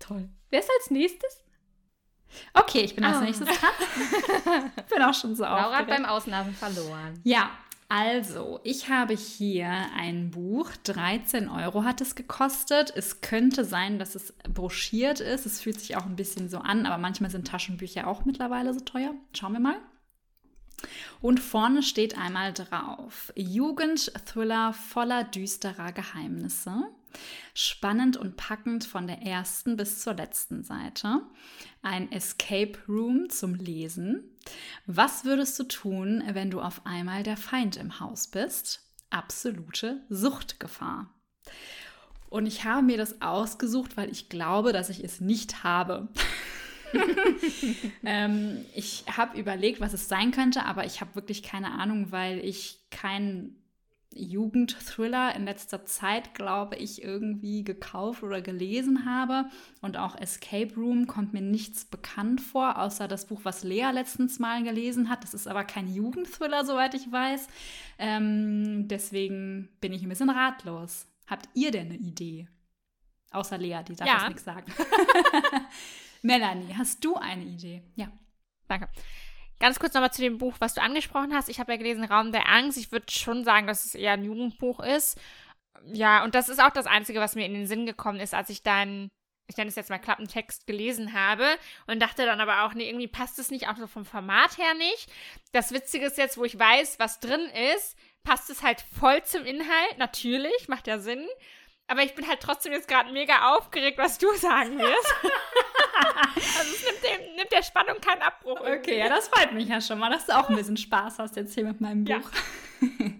Toll. 0.00 0.28
Wer 0.50 0.60
ist 0.60 0.70
als 0.80 0.90
nächstes? 0.90 1.40
Okay, 2.52 2.80
ich 2.80 2.96
bin 2.96 3.04
als 3.04 3.18
Ah. 3.18 3.20
nächstes 3.20 3.46
dran. 3.48 4.72
bin 4.90 5.02
auch 5.02 5.14
schon 5.14 5.36
so 5.36 5.44
Laura 5.44 5.60
hat 5.62 5.82
aufgeregt. 5.82 5.90
beim 5.90 6.04
Ausnasen 6.04 6.52
verloren. 6.54 7.20
Ja, 7.22 7.50
also, 7.96 8.58
ich 8.64 8.88
habe 8.88 9.14
hier 9.14 9.70
ein 9.96 10.32
Buch. 10.32 10.72
13 10.82 11.48
Euro 11.48 11.84
hat 11.84 12.00
es 12.00 12.16
gekostet. 12.16 12.92
Es 12.96 13.20
könnte 13.20 13.64
sein, 13.64 14.00
dass 14.00 14.16
es 14.16 14.34
broschiert 14.52 15.20
ist. 15.20 15.46
Es 15.46 15.60
fühlt 15.60 15.78
sich 15.78 15.96
auch 15.96 16.04
ein 16.04 16.16
bisschen 16.16 16.48
so 16.48 16.58
an, 16.58 16.86
aber 16.86 16.98
manchmal 16.98 17.30
sind 17.30 17.46
Taschenbücher 17.46 18.08
auch 18.08 18.24
mittlerweile 18.24 18.74
so 18.74 18.80
teuer. 18.80 19.14
Schauen 19.32 19.52
wir 19.52 19.60
mal. 19.60 19.76
Und 21.20 21.38
vorne 21.38 21.84
steht 21.84 22.18
einmal 22.18 22.52
drauf: 22.52 23.32
Jugendthriller 23.36 24.72
voller 24.72 25.22
düsterer 25.22 25.92
Geheimnisse. 25.92 26.74
Spannend 27.54 28.16
und 28.16 28.36
packend 28.36 28.84
von 28.84 29.06
der 29.06 29.22
ersten 29.22 29.76
bis 29.76 30.00
zur 30.00 30.14
letzten 30.14 30.64
Seite. 30.64 31.20
Ein 31.82 32.10
Escape 32.10 32.78
Room 32.88 33.28
zum 33.30 33.54
Lesen. 33.54 34.24
Was 34.86 35.24
würdest 35.24 35.58
du 35.58 35.64
tun, 35.64 36.22
wenn 36.32 36.50
du 36.50 36.60
auf 36.60 36.84
einmal 36.84 37.22
der 37.22 37.36
Feind 37.36 37.76
im 37.76 38.00
Haus 38.00 38.26
bist? 38.26 38.82
Absolute 39.10 40.04
Suchtgefahr. 40.08 41.14
Und 42.28 42.46
ich 42.46 42.64
habe 42.64 42.82
mir 42.82 42.96
das 42.96 43.22
ausgesucht, 43.22 43.96
weil 43.96 44.10
ich 44.10 44.28
glaube, 44.28 44.72
dass 44.72 44.90
ich 44.90 45.04
es 45.04 45.20
nicht 45.20 45.62
habe. 45.62 46.08
ähm, 48.04 48.64
ich 48.74 49.04
habe 49.16 49.38
überlegt, 49.38 49.80
was 49.80 49.92
es 49.92 50.08
sein 50.08 50.32
könnte, 50.32 50.64
aber 50.64 50.84
ich 50.84 51.00
habe 51.00 51.14
wirklich 51.14 51.42
keine 51.42 51.72
Ahnung, 51.72 52.10
weil 52.10 52.38
ich 52.40 52.80
keinen 52.90 53.63
Jugendthriller 54.16 55.34
in 55.34 55.44
letzter 55.44 55.84
Zeit, 55.84 56.34
glaube 56.34 56.76
ich, 56.76 57.02
irgendwie 57.02 57.64
gekauft 57.64 58.22
oder 58.22 58.40
gelesen 58.40 59.04
habe. 59.04 59.46
Und 59.80 59.96
auch 59.96 60.16
Escape 60.16 60.74
Room 60.76 61.06
kommt 61.06 61.32
mir 61.32 61.40
nichts 61.42 61.84
bekannt 61.84 62.40
vor, 62.40 62.78
außer 62.78 63.08
das 63.08 63.26
Buch, 63.26 63.40
was 63.44 63.62
Lea 63.64 63.90
letztens 63.92 64.38
mal 64.38 64.62
gelesen 64.62 65.08
hat. 65.08 65.22
Das 65.24 65.34
ist 65.34 65.46
aber 65.46 65.64
kein 65.64 65.88
Jugendthriller, 65.92 66.64
soweit 66.64 66.94
ich 66.94 67.10
weiß. 67.10 67.46
Ähm, 67.98 68.88
deswegen 68.88 69.68
bin 69.80 69.92
ich 69.92 70.02
ein 70.02 70.08
bisschen 70.08 70.30
ratlos. 70.30 71.06
Habt 71.26 71.48
ihr 71.54 71.70
denn 71.70 71.86
eine 71.86 71.96
Idee? 71.96 72.48
Außer 73.30 73.58
Lea, 73.58 73.80
die 73.86 73.96
darf 73.96 74.06
Ja. 74.06 74.14
jetzt 74.18 74.28
nichts 74.28 74.44
sagen. 74.44 74.72
Melanie, 76.22 76.74
hast 76.76 77.04
du 77.04 77.16
eine 77.16 77.44
Idee? 77.44 77.82
Ja. 77.96 78.08
Danke. 78.68 78.88
Ganz 79.60 79.78
kurz 79.78 79.94
nochmal 79.94 80.12
zu 80.12 80.22
dem 80.22 80.38
Buch, 80.38 80.54
was 80.58 80.74
du 80.74 80.82
angesprochen 80.82 81.34
hast. 81.34 81.48
Ich 81.48 81.60
habe 81.60 81.72
ja 81.72 81.78
gelesen 81.78 82.04
Raum 82.04 82.32
der 82.32 82.48
Angst. 82.48 82.78
Ich 82.78 82.92
würde 82.92 83.10
schon 83.10 83.44
sagen, 83.44 83.66
dass 83.66 83.84
es 83.84 83.94
eher 83.94 84.12
ein 84.12 84.24
Jugendbuch 84.24 84.80
ist. 84.80 85.18
Ja, 85.92 86.24
und 86.24 86.34
das 86.34 86.48
ist 86.48 86.62
auch 86.62 86.70
das 86.70 86.86
Einzige, 86.86 87.20
was 87.20 87.34
mir 87.34 87.46
in 87.46 87.54
den 87.54 87.66
Sinn 87.66 87.86
gekommen 87.86 88.20
ist, 88.20 88.34
als 88.34 88.50
ich 88.50 88.62
deinen, 88.62 89.10
ich 89.48 89.56
nenne 89.56 89.68
es 89.68 89.76
jetzt 89.76 89.90
mal 89.90 89.98
Klappentext 89.98 90.66
gelesen 90.66 91.12
habe 91.12 91.46
und 91.86 92.00
dachte 92.00 92.24
dann 92.24 92.40
aber 92.40 92.64
auch, 92.64 92.74
nee, 92.74 92.88
irgendwie 92.88 93.08
passt 93.08 93.38
es 93.38 93.50
nicht, 93.50 93.68
auch 93.68 93.76
so 93.76 93.86
vom 93.86 94.04
Format 94.04 94.58
her 94.58 94.74
nicht. 94.74 95.10
Das 95.52 95.72
Witzige 95.72 96.06
ist 96.06 96.18
jetzt, 96.18 96.38
wo 96.38 96.44
ich 96.44 96.58
weiß, 96.58 96.98
was 96.98 97.20
drin 97.20 97.48
ist, 97.74 97.96
passt 98.22 98.50
es 98.50 98.62
halt 98.62 98.82
voll 98.98 99.22
zum 99.24 99.44
Inhalt. 99.44 99.98
Natürlich, 99.98 100.68
macht 100.68 100.86
ja 100.86 100.98
Sinn. 100.98 101.26
Aber 101.86 102.02
ich 102.02 102.14
bin 102.14 102.26
halt 102.26 102.40
trotzdem 102.40 102.72
jetzt 102.72 102.88
gerade 102.88 103.12
mega 103.12 103.54
aufgeregt, 103.54 103.98
was 103.98 104.16
du 104.18 104.26
sagen 104.36 104.78
wirst. 104.78 105.14
also 106.58 106.70
es 106.74 106.84
nimmt, 106.84 107.02
dem, 107.04 107.36
nimmt 107.36 107.52
der 107.52 107.62
Spannung 107.62 108.00
keinen 108.00 108.22
Abbruch. 108.22 108.58
irgendwie. 108.60 108.92
Okay, 108.92 108.98
ja, 109.00 109.08
das 109.08 109.28
freut 109.28 109.52
mich 109.52 109.68
ja 109.68 109.80
schon 109.80 109.98
mal, 109.98 110.10
dass 110.10 110.26
du 110.26 110.32
auch 110.38 110.48
ein 110.48 110.56
bisschen 110.56 110.76
Spaß 110.78 111.18
hast 111.18 111.36
jetzt 111.36 111.54
hier 111.54 111.64
mit 111.64 111.80
meinem 111.80 112.06
Ja. 112.06 112.18
Buch. 112.18 112.30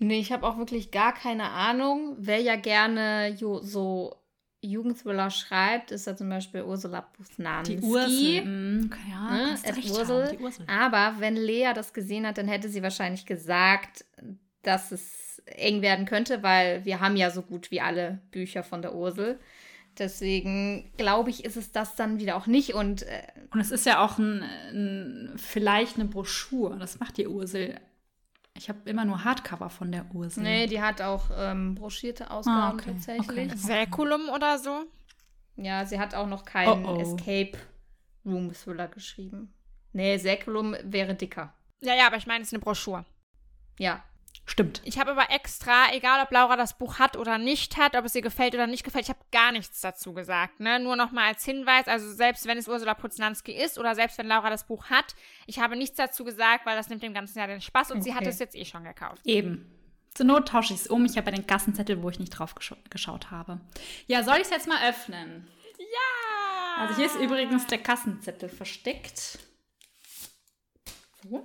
Nee, 0.00 0.18
ich 0.18 0.32
habe 0.32 0.46
auch 0.46 0.58
wirklich 0.58 0.90
gar 0.90 1.14
keine 1.14 1.44
Ahnung. 1.50 2.16
Wer 2.18 2.40
ja 2.40 2.56
gerne 2.56 3.28
jo 3.28 3.60
so 3.60 4.16
Jugendthriller 4.60 5.30
schreibt, 5.30 5.92
ist 5.92 6.06
ja 6.06 6.16
zum 6.16 6.28
Beispiel 6.28 6.62
Ursula 6.62 7.00
Pusnanski. 7.02 7.76
Die 7.76 7.82
Ursel. 7.82 8.44
mm, 8.44 8.90
Ja, 9.08 9.30
Ne? 9.30 9.50
Ursel. 9.76 10.24
haben, 10.26 10.36
die 10.36 10.42
Ursel. 10.42 10.66
Aber 10.68 11.14
wenn 11.20 11.36
Lea 11.36 11.70
das 11.74 11.92
gesehen 11.94 12.26
hat, 12.26 12.38
dann 12.38 12.48
hätte 12.48 12.68
sie 12.68 12.82
wahrscheinlich 12.82 13.24
gesagt, 13.24 14.04
dass 14.62 14.90
es 14.90 15.33
eng 15.46 15.82
werden 15.82 16.06
könnte, 16.06 16.42
weil 16.42 16.84
wir 16.84 17.00
haben 17.00 17.16
ja 17.16 17.30
so 17.30 17.42
gut 17.42 17.70
wie 17.70 17.80
alle 17.80 18.20
Bücher 18.30 18.62
von 18.62 18.82
der 18.82 18.94
Ursel. 18.94 19.38
Deswegen 19.98 20.90
glaube 20.96 21.30
ich, 21.30 21.44
ist 21.44 21.56
es 21.56 21.70
das 21.70 21.94
dann 21.94 22.18
wieder 22.18 22.36
auch 22.36 22.46
nicht. 22.46 22.74
Und 22.74 23.02
äh, 23.02 23.22
Und 23.52 23.60
es 23.60 23.70
ist 23.70 23.86
ja 23.86 24.04
auch 24.04 24.18
ein, 24.18 24.42
ein, 24.42 25.34
vielleicht 25.36 25.96
eine 25.96 26.06
Broschüre. 26.06 26.78
Das 26.78 26.98
macht 26.98 27.16
die 27.16 27.28
Ursel. 27.28 27.78
Ich 28.56 28.68
habe 28.68 28.88
immer 28.88 29.04
nur 29.04 29.24
Hardcover 29.24 29.68
von 29.70 29.92
der 29.92 30.06
Ursel. 30.12 30.42
nee, 30.42 30.66
die 30.66 30.80
hat 30.80 31.00
auch 31.00 31.30
ähm, 31.36 31.74
broschierte 31.74 32.30
Ausgaben 32.30 32.58
Ah, 32.60 32.72
okay. 32.72 32.92
tatsächlich. 32.92 33.28
Okay. 33.28 33.56
Säkulum 33.56 34.28
oder 34.28 34.58
so? 34.58 34.84
Ja, 35.56 35.84
sie 35.86 35.98
hat 36.00 36.14
auch 36.14 36.26
noch 36.26 36.44
keinen 36.44 36.84
Oh, 36.84 36.96
oh. 36.96 37.00
Escape 37.00 37.52
Room 38.24 38.52
Thriller 38.52 38.88
geschrieben. 38.88 39.52
Nee, 39.92 40.16
Säkulum 40.18 40.74
wäre 40.82 41.14
dicker. 41.14 41.54
Ja, 41.80 41.94
ja, 41.94 42.06
aber 42.08 42.16
ich 42.16 42.26
meine, 42.26 42.42
es 42.42 42.48
ist 42.48 42.54
eine 42.54 42.62
Broschüre. 42.62 43.04
Ja. 43.78 44.02
Stimmt. 44.46 44.82
Ich 44.84 44.98
habe 44.98 45.12
aber 45.12 45.30
extra, 45.30 45.92
egal 45.92 46.22
ob 46.22 46.30
Laura 46.30 46.56
das 46.56 46.76
Buch 46.76 46.98
hat 46.98 47.16
oder 47.16 47.38
nicht 47.38 47.78
hat, 47.78 47.96
ob 47.96 48.04
es 48.04 48.14
ihr 48.14 48.20
gefällt 48.20 48.54
oder 48.54 48.66
nicht 48.66 48.84
gefällt, 48.84 49.04
ich 49.04 49.08
habe 49.08 49.24
gar 49.32 49.52
nichts 49.52 49.80
dazu 49.80 50.12
gesagt. 50.12 50.60
Ne? 50.60 50.78
Nur 50.80 50.96
nochmal 50.96 51.28
als 51.28 51.44
Hinweis, 51.44 51.88
also 51.88 52.12
selbst 52.12 52.46
wenn 52.46 52.58
es 52.58 52.68
Ursula 52.68 52.92
Puznanski 52.94 53.52
ist 53.52 53.78
oder 53.78 53.94
selbst 53.94 54.18
wenn 54.18 54.26
Laura 54.26 54.50
das 54.50 54.66
Buch 54.66 54.90
hat, 54.90 55.14
ich 55.46 55.60
habe 55.60 55.76
nichts 55.76 55.96
dazu 55.96 56.24
gesagt, 56.24 56.66
weil 56.66 56.76
das 56.76 56.90
nimmt 56.90 57.02
dem 57.02 57.14
ganzen 57.14 57.38
Jahr 57.38 57.48
den 57.48 57.62
Spaß 57.62 57.90
und 57.90 58.02
sie 58.02 58.12
hat 58.12 58.20
Okay. 58.20 58.30
es 58.30 58.38
jetzt 58.38 58.54
eh 58.54 58.64
schon 58.66 58.84
gekauft. 58.84 59.22
Eben. 59.24 59.70
Zur 60.12 60.26
Not 60.26 60.48
tausche 60.48 60.74
ich 60.74 60.80
es 60.80 60.86
um. 60.86 61.04
Ich 61.06 61.16
habe 61.16 61.30
ja 61.30 61.36
den 61.36 61.46
Kassenzettel, 61.46 62.02
wo 62.02 62.10
ich 62.10 62.20
nicht 62.20 62.30
drauf 62.30 62.54
gescha 62.54 62.76
geschaut 62.90 63.30
habe. 63.30 63.60
Ja, 64.06 64.22
soll 64.22 64.36
ich 64.36 64.42
es 64.42 64.50
jetzt 64.50 64.68
mal 64.68 64.88
öffnen? 64.88 65.48
Ja! 65.78 66.82
Also 66.82 66.96
hier 66.96 67.06
ist 67.06 67.16
übrigens 67.16 67.66
der 67.66 67.78
Kassenzettel 67.78 68.48
versteckt. 68.48 69.38
So. 71.22 71.42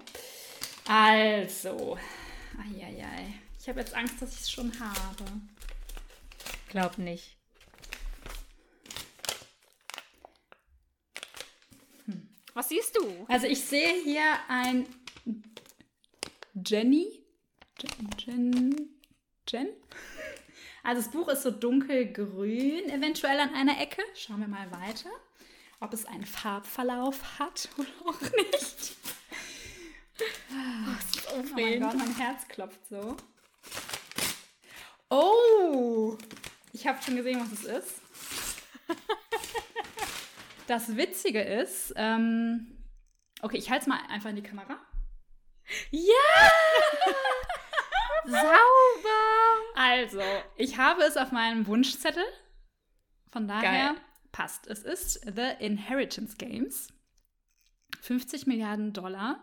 Also. 0.88 1.98
Eieiei. 2.60 3.34
Ich 3.60 3.68
habe 3.68 3.80
jetzt 3.80 3.94
Angst, 3.94 4.22
dass 4.22 4.34
ich 4.34 4.42
es 4.42 4.52
schon 4.52 4.72
habe. 4.80 5.26
Glaub 6.70 6.98
nicht. 6.98 7.40
Was 12.54 12.68
siehst 12.70 12.98
du? 12.98 13.26
Also 13.30 13.48
ich 13.48 13.62
sehe 13.62 14.04
hier 14.04 14.38
ein 14.50 14.86
Jenny. 16.54 17.24
Jen, 17.80 18.10
Jen, 18.18 18.90
Jen? 19.48 19.70
Also 20.82 21.02
das 21.02 21.12
Buch 21.12 21.28
ist 21.28 21.44
so 21.44 21.52
dunkelgrün, 21.52 22.90
eventuell 22.90 23.40
an 23.42 23.54
einer 23.54 23.80
Ecke. 23.82 24.02
Schauen 24.16 24.40
wir 24.40 24.48
mal 24.48 24.72
weiter, 24.72 25.10
ob 25.82 25.94
es 25.94 26.06
einen 26.06 26.26
Farbverlauf 26.26 27.38
hat 27.38 27.70
oder 27.78 27.90
auch 28.06 28.22
nicht. 28.22 28.96
Oh 31.32 31.44
mein 31.54 31.82
Gott, 31.82 31.96
mein 31.96 32.16
Herz 32.16 32.48
klopft 32.48 32.86
so. 32.90 33.16
Oh! 35.10 36.18
Ich 36.74 36.86
habe 36.88 37.02
schon 37.02 37.16
gesehen, 37.16 37.40
was 37.40 37.52
es 37.60 37.66
ist. 37.66 38.02
Das 40.68 40.96
Witzige 40.96 41.42
ist, 41.42 41.94
ähm, 41.96 42.78
okay, 43.42 43.58
ich 43.58 43.72
halte 43.72 43.82
es 43.82 43.88
mal 43.88 44.00
einfach 44.08 44.30
in 44.30 44.36
die 44.36 44.44
Kamera. 44.44 44.78
Ja! 45.90 46.52
Sauber! 48.26 49.10
Also, 49.74 50.22
ich 50.58 50.78
habe 50.78 51.02
es 51.02 51.18
auf 51.18 51.32
meinem 51.32 51.66
Wunschzettel. 51.66 52.24
Von 53.32 53.48
daher 53.48 53.94
Geil. 53.94 54.02
passt. 54.32 54.68
Es 54.68 54.84
ist 54.84 55.22
The 55.26 55.54
Inheritance 55.58 56.38
Games. 56.38 56.90
50 58.02 58.46
Milliarden 58.46 58.94
Dollar, 58.94 59.40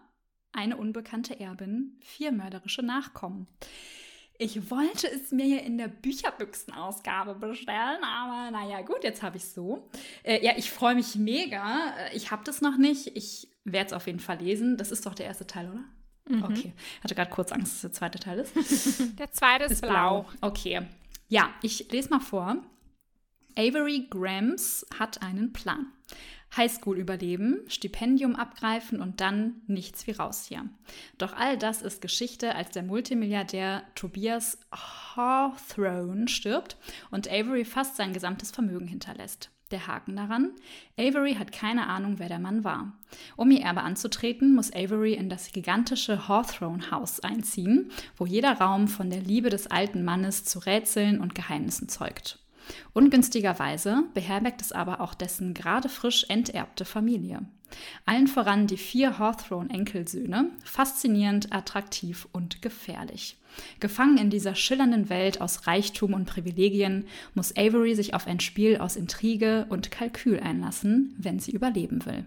eine 0.57 0.77
unbekannte 0.77 1.39
Erbin, 1.39 1.97
vier 2.03 2.33
mörderische 2.33 2.83
Nachkommen. 2.83 3.47
Ich 4.39 4.71
wollte 4.71 5.09
es 5.11 5.31
mir 5.33 5.45
hier 5.47 5.63
in 5.63 5.79
der 5.79 5.89
Bücherbüchsenausgabe 5.89 7.35
bestellen, 7.37 8.03
aber 8.05 8.51
naja, 8.51 8.83
gut, 8.83 9.03
jetzt 9.03 9.23
habe 9.23 9.39
ich 9.39 9.45
es 9.45 9.55
so. 9.55 9.89
Äh, 10.25 10.45
ja, 10.45 10.53
ich 10.57 10.71
freue 10.71 10.95
mich 10.95 11.15
mega. 11.17 11.95
Äh, 11.99 12.17
Ich 12.17 12.31
habe 12.31 12.45
das 12.45 12.61
noch 12.61 12.77
nicht. 12.77 13.17
Ich 13.17 13.49
werde 13.65 13.87
es 13.87 13.93
auf 13.95 14.07
jeden 14.07 14.21
Fall 14.21 14.39
lesen. 14.39 14.77
Das 14.77 14.91
ist 14.93 15.07
doch 15.07 15.15
der 15.15 15.27
erste 15.27 15.47
Teil, 15.47 15.71
oder? 15.71 15.85
Okay. 16.45 16.73
Hatte 17.05 17.15
gerade 17.15 17.31
kurz 17.31 17.53
Angst, 17.53 17.73
dass 17.75 17.81
der 17.83 17.93
zweite 17.93 18.19
Teil 18.19 18.41
ist. 18.41 18.55
Der 19.19 19.31
zweite 19.31 19.65
ist, 19.67 19.81
blau. 19.81 20.27
Okay. 20.41 20.83
Ja, 21.29 21.55
ich 21.63 21.91
lese 21.93 22.11
mal 22.11 22.19
vor. 22.21 22.57
Avery 23.57 24.07
Grams 24.11 24.85
hat 24.99 25.23
einen 25.23 25.53
Plan. 25.53 25.87
Highschool 26.55 26.99
überleben, 26.99 27.61
Stipendium 27.69 28.37
abgreifen 28.37 29.01
und 29.01 29.21
dann 29.21 29.63
nichts 29.67 30.07
wie 30.07 30.13
raus 30.13 30.47
hier. 30.49 30.69
Doch 31.19 31.35
all 31.35 31.57
das 31.59 31.83
ist 31.83 32.01
Geschichte, 32.01 32.55
als 32.55 32.71
der 32.71 32.83
Multimilliardär 32.83 33.83
Tobias 33.95 34.59
Hawthorne 34.73 36.29
stirbt 36.29 36.77
und 37.11 37.31
Avery 37.31 37.65
fast 37.65 37.97
sein 37.97 38.13
gesamtes 38.13 38.51
Vermögen 38.51 38.87
hinterlässt. 38.87 39.51
Der 39.73 39.89
Haken 39.89 40.15
daran? 40.15 40.53
Avery 40.97 41.35
hat 41.35 41.51
keine 41.51 41.89
Ahnung, 41.89 42.21
wer 42.21 42.29
der 42.29 42.39
Mann 42.39 42.63
war. 42.63 42.93
Um 43.35 43.51
ihr 43.51 43.63
Erbe 43.63 43.83
anzutreten, 43.83 44.55
muss 44.55 44.73
Avery 44.73 45.15
in 45.15 45.29
das 45.29 45.51
gigantische 45.51 46.29
Hawthorne 46.29 46.93
House 46.93 47.19
einziehen, 47.19 47.91
wo 48.17 48.27
jeder 48.27 48.61
Raum 48.61 48.87
von 48.87 49.11
der 49.11 49.21
Liebe 49.21 49.51
des 49.51 49.67
alten 49.67 50.05
Mannes 50.05 50.45
zu 50.45 50.61
Rätseln 50.61 51.21
und 51.21 51.35
Geheimnissen 51.35 51.89
zeugt. 51.89 52.39
Ungünstigerweise 52.93 54.05
beherbergt 54.15 54.61
es 54.61 54.73
aber 54.73 55.01
auch 55.01 55.15
dessen 55.15 55.55
gerade 55.55 55.89
frisch 55.89 56.25
enterbte 56.29 56.85
Familie. 56.85 57.41
Allen 58.05 58.29
voran 58.29 58.67
die 58.67 58.77
vier 58.77 59.19
Hawthorne-Enkelsöhne, 59.19 60.51
faszinierend, 60.65 61.53
attraktiv 61.53 62.29
und 62.33 62.63
gefährlich. 62.63 63.37
Gefangen 63.81 64.19
in 64.19 64.31
dieser 64.31 64.55
schillernden 64.55 65.09
Welt 65.09 65.41
aus 65.41 65.67
Reichtum 65.67 66.15
und 66.15 66.27
Privilegien 66.27 67.07
muss 67.35 67.57
Avery 67.57 67.95
sich 67.95 68.15
auf 68.15 68.27
ein 68.27 68.41
Spiel 68.41 68.79
aus 68.79 68.97
Intrige 68.97 69.67
und 69.69 69.91
Kalkül 69.91 70.39
einlassen, 70.41 71.15
wenn 71.19 71.41
sie 71.41 71.53
überleben 71.53 72.05
will. 72.07 72.25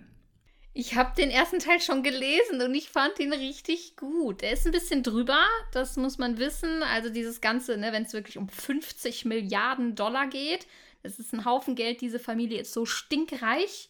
Ich 0.73 0.95
habe 0.95 1.15
den 1.15 1.31
ersten 1.31 1.59
Teil 1.59 1.81
schon 1.81 2.03
gelesen 2.03 2.61
und 2.61 2.73
ich 2.75 2.89
fand 2.89 3.19
ihn 3.19 3.33
richtig 3.33 3.97
gut. 3.97 4.43
Er 4.43 4.51
ist 4.51 4.65
ein 4.65 4.71
bisschen 4.71 5.03
drüber, 5.03 5.43
das 5.73 5.97
muss 5.97 6.17
man 6.17 6.37
wissen. 6.37 6.83
Also 6.83 7.09
dieses 7.09 7.41
Ganze, 7.41 7.77
ne, 7.77 7.91
wenn 7.91 8.03
es 8.03 8.13
wirklich 8.13 8.37
um 8.37 8.47
50 8.47 9.25
Milliarden 9.25 9.95
Dollar 9.95 10.27
geht, 10.27 10.67
das 11.01 11.19
ist 11.19 11.33
ein 11.33 11.45
Haufen 11.45 11.75
Geld. 11.75 12.01
Diese 12.01 12.19
Familie 12.19 12.61
ist 12.61 12.73
so 12.73 12.85
stinkreich. 12.85 13.89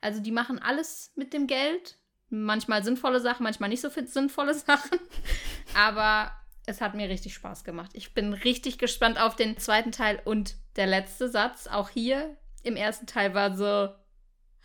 Also 0.00 0.20
die 0.20 0.30
machen 0.30 0.58
alles 0.58 1.12
mit 1.16 1.32
dem 1.32 1.46
Geld. 1.46 1.98
Manchmal 2.30 2.84
sinnvolle 2.84 3.20
Sachen, 3.20 3.44
manchmal 3.44 3.70
nicht 3.70 3.80
so 3.80 3.88
sinnvolle 3.88 4.54
Sachen. 4.54 4.98
Aber 5.74 6.30
es 6.66 6.82
hat 6.82 6.94
mir 6.94 7.08
richtig 7.08 7.34
Spaß 7.34 7.64
gemacht. 7.64 7.92
Ich 7.94 8.12
bin 8.12 8.34
richtig 8.34 8.78
gespannt 8.78 9.18
auf 9.18 9.34
den 9.34 9.56
zweiten 9.58 9.92
Teil 9.92 10.20
und 10.24 10.56
der 10.76 10.86
letzte 10.86 11.28
Satz. 11.28 11.66
Auch 11.66 11.88
hier 11.88 12.36
im 12.62 12.76
ersten 12.76 13.06
Teil 13.06 13.32
war 13.32 13.56
so, 13.56 13.88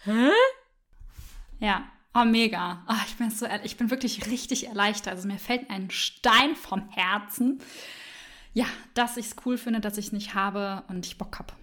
hä? 0.03 0.29
Ja, 1.63 1.89
oh 2.13 2.25
mega. 2.25 2.83
Oh, 2.89 3.01
ich, 3.07 3.15
bin 3.15 3.31
so, 3.31 3.47
ich 3.63 3.77
bin 3.77 3.89
wirklich 3.89 4.27
richtig 4.27 4.67
erleichtert. 4.67 5.13
Also 5.13 5.29
mir 5.29 5.39
fällt 5.39 5.69
ein 5.69 5.89
Stein 5.91 6.57
vom 6.57 6.89
Herzen. 6.89 7.61
Ja, 8.53 8.65
dass 8.95 9.15
ich 9.15 9.27
es 9.27 9.35
cool 9.45 9.57
finde, 9.57 9.79
dass 9.79 9.97
ich 9.97 10.07
es 10.07 10.11
nicht 10.11 10.35
habe 10.35 10.83
und 10.89 11.05
ich 11.05 11.17
Bock 11.17 11.39
habe. 11.39 11.53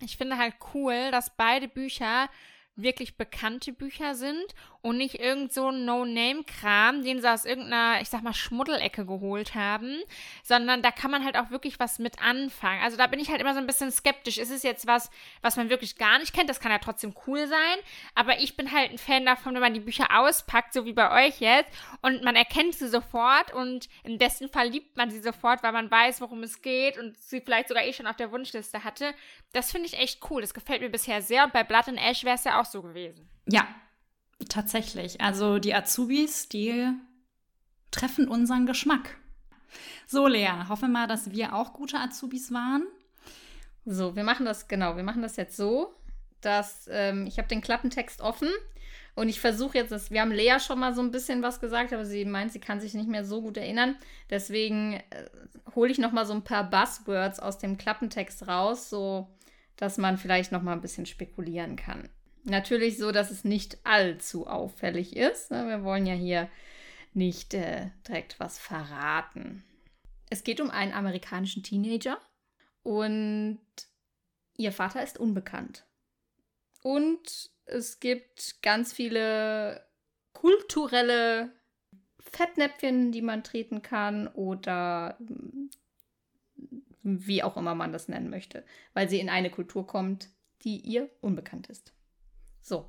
Ich 0.00 0.18
finde 0.18 0.36
halt 0.36 0.54
cool, 0.74 1.10
dass 1.10 1.34
beide 1.34 1.66
Bücher 1.66 2.28
wirklich 2.78 3.16
bekannte 3.16 3.72
Bücher 3.72 4.14
sind 4.14 4.54
und 4.80 4.96
nicht 4.96 5.20
irgend 5.20 5.52
so 5.52 5.68
ein 5.68 5.84
No-Name-Kram, 5.84 7.02
den 7.02 7.20
sie 7.20 7.30
aus 7.30 7.44
irgendeiner, 7.44 8.00
ich 8.00 8.08
sag 8.08 8.22
mal, 8.22 8.32
Schmuddelecke 8.32 9.04
geholt 9.04 9.56
haben, 9.56 9.98
sondern 10.44 10.80
da 10.82 10.92
kann 10.92 11.10
man 11.10 11.24
halt 11.24 11.36
auch 11.36 11.50
wirklich 11.50 11.80
was 11.80 11.98
mit 11.98 12.22
anfangen. 12.22 12.80
Also 12.82 12.96
da 12.96 13.08
bin 13.08 13.18
ich 13.18 13.30
halt 13.30 13.40
immer 13.40 13.52
so 13.52 13.58
ein 13.58 13.66
bisschen 13.66 13.90
skeptisch. 13.90 14.38
Ist 14.38 14.52
es 14.52 14.62
jetzt 14.62 14.86
was, 14.86 15.10
was 15.42 15.56
man 15.56 15.68
wirklich 15.68 15.98
gar 15.98 16.20
nicht 16.20 16.32
kennt? 16.32 16.48
Das 16.48 16.60
kann 16.60 16.70
ja 16.70 16.78
trotzdem 16.78 17.14
cool 17.26 17.48
sein, 17.48 17.78
aber 18.14 18.38
ich 18.38 18.56
bin 18.56 18.72
halt 18.72 18.92
ein 18.92 18.98
Fan 18.98 19.26
davon, 19.26 19.54
wenn 19.54 19.60
man 19.60 19.74
die 19.74 19.80
Bücher 19.80 20.06
auspackt, 20.16 20.72
so 20.72 20.84
wie 20.84 20.92
bei 20.92 21.26
euch 21.26 21.40
jetzt, 21.40 21.70
und 22.02 22.22
man 22.22 22.36
erkennt 22.36 22.74
sie 22.74 22.88
sofort 22.88 23.52
und 23.52 23.88
im 24.04 24.18
besten 24.18 24.48
Fall 24.48 24.68
liebt 24.68 24.96
man 24.96 25.10
sie 25.10 25.20
sofort, 25.20 25.62
weil 25.64 25.72
man 25.72 25.90
weiß, 25.90 26.20
worum 26.20 26.44
es 26.44 26.62
geht 26.62 26.96
und 26.98 27.16
sie 27.18 27.40
vielleicht 27.40 27.68
sogar 27.68 27.84
eh 27.84 27.92
schon 27.92 28.06
auf 28.06 28.16
der 28.16 28.30
Wunschliste 28.30 28.84
hatte. 28.84 29.12
Das 29.52 29.72
finde 29.72 29.88
ich 29.88 29.98
echt 29.98 30.20
cool. 30.30 30.40
Das 30.40 30.54
gefällt 30.54 30.80
mir 30.80 30.90
bisher 30.90 31.20
sehr 31.20 31.44
und 31.44 31.52
bei 31.52 31.64
Blood 31.64 31.88
and 31.88 31.98
Ash 31.98 32.22
wäre 32.22 32.36
es 32.36 32.44
ja 32.44 32.60
auch 32.60 32.67
so 32.70 32.82
gewesen. 32.82 33.28
Ja, 33.46 33.66
tatsächlich. 34.48 35.20
Also 35.20 35.58
die 35.58 35.74
Azubis, 35.74 36.48
die 36.48 36.92
treffen 37.90 38.28
unseren 38.28 38.66
Geschmack. 38.66 39.16
So, 40.06 40.26
Lea, 40.26 40.50
hoffen 40.68 40.88
wir 40.88 41.00
mal, 41.00 41.06
dass 41.06 41.30
wir 41.30 41.54
auch 41.54 41.72
gute 41.72 41.98
Azubis 41.98 42.52
waren. 42.52 42.86
So, 43.84 44.16
wir 44.16 44.24
machen 44.24 44.46
das, 44.46 44.68
genau, 44.68 44.96
wir 44.96 45.02
machen 45.02 45.22
das 45.22 45.36
jetzt 45.36 45.56
so, 45.56 45.94
dass 46.40 46.88
ähm, 46.90 47.26
ich 47.26 47.38
habe 47.38 47.48
den 47.48 47.60
Klappentext 47.60 48.20
offen 48.20 48.48
und 49.14 49.28
ich 49.28 49.40
versuche 49.40 49.78
jetzt, 49.78 49.90
dass, 49.90 50.10
wir 50.10 50.20
haben 50.20 50.30
Lea 50.30 50.58
schon 50.60 50.78
mal 50.78 50.94
so 50.94 51.02
ein 51.02 51.10
bisschen 51.10 51.42
was 51.42 51.60
gesagt, 51.60 51.92
aber 51.92 52.04
sie 52.04 52.24
meint, 52.24 52.52
sie 52.52 52.60
kann 52.60 52.80
sich 52.80 52.94
nicht 52.94 53.08
mehr 53.08 53.24
so 53.24 53.42
gut 53.42 53.56
erinnern. 53.56 53.96
Deswegen 54.30 54.94
äh, 54.94 55.02
hole 55.74 55.90
ich 55.90 55.98
noch 55.98 56.12
mal 56.12 56.26
so 56.26 56.34
ein 56.34 56.44
paar 56.44 56.68
Buzzwords 56.68 57.40
aus 57.40 57.58
dem 57.58 57.78
Klappentext 57.78 58.46
raus, 58.46 58.88
so 58.88 59.28
dass 59.76 59.96
man 59.96 60.18
vielleicht 60.18 60.52
noch 60.52 60.62
mal 60.62 60.72
ein 60.72 60.80
bisschen 60.80 61.06
spekulieren 61.06 61.76
kann. 61.76 62.08
Natürlich 62.48 62.96
so, 62.96 63.12
dass 63.12 63.30
es 63.30 63.44
nicht 63.44 63.78
allzu 63.84 64.46
auffällig 64.46 65.16
ist. 65.16 65.50
ne? 65.50 65.68
Wir 65.68 65.84
wollen 65.84 66.06
ja 66.06 66.14
hier 66.14 66.48
nicht 67.12 67.52
äh, 67.52 67.90
direkt 68.06 68.40
was 68.40 68.58
verraten. 68.58 69.64
Es 70.30 70.44
geht 70.44 70.60
um 70.60 70.70
einen 70.70 70.92
amerikanischen 70.92 71.62
Teenager 71.62 72.18
und 72.82 73.60
ihr 74.56 74.72
Vater 74.72 75.02
ist 75.02 75.18
unbekannt. 75.18 75.84
Und 76.82 77.50
es 77.66 78.00
gibt 78.00 78.62
ganz 78.62 78.94
viele 78.94 79.86
kulturelle 80.32 81.52
Fettnäpfchen, 82.18 83.12
die 83.12 83.22
man 83.22 83.44
treten 83.44 83.82
kann 83.82 84.26
oder 84.28 85.18
mm, 85.20 85.68
wie 87.02 87.42
auch 87.42 87.58
immer 87.58 87.74
man 87.74 87.92
das 87.92 88.08
nennen 88.08 88.30
möchte, 88.30 88.64
weil 88.94 89.08
sie 89.08 89.20
in 89.20 89.28
eine 89.28 89.50
Kultur 89.50 89.86
kommt, 89.86 90.30
die 90.62 90.78
ihr 90.78 91.10
unbekannt 91.20 91.68
ist. 91.68 91.92
So, 92.68 92.88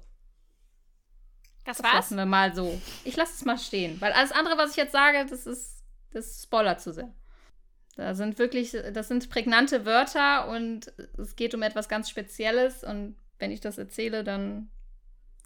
Das 1.66 1.78
das 1.78 1.84
war's? 1.84 1.94
lassen 1.94 2.18
wir 2.18 2.26
mal 2.26 2.54
so. 2.54 2.80
Ich 3.04 3.16
lasse 3.16 3.34
es 3.34 3.46
mal 3.46 3.58
stehen, 3.58 4.00
weil 4.02 4.12
alles 4.14 4.32
andere, 4.32 4.58
was 4.58 4.72
ich 4.72 4.78
jetzt 4.78 4.92
sage, 4.92 5.26
das 5.30 5.46
ist, 5.46 5.84
das 6.12 6.44
spoilert 6.44 6.82
zu 6.82 6.94
sehr. 6.94 7.14
Da 7.96 8.16
sind 8.16 8.40
wirklich, 8.40 8.72
das 8.94 9.08
sind 9.10 9.30
prägnante 9.30 9.86
Wörter 9.86 10.48
und 10.50 10.92
es 11.18 11.36
geht 11.36 11.54
um 11.54 11.62
etwas 11.62 11.90
ganz 11.90 12.10
Spezielles 12.10 12.84
und 12.84 13.18
wenn 13.40 13.52
ich 13.52 13.60
das 13.62 13.78
erzähle, 13.78 14.24
dann 14.24 14.70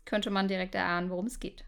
könnte 0.06 0.30
man 0.30 0.48
direkt 0.48 0.76
erahnen, 0.76 1.10
worum 1.10 1.26
es 1.28 1.40
geht. 1.40 1.66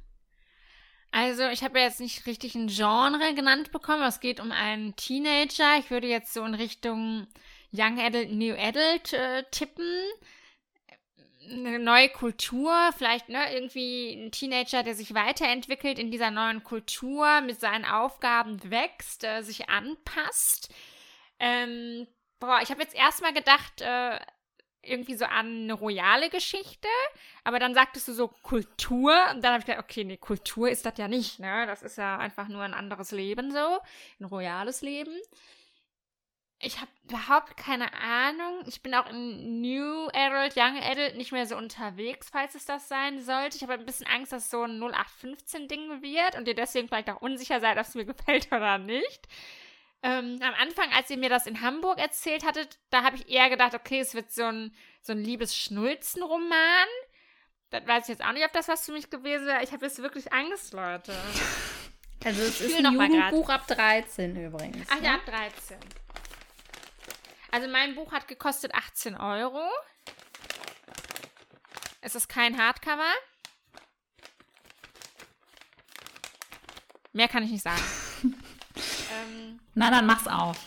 Also, 1.11 1.47
ich 1.47 1.63
habe 1.63 1.79
ja 1.79 1.85
jetzt 1.85 2.01
nicht 2.01 2.25
richtig 2.25 2.55
ein 2.55 2.67
Genre 2.67 3.33
genannt 3.35 3.71
bekommen. 3.71 3.99
aber 3.99 4.09
Es 4.09 4.19
geht 4.19 4.39
um 4.41 4.51
einen 4.51 4.95
Teenager. 4.97 5.77
Ich 5.79 5.89
würde 5.89 6.07
jetzt 6.07 6.33
so 6.33 6.43
in 6.43 6.53
Richtung 6.55 7.27
Young 7.71 7.99
Adult, 7.99 8.31
New 8.31 8.53
Adult 8.53 9.13
äh, 9.13 9.43
tippen. 9.49 9.85
Eine 11.49 11.79
neue 11.79 12.09
Kultur, 12.09 12.73
vielleicht 12.97 13.29
ne, 13.29 13.53
irgendwie 13.53 14.13
ein 14.13 14.31
Teenager, 14.31 14.83
der 14.83 14.95
sich 14.95 15.13
weiterentwickelt 15.13 15.99
in 15.99 16.11
dieser 16.11 16.31
neuen 16.31 16.63
Kultur, 16.63 17.41
mit 17.41 17.59
seinen 17.59 17.85
Aufgaben 17.85 18.59
wächst, 18.69 19.23
äh, 19.23 19.41
sich 19.41 19.69
anpasst. 19.69 20.73
Ähm, 21.39 22.07
boah, 22.39 22.59
ich 22.61 22.69
habe 22.69 22.81
jetzt 22.81 22.95
erstmal 22.95 23.33
gedacht, 23.33 23.81
äh, 23.81 24.19
irgendwie 24.81 25.15
so 25.15 25.25
an 25.25 25.63
eine 25.63 25.73
royale 25.73 26.29
Geschichte, 26.29 26.87
aber 27.43 27.59
dann 27.59 27.73
sagtest 27.73 28.07
du 28.07 28.13
so 28.13 28.27
Kultur 28.27 29.13
und 29.31 29.43
dann 29.43 29.53
habe 29.53 29.59
ich 29.59 29.65
gedacht, 29.65 29.83
okay, 29.83 30.03
nee, 30.03 30.17
Kultur 30.17 30.69
ist 30.69 30.85
das 30.85 30.97
ja 30.97 31.07
nicht, 31.07 31.39
ne? 31.39 31.65
Das 31.65 31.81
ist 31.81 31.97
ja 31.97 32.17
einfach 32.17 32.47
nur 32.47 32.61
ein 32.61 32.73
anderes 32.73 33.11
Leben 33.11 33.51
so, 33.51 33.79
ein 34.19 34.25
royales 34.25 34.81
Leben. 34.81 35.15
Ich 36.65 36.81
habe 36.81 36.89
überhaupt 37.07 37.57
keine 37.57 37.93
Ahnung. 37.93 38.63
Ich 38.65 38.81
bin 38.81 38.95
auch 38.95 39.07
in 39.07 39.61
New 39.61 40.07
Adult, 40.07 40.57
Young 40.57 40.81
Adult 40.81 41.15
nicht 41.15 41.31
mehr 41.31 41.45
so 41.45 41.55
unterwegs, 41.55 42.29
falls 42.31 42.55
es 42.55 42.65
das 42.65 42.87
sein 42.87 43.21
sollte. 43.21 43.55
Ich 43.55 43.61
habe 43.61 43.73
ein 43.73 43.85
bisschen 43.85 44.07
Angst, 44.07 44.31
dass 44.31 44.45
es 44.45 44.49
so 44.49 44.63
ein 44.63 44.81
0815-Ding 44.81 46.01
wird 46.01 46.35
und 46.35 46.47
ihr 46.47 46.55
deswegen 46.55 46.87
vielleicht 46.87 47.11
auch 47.11 47.21
unsicher 47.21 47.59
seid, 47.59 47.77
ob 47.77 47.85
es 47.85 47.93
mir 47.93 48.05
gefällt 48.13 48.47
oder 48.47 48.79
nicht. 48.79 49.27
Ähm, 50.01 50.39
am 50.41 50.55
Anfang, 50.55 50.91
als 50.91 51.11
ihr 51.11 51.17
mir 51.17 51.29
das 51.29 51.45
in 51.45 51.61
Hamburg 51.61 51.99
erzählt 51.99 52.43
hattet, 52.43 52.79
da 52.89 53.03
habe 53.03 53.17
ich 53.17 53.29
eher 53.29 53.51
gedacht, 53.51 53.75
okay, 53.75 53.99
es 53.99 54.15
wird 54.15 54.31
so 54.31 54.45
ein, 54.45 54.75
so 55.01 55.13
ein 55.13 55.23
Liebes-Schnulzen-Roman. 55.23 56.87
Das 57.69 57.85
weiß 57.85 58.03
ich 58.05 58.09
jetzt 58.09 58.25
auch 58.25 58.33
nicht, 58.33 58.45
ob 58.45 58.53
das 58.53 58.67
was 58.67 58.83
für 58.87 58.91
mich 58.91 59.11
gewesen 59.11 59.45
wäre. 59.45 59.63
Ich 59.63 59.71
habe 59.71 59.85
jetzt 59.85 60.01
wirklich 60.01 60.33
Angst, 60.33 60.73
Leute. 60.73 61.13
Also 62.23 62.41
es 62.41 62.59
ist 62.59 62.77
ein 62.77 62.81
noch 62.81 62.91
mal 62.93 63.07
grad. 63.07 63.31
Jugendbuch 63.31 63.49
ab 63.49 63.67
13 63.67 64.35
übrigens. 64.45 64.87
Ach 64.89 64.99
ne? 64.99 65.05
ja, 65.05 65.13
ab 65.15 65.25
13. 65.27 65.77
Also 67.55 67.69
mein 67.69 67.95
Buch 67.95 68.11
hat 68.11 68.27
gekostet 68.27 68.75
18 68.75 69.15
Euro. 69.15 69.61
Es 72.01 72.13
ist 72.13 72.27
kein 72.27 72.61
Hardcover. 72.61 73.13
Mehr 77.13 77.29
kann 77.29 77.43
ich 77.43 77.51
nicht 77.51 77.63
sagen. 77.63 77.81
ähm, 78.25 79.61
Na, 79.73 79.89
dann 79.89 80.05
mach's 80.05 80.27
auf. 80.27 80.57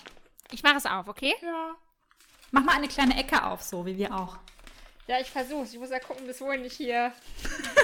ich 0.50 0.62
mache 0.62 0.76
es 0.76 0.86
auf, 0.86 1.08
okay? 1.08 1.34
Ja. 1.42 1.76
Mach 2.52 2.64
mal 2.64 2.76
eine 2.76 2.88
kleine 2.88 3.18
Ecke 3.18 3.44
auf, 3.44 3.60
so 3.60 3.84
wie 3.84 3.98
wir 3.98 4.14
auch. 4.14 4.38
Ja, 5.08 5.20
ich 5.20 5.30
versuch's. 5.30 5.74
Ich 5.74 5.78
muss 5.78 5.90
ja 5.90 5.98
gucken, 5.98 6.26
bis 6.26 6.40
wohin 6.40 6.64
ich 6.64 6.72
hier. 6.72 7.12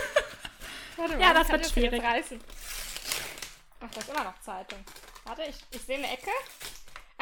Warte 0.96 1.18
Ja, 1.18 1.32
ich 1.32 1.38
das 1.40 1.48
wird 1.50 1.66
schwierig. 1.66 2.02
Ach, 2.02 3.90
da 3.90 4.00
ist 4.00 4.08
immer 4.08 4.24
noch 4.24 4.40
Zeitung. 4.40 4.82
Warte, 5.24 5.42
ich, 5.42 5.56
ich 5.72 5.82
sehe 5.82 5.98
eine 5.98 6.10
Ecke. 6.10 6.30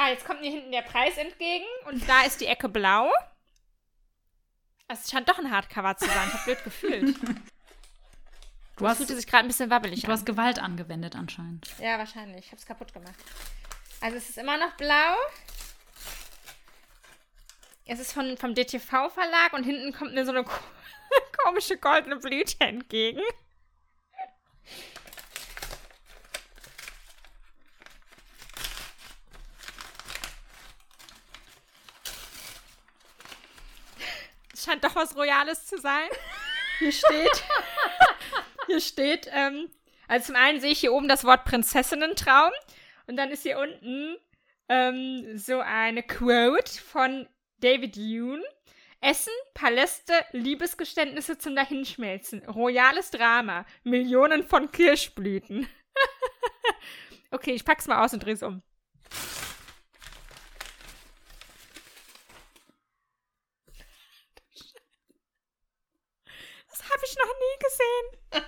Ah, 0.04 0.08
jetzt 0.08 0.24
kommt 0.24 0.40
mir 0.40 0.50
hinten 0.50 0.72
der 0.72 0.82
Preis 0.82 1.16
entgegen 1.16 1.64
und 1.86 2.08
da 2.08 2.22
ist 2.22 2.40
die 2.40 2.46
Ecke 2.46 2.68
blau. 2.68 3.10
Es 4.88 5.10
scheint 5.10 5.28
doch 5.28 5.38
ein 5.38 5.50
Hardcover 5.50 5.96
zu 5.96 6.06
sein. 6.06 6.28
Ich 6.28 6.34
habe 6.34 6.44
blöd 6.44 6.64
gefühlt. 6.64 7.16
Du 8.78 8.88
hast, 8.88 8.96
fühlte 8.96 9.14
sich 9.14 9.26
gerade 9.26 9.44
ein 9.44 9.48
bisschen 9.48 9.70
wabbelig 9.70 10.00
du 10.00 10.06
an. 10.06 10.12
hast 10.14 10.24
Gewalt 10.26 10.58
angewendet 10.58 11.14
anscheinend. 11.14 11.68
Ja, 11.78 11.98
wahrscheinlich. 11.98 12.46
Ich 12.46 12.50
habe 12.50 12.56
es 12.56 12.66
kaputt 12.66 12.92
gemacht. 12.92 13.14
Also 14.00 14.16
es 14.16 14.30
ist 14.30 14.38
immer 14.38 14.56
noch 14.56 14.72
blau. 14.76 15.14
Es 17.84 18.00
ist 18.00 18.12
von, 18.12 18.36
vom 18.38 18.54
DTV-Verlag 18.54 19.52
und 19.52 19.62
hinten 19.64 19.92
kommt 19.92 20.14
mir 20.14 20.24
so 20.24 20.32
eine 20.32 20.42
ko- 20.42 20.50
komische 21.44 21.76
goldene 21.76 22.16
Blüte 22.16 22.58
entgegen. 22.60 23.20
Scheint 34.64 34.84
doch 34.84 34.94
was 34.94 35.16
Royales 35.16 35.66
zu 35.66 35.78
sein. 35.78 36.08
Hier 36.78 36.92
steht, 36.92 37.44
hier 38.66 38.80
steht, 38.80 39.28
ähm, 39.32 39.70
also 40.08 40.26
zum 40.26 40.36
einen 40.36 40.60
sehe 40.60 40.72
ich 40.72 40.80
hier 40.80 40.92
oben 40.92 41.08
das 41.08 41.24
Wort 41.24 41.44
Prinzessinnentraum 41.44 42.52
und 43.06 43.16
dann 43.16 43.30
ist 43.30 43.42
hier 43.42 43.58
unten 43.58 44.16
ähm, 44.68 45.38
so 45.38 45.60
eine 45.60 46.02
Quote 46.02 46.80
von 46.80 47.28
David 47.58 47.96
Yoon. 47.96 48.42
Essen, 49.04 49.32
Paläste, 49.52 50.12
Liebesgeständnisse 50.30 51.36
zum 51.36 51.56
Dahinschmelzen, 51.56 52.48
royales 52.48 53.10
Drama, 53.10 53.66
Millionen 53.82 54.44
von 54.44 54.70
Kirschblüten. 54.70 55.66
okay, 57.32 57.50
ich 57.50 57.64
pack's 57.64 57.88
mal 57.88 58.04
aus 58.04 58.12
und 58.14 58.24
dreh's 58.24 58.44
um. 58.44 58.62
Das 66.82 66.90
habe 66.90 67.06
ich 67.06 67.16
noch 67.16 67.32
nie 67.38 67.56
gesehen. 67.62 68.06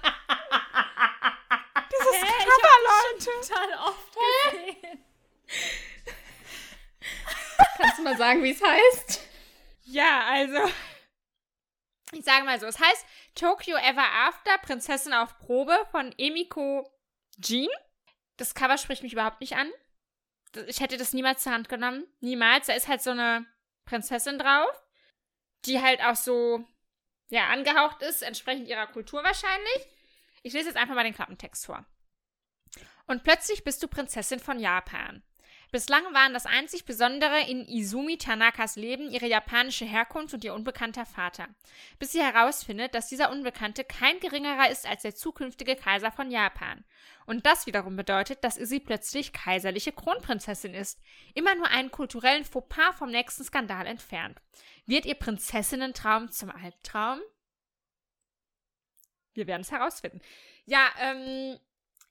Dieses 1.92 2.20
Cover, 2.20 2.76
Leute. 2.82 3.24
Total 3.24 3.70
oft 3.86 4.10
gesehen. 4.50 4.98
Kannst 7.76 7.98
du 7.98 8.02
mal 8.02 8.16
sagen, 8.16 8.42
wie 8.42 8.50
es 8.50 8.60
heißt? 8.62 9.20
Ja, 9.84 10.26
also. 10.26 10.68
Ich 12.12 12.24
sage 12.24 12.44
mal 12.44 12.58
so, 12.58 12.66
es 12.66 12.80
heißt 12.80 13.06
Tokyo 13.34 13.76
Ever 13.76 14.06
After, 14.26 14.56
Prinzessin 14.58 15.12
auf 15.12 15.38
Probe 15.38 15.86
von 15.90 16.14
Emiko 16.18 16.90
Jean. 17.40 17.68
Das 18.36 18.54
Cover 18.54 18.78
spricht 18.78 19.02
mich 19.02 19.12
überhaupt 19.12 19.40
nicht 19.40 19.56
an. 19.56 19.70
Ich 20.66 20.80
hätte 20.80 20.96
das 20.96 21.12
niemals 21.12 21.42
zur 21.42 21.52
Hand 21.52 21.68
genommen. 21.68 22.06
Niemals. 22.20 22.66
Da 22.66 22.74
ist 22.74 22.88
halt 22.88 23.02
so 23.02 23.10
eine 23.10 23.46
Prinzessin 23.84 24.38
drauf, 24.38 24.70
die 25.66 25.80
halt 25.80 26.02
auch 26.02 26.16
so, 26.16 26.64
ja, 27.28 27.48
angehaucht 27.48 28.02
ist, 28.02 28.22
entsprechend 28.22 28.68
ihrer 28.68 28.86
Kultur 28.86 29.22
wahrscheinlich. 29.24 29.88
Ich 30.42 30.52
lese 30.52 30.68
jetzt 30.68 30.76
einfach 30.76 30.94
mal 30.94 31.04
den 31.04 31.14
Klappentext 31.14 31.66
vor. 31.66 31.84
Und 33.06 33.24
plötzlich 33.24 33.64
bist 33.64 33.82
du 33.82 33.88
Prinzessin 33.88 34.40
von 34.40 34.58
Japan. 34.58 35.22
Bislang 35.74 36.04
waren 36.14 36.32
das 36.32 36.46
einzig 36.46 36.84
Besondere 36.84 37.40
in 37.48 37.66
Izumi 37.66 38.16
Tanakas 38.16 38.76
Leben 38.76 39.10
ihre 39.10 39.26
japanische 39.26 39.84
Herkunft 39.84 40.32
und 40.32 40.44
ihr 40.44 40.54
unbekannter 40.54 41.04
Vater. 41.04 41.48
Bis 41.98 42.12
sie 42.12 42.22
herausfindet, 42.22 42.94
dass 42.94 43.08
dieser 43.08 43.32
Unbekannte 43.32 43.82
kein 43.82 44.20
geringerer 44.20 44.70
ist 44.70 44.86
als 44.86 45.02
der 45.02 45.16
zukünftige 45.16 45.74
Kaiser 45.74 46.12
von 46.12 46.30
Japan. 46.30 46.84
Und 47.26 47.44
das 47.44 47.66
wiederum 47.66 47.96
bedeutet, 47.96 48.44
dass 48.44 48.54
sie 48.54 48.78
plötzlich 48.78 49.32
kaiserliche 49.32 49.90
Kronprinzessin 49.90 50.74
ist. 50.74 51.00
Immer 51.34 51.56
nur 51.56 51.66
einen 51.66 51.90
kulturellen 51.90 52.44
Fauxpas 52.44 52.96
vom 52.96 53.10
nächsten 53.10 53.42
Skandal 53.42 53.88
entfernt. 53.88 54.40
Wird 54.86 55.06
ihr 55.06 55.16
Prinzessinnentraum 55.16 56.30
zum 56.30 56.50
Albtraum? 56.50 57.18
Wir 59.32 59.48
werden 59.48 59.62
es 59.62 59.72
herausfinden. 59.72 60.20
Ja, 60.66 60.86
ähm, 61.00 61.58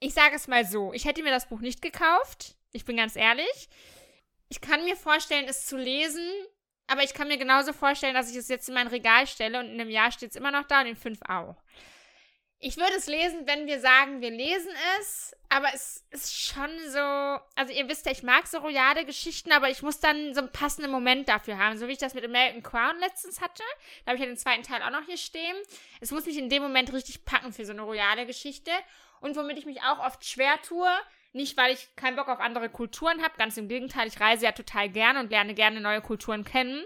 ich 0.01 0.13
sage 0.13 0.35
es 0.35 0.49
mal 0.49 0.65
so. 0.65 0.91
Ich 0.91 1.05
hätte 1.05 1.23
mir 1.23 1.31
das 1.31 1.47
Buch 1.47 1.61
nicht 1.61 1.81
gekauft. 1.81 2.57
Ich 2.73 2.85
bin 2.85 2.97
ganz 2.97 3.15
ehrlich. 3.15 3.69
Ich 4.49 4.59
kann 4.59 4.83
mir 4.83 4.95
vorstellen, 4.95 5.45
es 5.47 5.65
zu 5.65 5.77
lesen, 5.77 6.27
aber 6.87 7.03
ich 7.03 7.13
kann 7.13 7.27
mir 7.27 7.37
genauso 7.37 7.71
vorstellen, 7.71 8.15
dass 8.15 8.29
ich 8.29 8.35
es 8.35 8.49
jetzt 8.49 8.67
in 8.67 8.75
mein 8.75 8.87
Regal 8.87 9.25
stelle 9.27 9.59
und 9.59 9.67
in 9.67 9.79
einem 9.79 9.89
Jahr 9.89 10.11
steht 10.11 10.31
es 10.31 10.35
immer 10.35 10.51
noch 10.51 10.63
da 10.67 10.81
und 10.81 10.87
in 10.87 10.95
fünf 10.95 11.19
auch. 11.27 11.55
Ich 12.65 12.77
würde 12.77 12.93
es 12.95 13.07
lesen, 13.07 13.45
wenn 13.45 13.67
wir 13.67 13.79
sagen, 13.79 14.21
wir 14.21 14.31
lesen 14.31 14.71
es, 14.97 15.35
aber 15.49 15.67
es 15.73 16.03
ist 16.11 16.33
schon 16.33 16.69
so, 16.87 16.99
also 17.55 17.73
ihr 17.73 17.89
wisst 17.89 18.05
ja, 18.05 18.11
ich 18.11 18.23
mag 18.23 18.47
so 18.47 18.57
royale 18.59 19.05
Geschichten, 19.05 19.51
aber 19.51 19.69
ich 19.69 19.81
muss 19.81 19.99
dann 19.99 20.33
so 20.33 20.39
einen 20.39 20.51
passenden 20.51 20.89
Moment 20.89 21.27
dafür 21.27 21.57
haben, 21.57 21.77
so 21.77 21.87
wie 21.87 21.91
ich 21.91 21.97
das 21.97 22.13
mit 22.13 22.23
American 22.23 22.63
Crown 22.63 22.97
letztens 22.99 23.41
hatte. 23.41 23.63
Da 24.05 24.11
habe 24.11 24.15
ich 24.15 24.21
ja 24.21 24.27
den 24.27 24.37
zweiten 24.37 24.63
Teil 24.63 24.81
auch 24.81 24.91
noch 24.91 25.05
hier 25.05 25.17
stehen. 25.17 25.55
Es 25.99 26.11
muss 26.11 26.25
mich 26.25 26.37
in 26.37 26.49
dem 26.49 26.63
Moment 26.63 26.93
richtig 26.93 27.25
packen 27.25 27.51
für 27.51 27.65
so 27.65 27.73
eine 27.73 27.81
royale 27.81 28.25
Geschichte 28.25 28.71
und 29.19 29.35
womit 29.35 29.57
ich 29.57 29.65
mich 29.65 29.81
auch 29.81 29.99
oft 29.99 30.25
schwer 30.25 30.61
tue, 30.61 30.89
nicht, 31.33 31.57
weil 31.57 31.73
ich 31.73 31.95
keinen 31.95 32.15
Bock 32.15 32.27
auf 32.27 32.39
andere 32.39 32.69
Kulturen 32.69 33.21
habe, 33.23 33.37
ganz 33.37 33.57
im 33.57 33.67
Gegenteil, 33.67 34.07
ich 34.07 34.19
reise 34.19 34.45
ja 34.45 34.51
total 34.51 34.89
gerne 34.89 35.19
und 35.19 35.31
lerne 35.31 35.53
gerne 35.53 35.81
neue 35.81 36.01
Kulturen 36.01 36.43
kennen. 36.43 36.83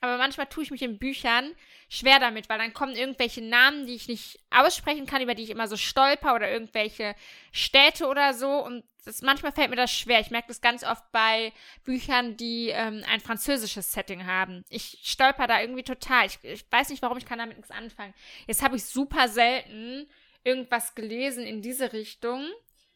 Aber 0.00 0.16
manchmal 0.16 0.46
tue 0.46 0.62
ich 0.62 0.70
mich 0.70 0.82
in 0.82 0.98
Büchern 0.98 1.54
schwer 1.88 2.20
damit, 2.20 2.48
weil 2.48 2.58
dann 2.58 2.72
kommen 2.72 2.94
irgendwelche 2.94 3.42
Namen, 3.42 3.86
die 3.86 3.94
ich 3.94 4.06
nicht 4.06 4.38
aussprechen 4.50 5.06
kann, 5.06 5.22
über 5.22 5.34
die 5.34 5.42
ich 5.42 5.50
immer 5.50 5.66
so 5.66 5.76
stolper 5.76 6.34
oder 6.34 6.50
irgendwelche 6.50 7.16
Städte 7.50 8.06
oder 8.06 8.32
so. 8.32 8.64
Und 8.64 8.84
das, 9.04 9.22
manchmal 9.22 9.50
fällt 9.50 9.70
mir 9.70 9.76
das 9.76 9.92
schwer. 9.92 10.20
Ich 10.20 10.30
merke 10.30 10.48
das 10.48 10.60
ganz 10.60 10.84
oft 10.84 11.10
bei 11.10 11.52
Büchern, 11.84 12.36
die 12.36 12.68
ähm, 12.68 13.02
ein 13.08 13.20
französisches 13.20 13.92
Setting 13.92 14.26
haben. 14.26 14.64
Ich 14.68 15.00
stolper 15.02 15.48
da 15.48 15.60
irgendwie 15.60 15.82
total. 15.82 16.26
Ich, 16.26 16.38
ich 16.42 16.64
weiß 16.70 16.90
nicht, 16.90 17.02
warum 17.02 17.18
ich 17.18 17.26
kann 17.26 17.38
damit 17.38 17.56
nichts 17.56 17.72
anfangen. 17.72 18.14
Jetzt 18.46 18.62
habe 18.62 18.76
ich 18.76 18.84
super 18.84 19.26
selten 19.26 20.08
irgendwas 20.44 20.94
gelesen 20.94 21.44
in 21.44 21.60
diese 21.60 21.92
Richtung. 21.92 22.46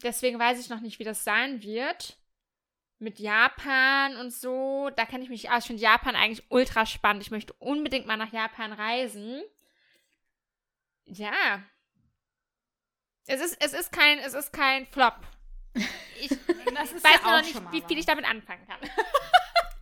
Deswegen 0.03 0.39
weiß 0.39 0.61
ich 0.61 0.69
noch 0.69 0.81
nicht, 0.81 0.99
wie 0.99 1.05
das 1.05 1.25
sein 1.25 1.63
wird. 1.63 2.17
Mit 2.99 3.19
Japan 3.19 4.17
und 4.17 4.33
so. 4.33 4.91
Da 4.97 5.05
kenne 5.07 5.25
ich 5.25 5.31
mich 5.31 5.51
aus. 5.51 5.61
Ich 5.61 5.67
finde 5.67 5.83
Japan 5.83 6.15
eigentlich 6.15 6.45
ultra 6.51 6.87
spannend. 6.87 7.23
Ich 7.23 7.31
möchte 7.31 7.53
unbedingt 7.55 8.07
mal 8.07 8.17
nach 8.17 8.33
Japan 8.33 8.73
reisen. 8.73 9.43
Ja. 11.05 11.63
Es 13.27 13.41
ist, 13.41 13.57
es 13.61 13.73
ist 13.73 13.93
kein, 13.93 14.19
es 14.19 14.35
ist 14.35 14.53
kein 14.53 14.87
Flop. 14.87 15.17
Ich 16.21 16.31
weiß 16.49 16.95
ja 17.25 17.31
noch 17.31 17.43
nicht, 17.43 17.73
wie 17.73 17.83
viel 17.83 17.99
ich 17.99 18.07
damit 18.07 18.25
anfangen 18.25 18.67
kann. 18.67 18.79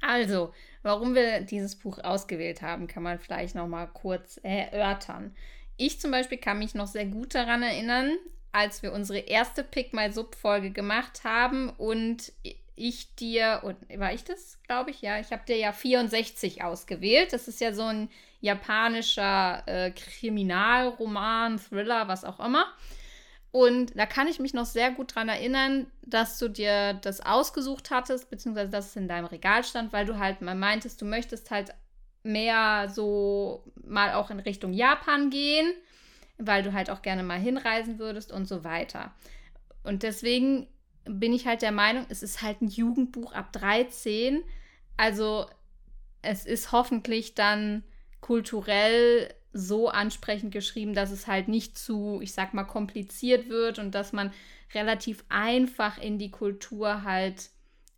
Also, 0.03 0.55
warum 0.83 1.15
wir 1.15 1.43
dieses 1.43 1.79
Buch 1.79 1.99
ausgewählt 1.99 2.63
haben, 2.63 2.87
kann 2.87 3.03
man 3.03 3.19
vielleicht 3.19 3.55
noch 3.55 3.69
mal 3.69 3.87
kurz 3.87 4.41
erörtern. 4.43 5.37
Ich 5.77 6.01
zum 6.01 6.11
Beispiel 6.11 6.39
kann 6.39 6.59
mich 6.59 6.75
noch 6.75 6.87
sehr 6.87 7.05
gut 7.05 7.35
daran 7.35 7.63
erinnern, 7.63 8.17
als 8.53 8.83
wir 8.83 8.93
unsere 8.93 9.19
erste 9.19 9.63
Pick 9.63 9.93
My 9.93 10.11
Sub 10.11 10.35
Folge 10.35 10.71
gemacht 10.71 11.25
haben 11.25 11.71
und 11.71 12.33
ich 12.75 13.15
dir 13.15 13.61
und 13.63 13.77
war 14.01 14.13
ich 14.13 14.25
das, 14.25 14.59
glaube 14.67 14.91
ich, 14.91 15.03
ja, 15.03 15.21
ich 15.21 15.31
habe 15.33 15.43
dir 15.47 15.57
ja 15.57 15.73
64 15.73 16.65
ausgewählt. 16.65 17.33
Das 17.33 17.47
ist 17.47 17.61
ja 17.61 17.73
so 17.73 17.83
ein 17.83 18.09
japanischer 18.41 19.63
äh, 19.67 19.91
Kriminalroman, 19.91 21.59
Thriller, 21.59 22.09
was 22.09 22.25
auch 22.25 22.41
immer. 22.41 22.65
Und 23.53 23.99
da 23.99 24.07
kann 24.07 24.29
ich 24.29 24.39
mich 24.39 24.55
noch 24.55 24.65
sehr 24.65 24.93
gut 24.93 25.15
dran 25.15 25.29
erinnern, 25.29 25.87
dass 26.03 26.39
du 26.39 26.49
dir 26.49 26.95
das 26.95 27.21
ausgesucht 27.21 27.91
hattest, 27.91 28.31
beziehungsweise 28.31 28.71
dass 28.71 28.91
es 28.91 28.97
in 28.97 29.09
deinem 29.09 29.27
Regal 29.27 29.65
stand, 29.65 29.93
weil 29.93 30.07
du 30.07 30.19
halt 30.19 30.41
mal 30.41 30.55
meintest, 30.55 31.03
du 31.03 31.05
möchtest 31.05 31.51
halt 31.51 31.75
mehr 32.23 32.89
so 32.89 33.65
mal 33.83 34.15
auch 34.15 34.31
in 34.31 34.41
Richtung 34.41 34.73
Japan 34.73 35.31
gehen, 35.31 35.73
weil 36.41 36.63
du 36.63 36.73
halt 36.73 36.91
auch 36.91 37.03
gerne 37.03 37.23
mal 37.23 37.39
hinreisen 37.39 37.99
würdest 37.99 38.33
und 38.33 38.47
so 38.47 38.65
weiter. 38.65 39.15
Und 39.83 40.03
deswegen 40.03 40.67
bin 41.05 41.33
ich 41.33 41.47
halt 41.47 41.63
der 41.63 41.73
Meinung, 41.73 42.07
es 42.09 42.23
ist 42.23 42.43
halt 42.43 42.63
ein 42.63 42.69
Jugendbuch 42.69 43.33
ab 43.33 43.53
13. 43.53 44.43
Also 44.97 45.47
es 46.23 46.47
ist 46.47 46.73
hoffentlich 46.73 47.35
dann 47.35 47.83
kulturell 48.21 49.33
so 49.53 49.89
ansprechend 49.89 50.53
geschrieben, 50.53 50.95
dass 50.95 51.11
es 51.11 51.27
halt 51.27 51.49
nicht 51.49 51.77
zu, 51.77 52.21
ich 52.23 52.33
sag 52.33 52.55
mal, 52.55 52.65
kompliziert 52.65 53.49
wird 53.49 53.79
und 53.79 53.95
dass 53.95 54.13
man 54.13 54.33
relativ 54.75 55.25
einfach 55.29 55.99
in 55.99 56.19
die 56.19 56.31
Kultur 56.31 57.03
halt 57.03 57.51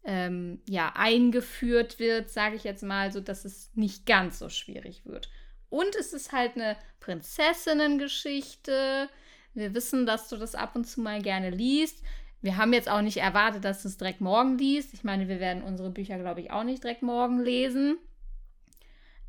ähm, 0.05 0.61
ja 0.69 0.93
eingeführt 0.95 1.99
wird, 1.99 2.31
sage 2.31 2.57
ich 2.57 2.65
jetzt 2.65 2.83
mal, 2.83 3.13
so 3.13 3.21
dass 3.21 3.45
es 3.45 3.71
nicht 3.75 4.07
ganz 4.07 4.39
so 4.39 4.49
schwierig 4.49 5.05
wird. 5.05 5.29
Und 5.73 5.97
es 5.97 6.13
ist 6.13 6.31
halt 6.33 6.57
eine 6.57 6.77
Prinzessinnengeschichte. 7.01 9.09
Wir 9.55 9.75
wissen, 9.75 10.05
dass 10.05 10.29
du 10.29 10.37
das 10.37 10.55
ab 10.55 10.77
und 10.77 10.85
zu 10.85 11.01
mal 11.01 11.23
gerne 11.23 11.49
liest. 11.49 12.05
Wir 12.43 12.59
haben 12.59 12.75
jetzt 12.75 12.91
auch 12.91 13.01
nicht 13.01 13.17
erwartet, 13.17 13.65
dass 13.65 13.81
du 13.81 13.89
es 13.89 13.97
direkt 13.97 14.21
morgen 14.21 14.59
liest. 14.59 14.93
Ich 14.93 15.03
meine, 15.03 15.29
wir 15.29 15.41
werden 15.41 15.63
unsere 15.63 15.89
Bücher, 15.89 16.19
glaube 16.19 16.43
ich, 16.43 16.51
auch 16.51 16.65
nicht 16.65 16.85
direkt 16.85 17.01
morgen 17.01 17.41
lesen. 17.41 17.97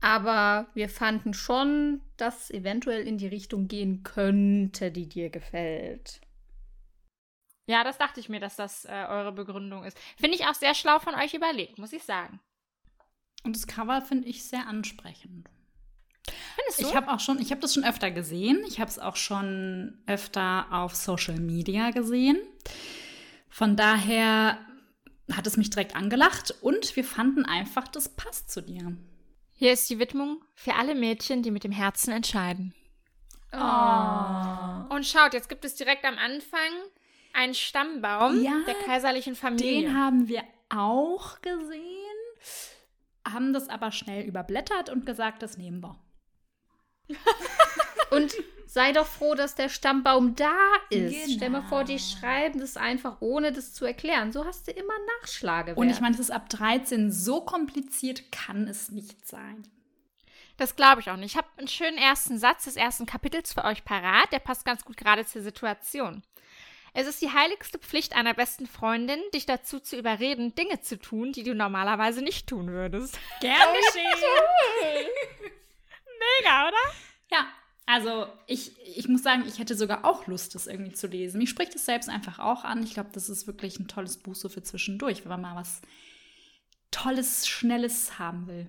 Aber 0.01 0.67
wir 0.73 0.89
fanden 0.89 1.33
schon, 1.33 2.01
dass 2.17 2.43
es 2.43 2.51
eventuell 2.51 3.07
in 3.07 3.17
die 3.17 3.27
Richtung 3.27 3.69
gehen 3.69 4.03
könnte, 4.03 4.91
die 4.91 5.07
dir 5.07 5.29
gefällt. 5.29 6.19
Ja, 7.67 7.85
das 7.85 7.97
dachte 7.97 8.19
ich 8.19 8.27
mir, 8.27 8.41
dass 8.41 8.57
das 8.57 8.83
äh, 8.83 9.05
eure 9.07 9.31
Begründung 9.31 9.85
ist. 9.85 9.97
Finde 10.17 10.35
ich 10.35 10.45
auch 10.45 10.55
sehr 10.55 10.75
schlau 10.75 10.99
von 10.99 11.15
euch 11.15 11.33
überlegt, 11.33 11.77
muss 11.77 11.93
ich 11.93 12.03
sagen. 12.03 12.41
Und 13.45 13.55
das 13.55 13.65
Cover 13.65 14.01
finde 14.01 14.27
ich 14.27 14.43
sehr 14.43 14.67
ansprechend. 14.67 15.47
Findest 16.55 16.81
du? 16.81 16.87
Ich 16.87 16.95
habe 16.95 17.11
auch 17.11 17.19
schon, 17.19 17.39
ich 17.39 17.51
habe 17.51 17.61
das 17.61 17.73
schon 17.73 17.83
öfter 17.83 18.11
gesehen. 18.11 18.63
Ich 18.67 18.79
habe 18.79 18.89
es 18.89 18.99
auch 18.99 19.15
schon 19.15 19.97
öfter 20.07 20.67
auf 20.71 20.95
Social 20.95 21.39
Media 21.39 21.91
gesehen. 21.91 22.37
Von 23.49 23.75
daher 23.75 24.57
hat 25.31 25.47
es 25.47 25.57
mich 25.57 25.69
direkt 25.69 25.95
angelacht 25.95 26.53
und 26.61 26.95
wir 26.95 27.03
fanden 27.03 27.45
einfach, 27.45 27.87
das 27.87 28.09
passt 28.09 28.51
zu 28.51 28.61
dir. 28.61 28.97
Hier 29.55 29.71
ist 29.71 29.89
die 29.89 29.99
Widmung 29.99 30.43
für 30.55 30.75
alle 30.75 30.95
Mädchen, 30.95 31.43
die 31.43 31.51
mit 31.51 31.63
dem 31.63 31.71
Herzen 31.71 32.11
entscheiden. 32.11 32.73
Oh. 33.53 34.95
Und 34.95 35.05
schaut, 35.05 35.33
jetzt 35.33 35.47
gibt 35.47 35.63
es 35.63 35.75
direkt 35.75 36.05
am 36.05 36.17
Anfang 36.17 36.59
einen 37.33 37.53
Stammbaum 37.53 38.43
Ja, 38.43 38.59
der 38.65 38.73
kaiserlichen 38.73 39.35
Familie. 39.35 39.83
Den 39.83 39.97
haben 39.97 40.27
wir 40.27 40.43
auch 40.69 41.39
gesehen, 41.41 41.79
haben 43.27 43.53
das 43.53 43.69
aber 43.69 43.91
schnell 43.91 44.25
überblättert 44.25 44.89
und 44.89 45.05
gesagt, 45.05 45.43
das 45.43 45.57
nehmen 45.57 45.81
wir. 45.81 45.99
Und 48.11 48.33
sei 48.67 48.91
doch 48.91 49.05
froh, 49.05 49.35
dass 49.35 49.55
der 49.55 49.69
Stammbaum 49.69 50.35
da 50.35 50.55
ist. 50.89 51.13
Genau. 51.13 51.35
Stell 51.35 51.49
mal 51.49 51.61
vor, 51.63 51.83
die 51.83 51.99
schreiben 51.99 52.59
das 52.59 52.75
einfach, 52.77 53.17
ohne 53.19 53.51
das 53.51 53.73
zu 53.73 53.85
erklären. 53.85 54.31
So 54.31 54.45
hast 54.45 54.67
du 54.67 54.71
immer 54.71 54.93
Nachschlagewert. 55.21 55.77
Und 55.77 55.89
ich 55.89 56.01
meine, 56.01 56.15
es 56.15 56.19
ist 56.19 56.31
ab 56.31 56.49
13 56.49 57.11
so 57.11 57.41
kompliziert, 57.41 58.31
kann 58.31 58.67
es 58.67 58.91
nicht 58.91 59.27
sein. 59.27 59.63
Das 60.57 60.75
glaube 60.75 61.01
ich 61.01 61.09
auch 61.09 61.17
nicht. 61.17 61.31
Ich 61.31 61.37
habe 61.37 61.47
einen 61.57 61.67
schönen 61.67 61.97
ersten 61.97 62.37
Satz 62.37 62.65
des 62.65 62.75
ersten 62.75 63.05
Kapitels 63.05 63.53
für 63.53 63.63
euch 63.63 63.83
parat. 63.83 64.31
Der 64.31 64.39
passt 64.39 64.65
ganz 64.65 64.85
gut 64.85 64.97
gerade 64.97 65.25
zur 65.25 65.41
Situation. 65.41 66.23
Es 66.95 67.07
ist 67.07 67.21
die 67.23 67.31
heiligste 67.31 67.79
Pflicht 67.79 68.15
einer 68.15 68.35
besten 68.35 68.67
Freundin, 68.67 69.19
dich 69.33 69.47
dazu 69.47 69.79
zu 69.79 69.97
überreden, 69.97 70.53
Dinge 70.53 70.79
zu 70.81 70.99
tun, 70.99 71.31
die 71.31 71.43
du 71.43 71.55
normalerweise 71.55 72.21
nicht 72.21 72.47
tun 72.47 72.67
würdest. 72.67 73.19
Gern 73.41 73.69
geschehen. 73.73 75.07
Mega, 76.39 76.67
oder? 76.67 76.77
Ja, 77.31 77.47
also 77.85 78.27
ich, 78.47 78.77
ich 78.97 79.07
muss 79.07 79.23
sagen, 79.23 79.43
ich 79.47 79.59
hätte 79.59 79.75
sogar 79.75 80.05
auch 80.05 80.27
Lust, 80.27 80.55
das 80.55 80.67
irgendwie 80.67 80.93
zu 80.93 81.07
lesen. 81.07 81.39
Mich 81.39 81.49
spricht 81.49 81.75
es 81.75 81.85
selbst 81.85 82.09
einfach 82.09 82.39
auch 82.39 82.63
an. 82.63 82.83
Ich 82.83 82.93
glaube, 82.93 83.09
das 83.13 83.29
ist 83.29 83.47
wirklich 83.47 83.79
ein 83.79 83.87
tolles 83.87 84.17
Buch 84.17 84.35
so 84.35 84.49
für 84.49 84.63
zwischendurch, 84.63 85.23
wenn 85.23 85.31
man 85.31 85.41
mal 85.41 85.55
was 85.55 85.81
Tolles, 86.91 87.47
Schnelles 87.47 88.19
haben 88.19 88.47
will. 88.47 88.67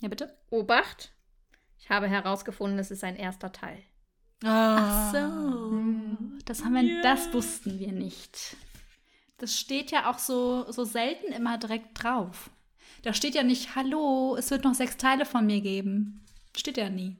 Ja, 0.00 0.08
bitte? 0.08 0.36
Obacht. 0.50 1.12
Ich 1.78 1.88
habe 1.88 2.08
herausgefunden, 2.08 2.78
es 2.78 2.90
ist 2.90 3.04
ein 3.04 3.16
erster 3.16 3.52
Teil. 3.52 3.82
Ach 4.44 5.12
so. 5.12 5.80
Das 6.44 6.64
haben 6.64 6.74
wir, 6.74 7.02
das 7.02 7.32
wussten 7.32 7.78
wir 7.78 7.92
nicht. 7.92 8.56
Das 9.38 9.58
steht 9.58 9.90
ja 9.90 10.10
auch 10.10 10.18
so, 10.18 10.70
so 10.70 10.84
selten 10.84 11.32
immer 11.32 11.58
direkt 11.58 12.02
drauf. 12.02 12.50
Da 13.02 13.14
steht 13.14 13.34
ja 13.34 13.42
nicht, 13.42 13.76
hallo, 13.76 14.36
es 14.36 14.50
wird 14.50 14.64
noch 14.64 14.74
sechs 14.74 14.96
Teile 14.96 15.24
von 15.24 15.46
mir 15.46 15.60
geben. 15.60 16.25
Steht 16.56 16.76
ja 16.76 16.88
nie. 16.88 17.16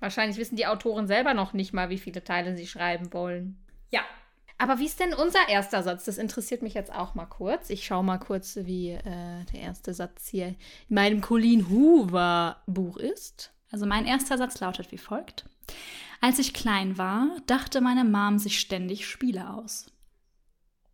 Wahrscheinlich 0.00 0.38
wissen 0.38 0.56
die 0.56 0.66
Autoren 0.66 1.06
selber 1.06 1.34
noch 1.34 1.52
nicht 1.52 1.72
mal, 1.72 1.90
wie 1.90 1.98
viele 1.98 2.24
Teile 2.24 2.56
sie 2.56 2.66
schreiben 2.66 3.12
wollen. 3.12 3.58
Ja. 3.90 4.00
Aber 4.58 4.78
wie 4.78 4.86
ist 4.86 5.00
denn 5.00 5.14
unser 5.14 5.48
erster 5.48 5.82
Satz? 5.82 6.04
Das 6.04 6.18
interessiert 6.18 6.62
mich 6.62 6.74
jetzt 6.74 6.92
auch 6.92 7.14
mal 7.14 7.26
kurz. 7.26 7.70
Ich 7.70 7.84
schaue 7.84 8.04
mal 8.04 8.18
kurz, 8.18 8.56
wie 8.62 8.90
äh, 8.90 9.44
der 9.52 9.60
erste 9.60 9.94
Satz 9.94 10.28
hier 10.28 10.48
in 10.48 10.56
meinem 10.88 11.20
Colleen 11.20 11.68
Hoover 11.70 12.62
Buch 12.66 12.96
ist. 12.96 13.52
Also 13.70 13.86
mein 13.86 14.06
erster 14.06 14.36
Satz 14.36 14.60
lautet 14.60 14.90
wie 14.92 14.98
folgt. 14.98 15.44
Als 16.20 16.38
ich 16.38 16.52
klein 16.52 16.98
war, 16.98 17.28
dachte 17.46 17.80
meine 17.80 18.04
Mom 18.04 18.38
sich 18.38 18.58
ständig 18.60 19.06
Spiele 19.06 19.50
aus. 19.50 19.86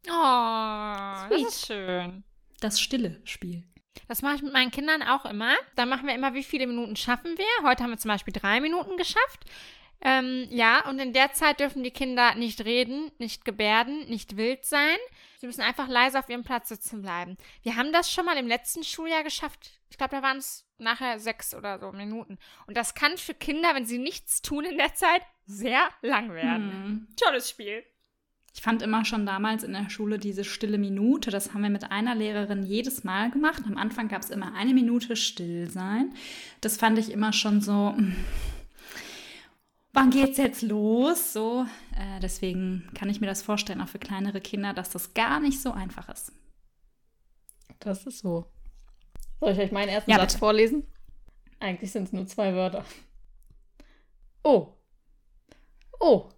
Oh, 0.09 1.27
Sweet. 1.27 1.47
das 1.47 1.55
ist 1.55 1.67
schön. 1.67 2.25
Das 2.61 2.81
stille 2.81 3.21
Spiel. 3.25 3.65
Das 4.09 4.23
mache 4.23 4.37
ich 4.37 4.43
mit 4.43 4.53
meinen 4.53 4.71
Kindern 4.71 5.03
auch 5.03 5.25
immer. 5.25 5.55
Da 5.75 5.87
machen 5.87 6.07
wir 6.07 6.15
immer, 6.15 6.35
wie 6.35 6.45
viele 6.45 6.67
Minuten 6.67 6.97
schaffen 6.97 7.37
wir. 7.37 7.69
Heute 7.69 7.83
haben 7.83 7.91
wir 7.91 7.99
zum 7.99 8.11
Beispiel 8.11 8.35
drei 8.35 8.61
Minuten 8.61 8.97
geschafft. 8.97 9.45
Ähm, 10.03 10.47
ja, 10.51 10.87
und 10.89 10.99
in 10.99 11.13
der 11.13 11.33
Zeit 11.33 11.61
dürfen 11.61 11.83
die 11.83 11.91
Kinder 11.91 12.35
nicht 12.35 12.65
reden, 12.65 13.11
nicht 13.19 13.45
gebärden, 13.45 14.09
nicht 14.09 14.37
wild 14.37 14.65
sein. 14.65 14.99
Sie 15.39 15.47
müssen 15.47 15.63
einfach 15.63 15.89
leise 15.89 16.19
auf 16.19 16.29
ihrem 16.29 16.45
Platz 16.45 16.69
sitzen 16.69 17.03
bleiben. 17.03 17.37
Wir 17.63 17.77
haben 17.77 17.93
das 17.93 18.13
schon 18.13 18.27
mal 18.27 18.37
im 18.37 18.47
letzten 18.47 18.85
Schuljahr 18.85 19.25
geschafft. 19.25 19.71
Ich 19.91 19.97
glaube, 19.97 20.15
da 20.15 20.23
waren 20.23 20.39
es 20.39 20.67
nachher 20.79 21.19
sechs 21.19 21.55
oder 21.55 21.79
so 21.79 21.93
Minuten. 21.93 22.39
Und 22.67 22.77
das 22.77 22.95
kann 22.95 23.17
für 23.17 23.35
Kinder, 23.35 23.75
wenn 23.75 23.87
sie 23.87 23.99
nichts 23.99 24.43
tun 24.43 24.65
in 24.65 24.77
der 24.77 24.95
Zeit, 24.95 25.23
sehr 25.47 25.89
lang 26.03 26.33
werden. 26.33 26.71
Hm. 26.71 27.09
Tolles 27.17 27.49
Spiel. 27.49 27.85
Ich 28.57 28.63
fand 28.63 28.81
immer 28.81 29.05
schon 29.05 29.27
damals 29.27 29.65
in 29.65 29.75
der 29.75 29.91
Schule 29.91 30.19
diese 30.19 30.43
stille 30.43 30.79
Minute, 30.79 31.31
das 31.31 31.53
haben 31.53 31.63
wir 31.63 31.69
mit 31.69 31.91
einer 31.93 32.15
Lehrerin 32.15 32.63
jedes 32.65 33.05
Mal 33.05 33.31
gemacht. 33.31 33.63
Am 33.67 33.77
Anfang 33.77 34.09
gab 34.09 34.23
es 34.23 34.31
immer 34.31 34.55
eine 34.55 34.73
Minute 34.73 35.15
still 35.15 35.69
sein. 35.71 36.15
Das 36.63 36.79
fand 36.79 36.99
ich 36.99 37.13
immer 37.13 37.35
schon 37.35 37.61
so, 37.61 37.91
mm, 37.91 38.17
wann 39.93 40.09
geht's 40.09 40.39
jetzt 40.39 40.63
los? 40.63 41.35
So, 41.35 41.67
äh, 41.95 42.19
deswegen 42.21 42.89
kann 42.95 43.11
ich 43.11 43.21
mir 43.21 43.27
das 43.27 43.43
vorstellen, 43.43 43.83
auch 43.83 43.89
für 43.89 43.99
kleinere 43.99 44.41
Kinder, 44.41 44.73
dass 44.73 44.89
das 44.89 45.13
gar 45.13 45.39
nicht 45.39 45.61
so 45.61 45.73
einfach 45.73 46.09
ist. 46.09 46.33
Das 47.79 48.07
ist 48.07 48.21
so. 48.21 48.47
Soll 49.39 49.53
ich 49.53 49.59
euch 49.59 49.71
meinen 49.71 49.91
ersten 49.91 50.11
Ja, 50.11 50.17
Satz 50.17 50.33
bitte. 50.33 50.39
vorlesen? 50.39 50.83
Eigentlich 51.61 51.93
sind 51.93 52.05
es 52.05 52.13
nur 52.15 52.27
zwei 52.27 52.55
Wörter. 52.55 52.87
Oh. 54.43 54.69
Oh. 56.01 56.31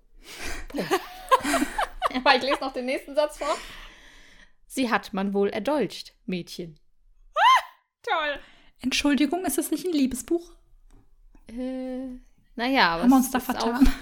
Punkt. 0.67 0.91
Aber 2.15 2.37
ich 2.37 2.43
lese 2.43 2.61
noch 2.61 2.73
den 2.73 2.87
nächsten 2.87 3.15
Satz 3.15 3.39
vor. 3.39 3.57
Sie 4.67 4.91
hat 4.91 5.13
man 5.15 5.33
wohl 5.33 5.49
erdolcht, 5.49 6.15
Mädchen. 6.27 6.79
Toll. 8.03 8.39
Entschuldigung, 8.81 9.45
ist 9.45 9.59
das 9.59 9.71
nicht 9.71 9.85
ein 9.87 9.93
Liebesbuch? 9.93 10.53
Äh, 11.49 12.19
naja, 12.55 12.91
aber 12.91 13.03
Haben 13.05 13.11
wir 13.11 13.17
es 13.19 13.25
uns 13.25 13.31
da 13.31 13.39
ist 13.39 13.45
vertan? 13.45 13.87
Auch, 13.89 13.93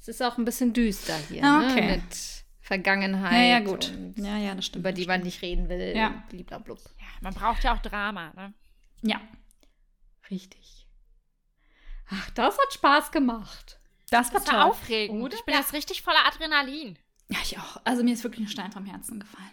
es 0.00 0.08
ist 0.08 0.22
auch 0.22 0.36
ein 0.38 0.44
bisschen 0.44 0.72
düster 0.72 1.16
hier, 1.28 1.42
Ah, 1.42 1.60
ne? 1.60 1.72
okay. 1.72 1.96
Mit 1.96 2.44
Vergangenheit. 2.60 3.32
Ja, 3.32 3.42
ja, 3.42 3.60
gut. 3.60 3.88
und 3.90 4.18
Ja, 4.18 4.36
ja, 4.36 4.54
das 4.54 4.66
stimmt. 4.66 4.82
Über 4.82 4.92
die 4.92 5.06
man 5.06 5.22
nicht 5.22 5.42
reden 5.42 5.68
will. 5.68 5.96
Ja. 5.96 6.22
Bliblablub. 6.28 6.78
Ja, 6.98 7.06
man 7.22 7.34
braucht 7.34 7.64
ja 7.64 7.74
auch 7.74 7.80
Drama, 7.82 8.32
ne? 8.34 8.54
Ja, 9.02 9.20
Richtig. 10.30 10.86
Ach, 12.08 12.30
das 12.30 12.56
hat 12.56 12.72
Spaß 12.72 13.10
gemacht. 13.10 13.80
das 14.10 14.32
war 14.32 14.40
Das 14.40 14.48
war 14.48 14.60
toll. 14.60 14.70
aufregend. 14.70 15.34
Ich 15.34 15.44
bin 15.44 15.54
jetzt 15.54 15.72
richtig 15.72 16.02
voller 16.02 16.24
Adrenalin. 16.26 16.96
Ja, 17.30 17.38
ich 17.42 17.58
auch. 17.58 17.80
Also 17.84 18.02
mir 18.02 18.12
ist 18.14 18.24
wirklich 18.24 18.46
ein 18.46 18.50
Stein 18.50 18.72
vom 18.72 18.84
Herzen 18.86 19.20
gefallen. 19.20 19.50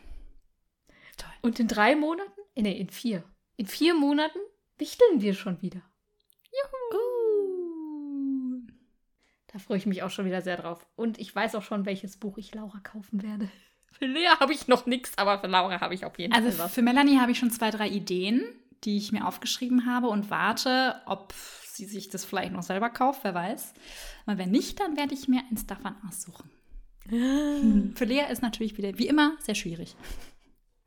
Toll. 1.17 1.29
Und 1.41 1.59
in 1.59 1.67
drei 1.67 1.95
Monaten? 1.95 2.31
äh, 2.55 2.61
Nee, 2.63 2.77
in 2.79 2.89
vier. 2.89 3.23
In 3.55 3.65
vier 3.67 3.93
Monaten 3.93 4.39
wichteln 4.77 5.21
wir 5.21 5.33
schon 5.33 5.61
wieder. 5.61 5.81
Uh. 6.93 8.61
Da 9.47 9.59
freue 9.59 9.77
ich 9.77 9.85
mich 9.85 10.03
auch 10.03 10.09
schon 10.09 10.25
wieder 10.25 10.41
sehr 10.41 10.57
drauf. 10.57 10.85
Und 10.95 11.19
ich 11.19 11.33
weiß 11.33 11.55
auch 11.55 11.63
schon, 11.63 11.85
welches 11.85 12.17
Buch 12.17 12.37
ich 12.37 12.53
Laura 12.53 12.79
kaufen 12.79 13.23
werde. 13.23 13.49
Für 13.91 14.05
Lea 14.05 14.27
habe 14.39 14.53
ich 14.53 14.67
noch 14.67 14.85
nichts, 14.85 15.17
aber 15.17 15.39
für 15.39 15.47
Laura 15.47 15.79
habe 15.81 15.95
ich 15.95 16.05
auf 16.05 16.19
jeden 16.19 16.31
Also 16.33 16.51
Fall 16.51 16.65
was. 16.65 16.73
für 16.75 16.83
Melanie 16.83 17.17
habe 17.19 17.31
ich 17.31 17.39
schon 17.39 17.49
zwei, 17.49 17.71
drei 17.71 17.87
Ideen, 17.87 18.43
die 18.83 18.97
ich 18.97 19.11
mir 19.11 19.25
aufgeschrieben 19.27 19.87
habe 19.87 20.07
und 20.09 20.29
warte, 20.29 21.01
ob 21.07 21.33
sie 21.65 21.85
sich 21.85 22.09
das 22.09 22.23
vielleicht 22.23 22.51
noch 22.51 22.61
selber 22.61 22.91
kauft, 22.91 23.23
wer 23.23 23.33
weiß. 23.33 23.73
Aber 24.27 24.37
wenn 24.37 24.51
nicht, 24.51 24.79
dann 24.79 24.97
werde 24.97 25.15
ich 25.15 25.27
mir 25.27 25.41
eins 25.49 25.65
davon 25.65 25.95
aussuchen. 26.07 26.51
Für 27.95 28.05
Lea 28.05 28.25
ist 28.31 28.41
natürlich 28.41 28.77
wieder, 28.77 28.97
wie 28.97 29.07
immer, 29.07 29.37
sehr 29.39 29.55
schwierig. 29.55 29.95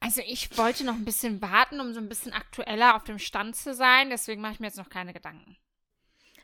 Also 0.01 0.23
ich 0.27 0.57
wollte 0.57 0.85
noch 0.85 0.95
ein 0.95 1.05
bisschen 1.05 1.43
warten, 1.43 1.79
um 1.79 1.93
so 1.93 2.01
ein 2.01 2.09
bisschen 2.09 2.33
aktueller 2.33 2.97
auf 2.97 3.05
dem 3.05 3.19
Stand 3.19 3.55
zu 3.55 3.75
sein. 3.75 4.09
Deswegen 4.11 4.41
mache 4.41 4.55
ich 4.55 4.61
mir 4.61 4.67
jetzt 4.67 4.79
noch 4.79 4.89
keine 4.89 5.13
Gedanken. 5.13 5.57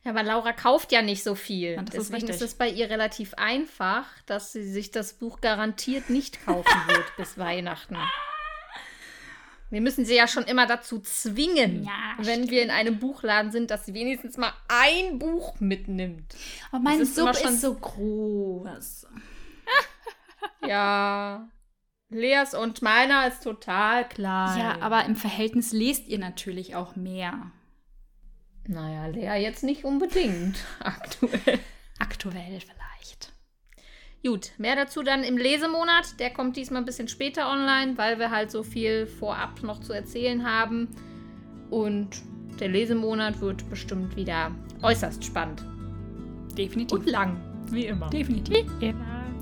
Ja, 0.04 0.12
aber 0.12 0.22
Laura 0.22 0.52
kauft 0.52 0.92
ja 0.92 1.02
nicht 1.02 1.24
so 1.24 1.34
viel. 1.34 1.72
Ja, 1.72 1.80
ist 1.80 1.92
Deswegen 1.94 2.28
ist, 2.28 2.42
es 2.42 2.54
bei 2.54 2.68
ihr 2.68 2.90
relativ 2.90 3.34
einfach, 3.34 4.06
dass 4.26 4.52
sie 4.52 4.62
sich 4.62 4.92
das 4.92 5.14
Buch 5.14 5.40
garantiert 5.40 6.10
nicht 6.10 6.44
kaufen 6.44 6.80
wird 6.86 7.16
bis 7.16 7.38
Weihnachten. 7.38 7.96
Wir 9.68 9.80
müssen 9.80 10.04
sie 10.04 10.14
ja 10.14 10.28
schon 10.28 10.44
immer 10.44 10.66
dazu 10.66 11.00
zwingen, 11.00 11.82
Ja, 11.82 12.14
wenn 12.18 12.50
wir 12.50 12.62
in 12.62 12.70
einem 12.70 13.00
Buchladen 13.00 13.50
sind, 13.50 13.72
dass 13.72 13.84
sie 13.86 13.94
wenigstens 13.94 14.36
mal 14.36 14.52
ein 14.68 15.18
Buch 15.18 15.58
mitnimmt. 15.58 16.36
Aber 16.70 16.82
mein 16.82 17.00
Das 17.00 17.08
ist 17.08 17.18
ist 17.18 17.60
so 17.62 17.74
groß. 17.74 19.06
Ja. 20.68 21.48
Leas 22.08 22.54
und 22.54 22.82
meiner 22.82 23.26
ist 23.26 23.42
total 23.42 24.08
klein. 24.08 24.58
Ja, 24.58 24.80
aber 24.80 25.04
im 25.06 25.16
Verhältnis 25.16 25.72
lest 25.72 26.06
ihr 26.06 26.18
natürlich 26.18 26.76
auch 26.76 26.94
mehr. 26.94 27.50
Naja, 28.68 29.06
Lea 29.06 29.42
jetzt 29.42 29.64
nicht 29.64 29.84
unbedingt 29.84 30.56
aktuell. 30.80 31.58
Aktuell 31.98 32.60
vielleicht. 32.60 33.32
Gut, 34.24 34.52
mehr 34.58 34.76
dazu 34.76 35.02
dann 35.02 35.22
im 35.22 35.36
Lesemonat. 35.36 36.18
Der 36.18 36.30
kommt 36.30 36.56
diesmal 36.56 36.82
ein 36.82 36.84
bisschen 36.84 37.08
später 37.08 37.50
online, 37.50 37.96
weil 37.96 38.18
wir 38.18 38.30
halt 38.30 38.50
so 38.50 38.62
viel 38.62 39.06
vorab 39.06 39.62
noch 39.62 39.80
zu 39.80 39.92
erzählen 39.92 40.44
haben. 40.44 40.88
Und 41.70 42.22
der 42.60 42.68
Lesemonat 42.68 43.40
wird 43.40 43.68
bestimmt 43.70 44.16
wieder 44.16 44.50
äußerst 44.82 45.24
spannend. 45.24 45.64
Definitiv. 46.56 46.98
Und 46.98 47.06
lang, 47.06 47.40
wie 47.70 47.86
immer. 47.86 48.10
Definitiv. 48.10 48.66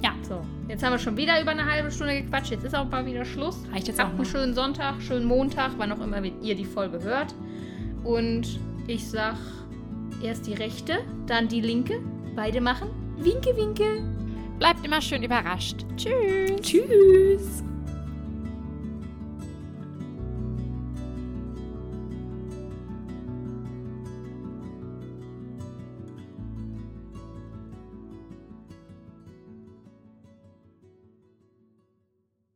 Ja, 0.05 0.12
so. 0.20 0.42
Jetzt 0.68 0.82
haben 0.82 0.92
wir 0.92 0.98
schon 0.98 1.16
wieder 1.16 1.40
über 1.40 1.52
eine 1.52 1.64
halbe 1.64 1.90
Stunde 1.90 2.20
gequatscht. 2.20 2.50
Jetzt 2.50 2.64
ist 2.64 2.74
auch 2.74 2.90
mal 2.90 3.07
wieder 3.07 3.24
Schluss. 3.24 3.64
Reicht 3.72 3.88
jetzt 3.88 3.98
auch 3.98 4.05
Habt 4.05 4.16
einen 4.16 4.26
schönen 4.26 4.55
Sonntag, 4.55 5.00
schönen 5.00 5.24
Montag, 5.24 5.72
wann 5.78 5.90
auch 5.92 6.00
immer 6.00 6.22
ihr 6.22 6.55
die 6.55 6.66
Folge 6.66 7.02
hört. 7.02 7.34
Und 8.05 8.61
ich 8.86 9.09
sag 9.09 9.36
erst 10.22 10.46
die 10.46 10.52
rechte, 10.52 10.98
dann 11.26 11.48
die 11.48 11.62
linke. 11.62 12.00
Beide 12.36 12.61
machen 12.61 12.90
Winke, 13.16 13.57
Winke. 13.57 14.02
Bleibt 14.59 14.84
immer 14.84 15.00
schön 15.00 15.22
überrascht. 15.22 15.86
Tschüss. 15.96 16.61
Tschüss. 16.61 17.64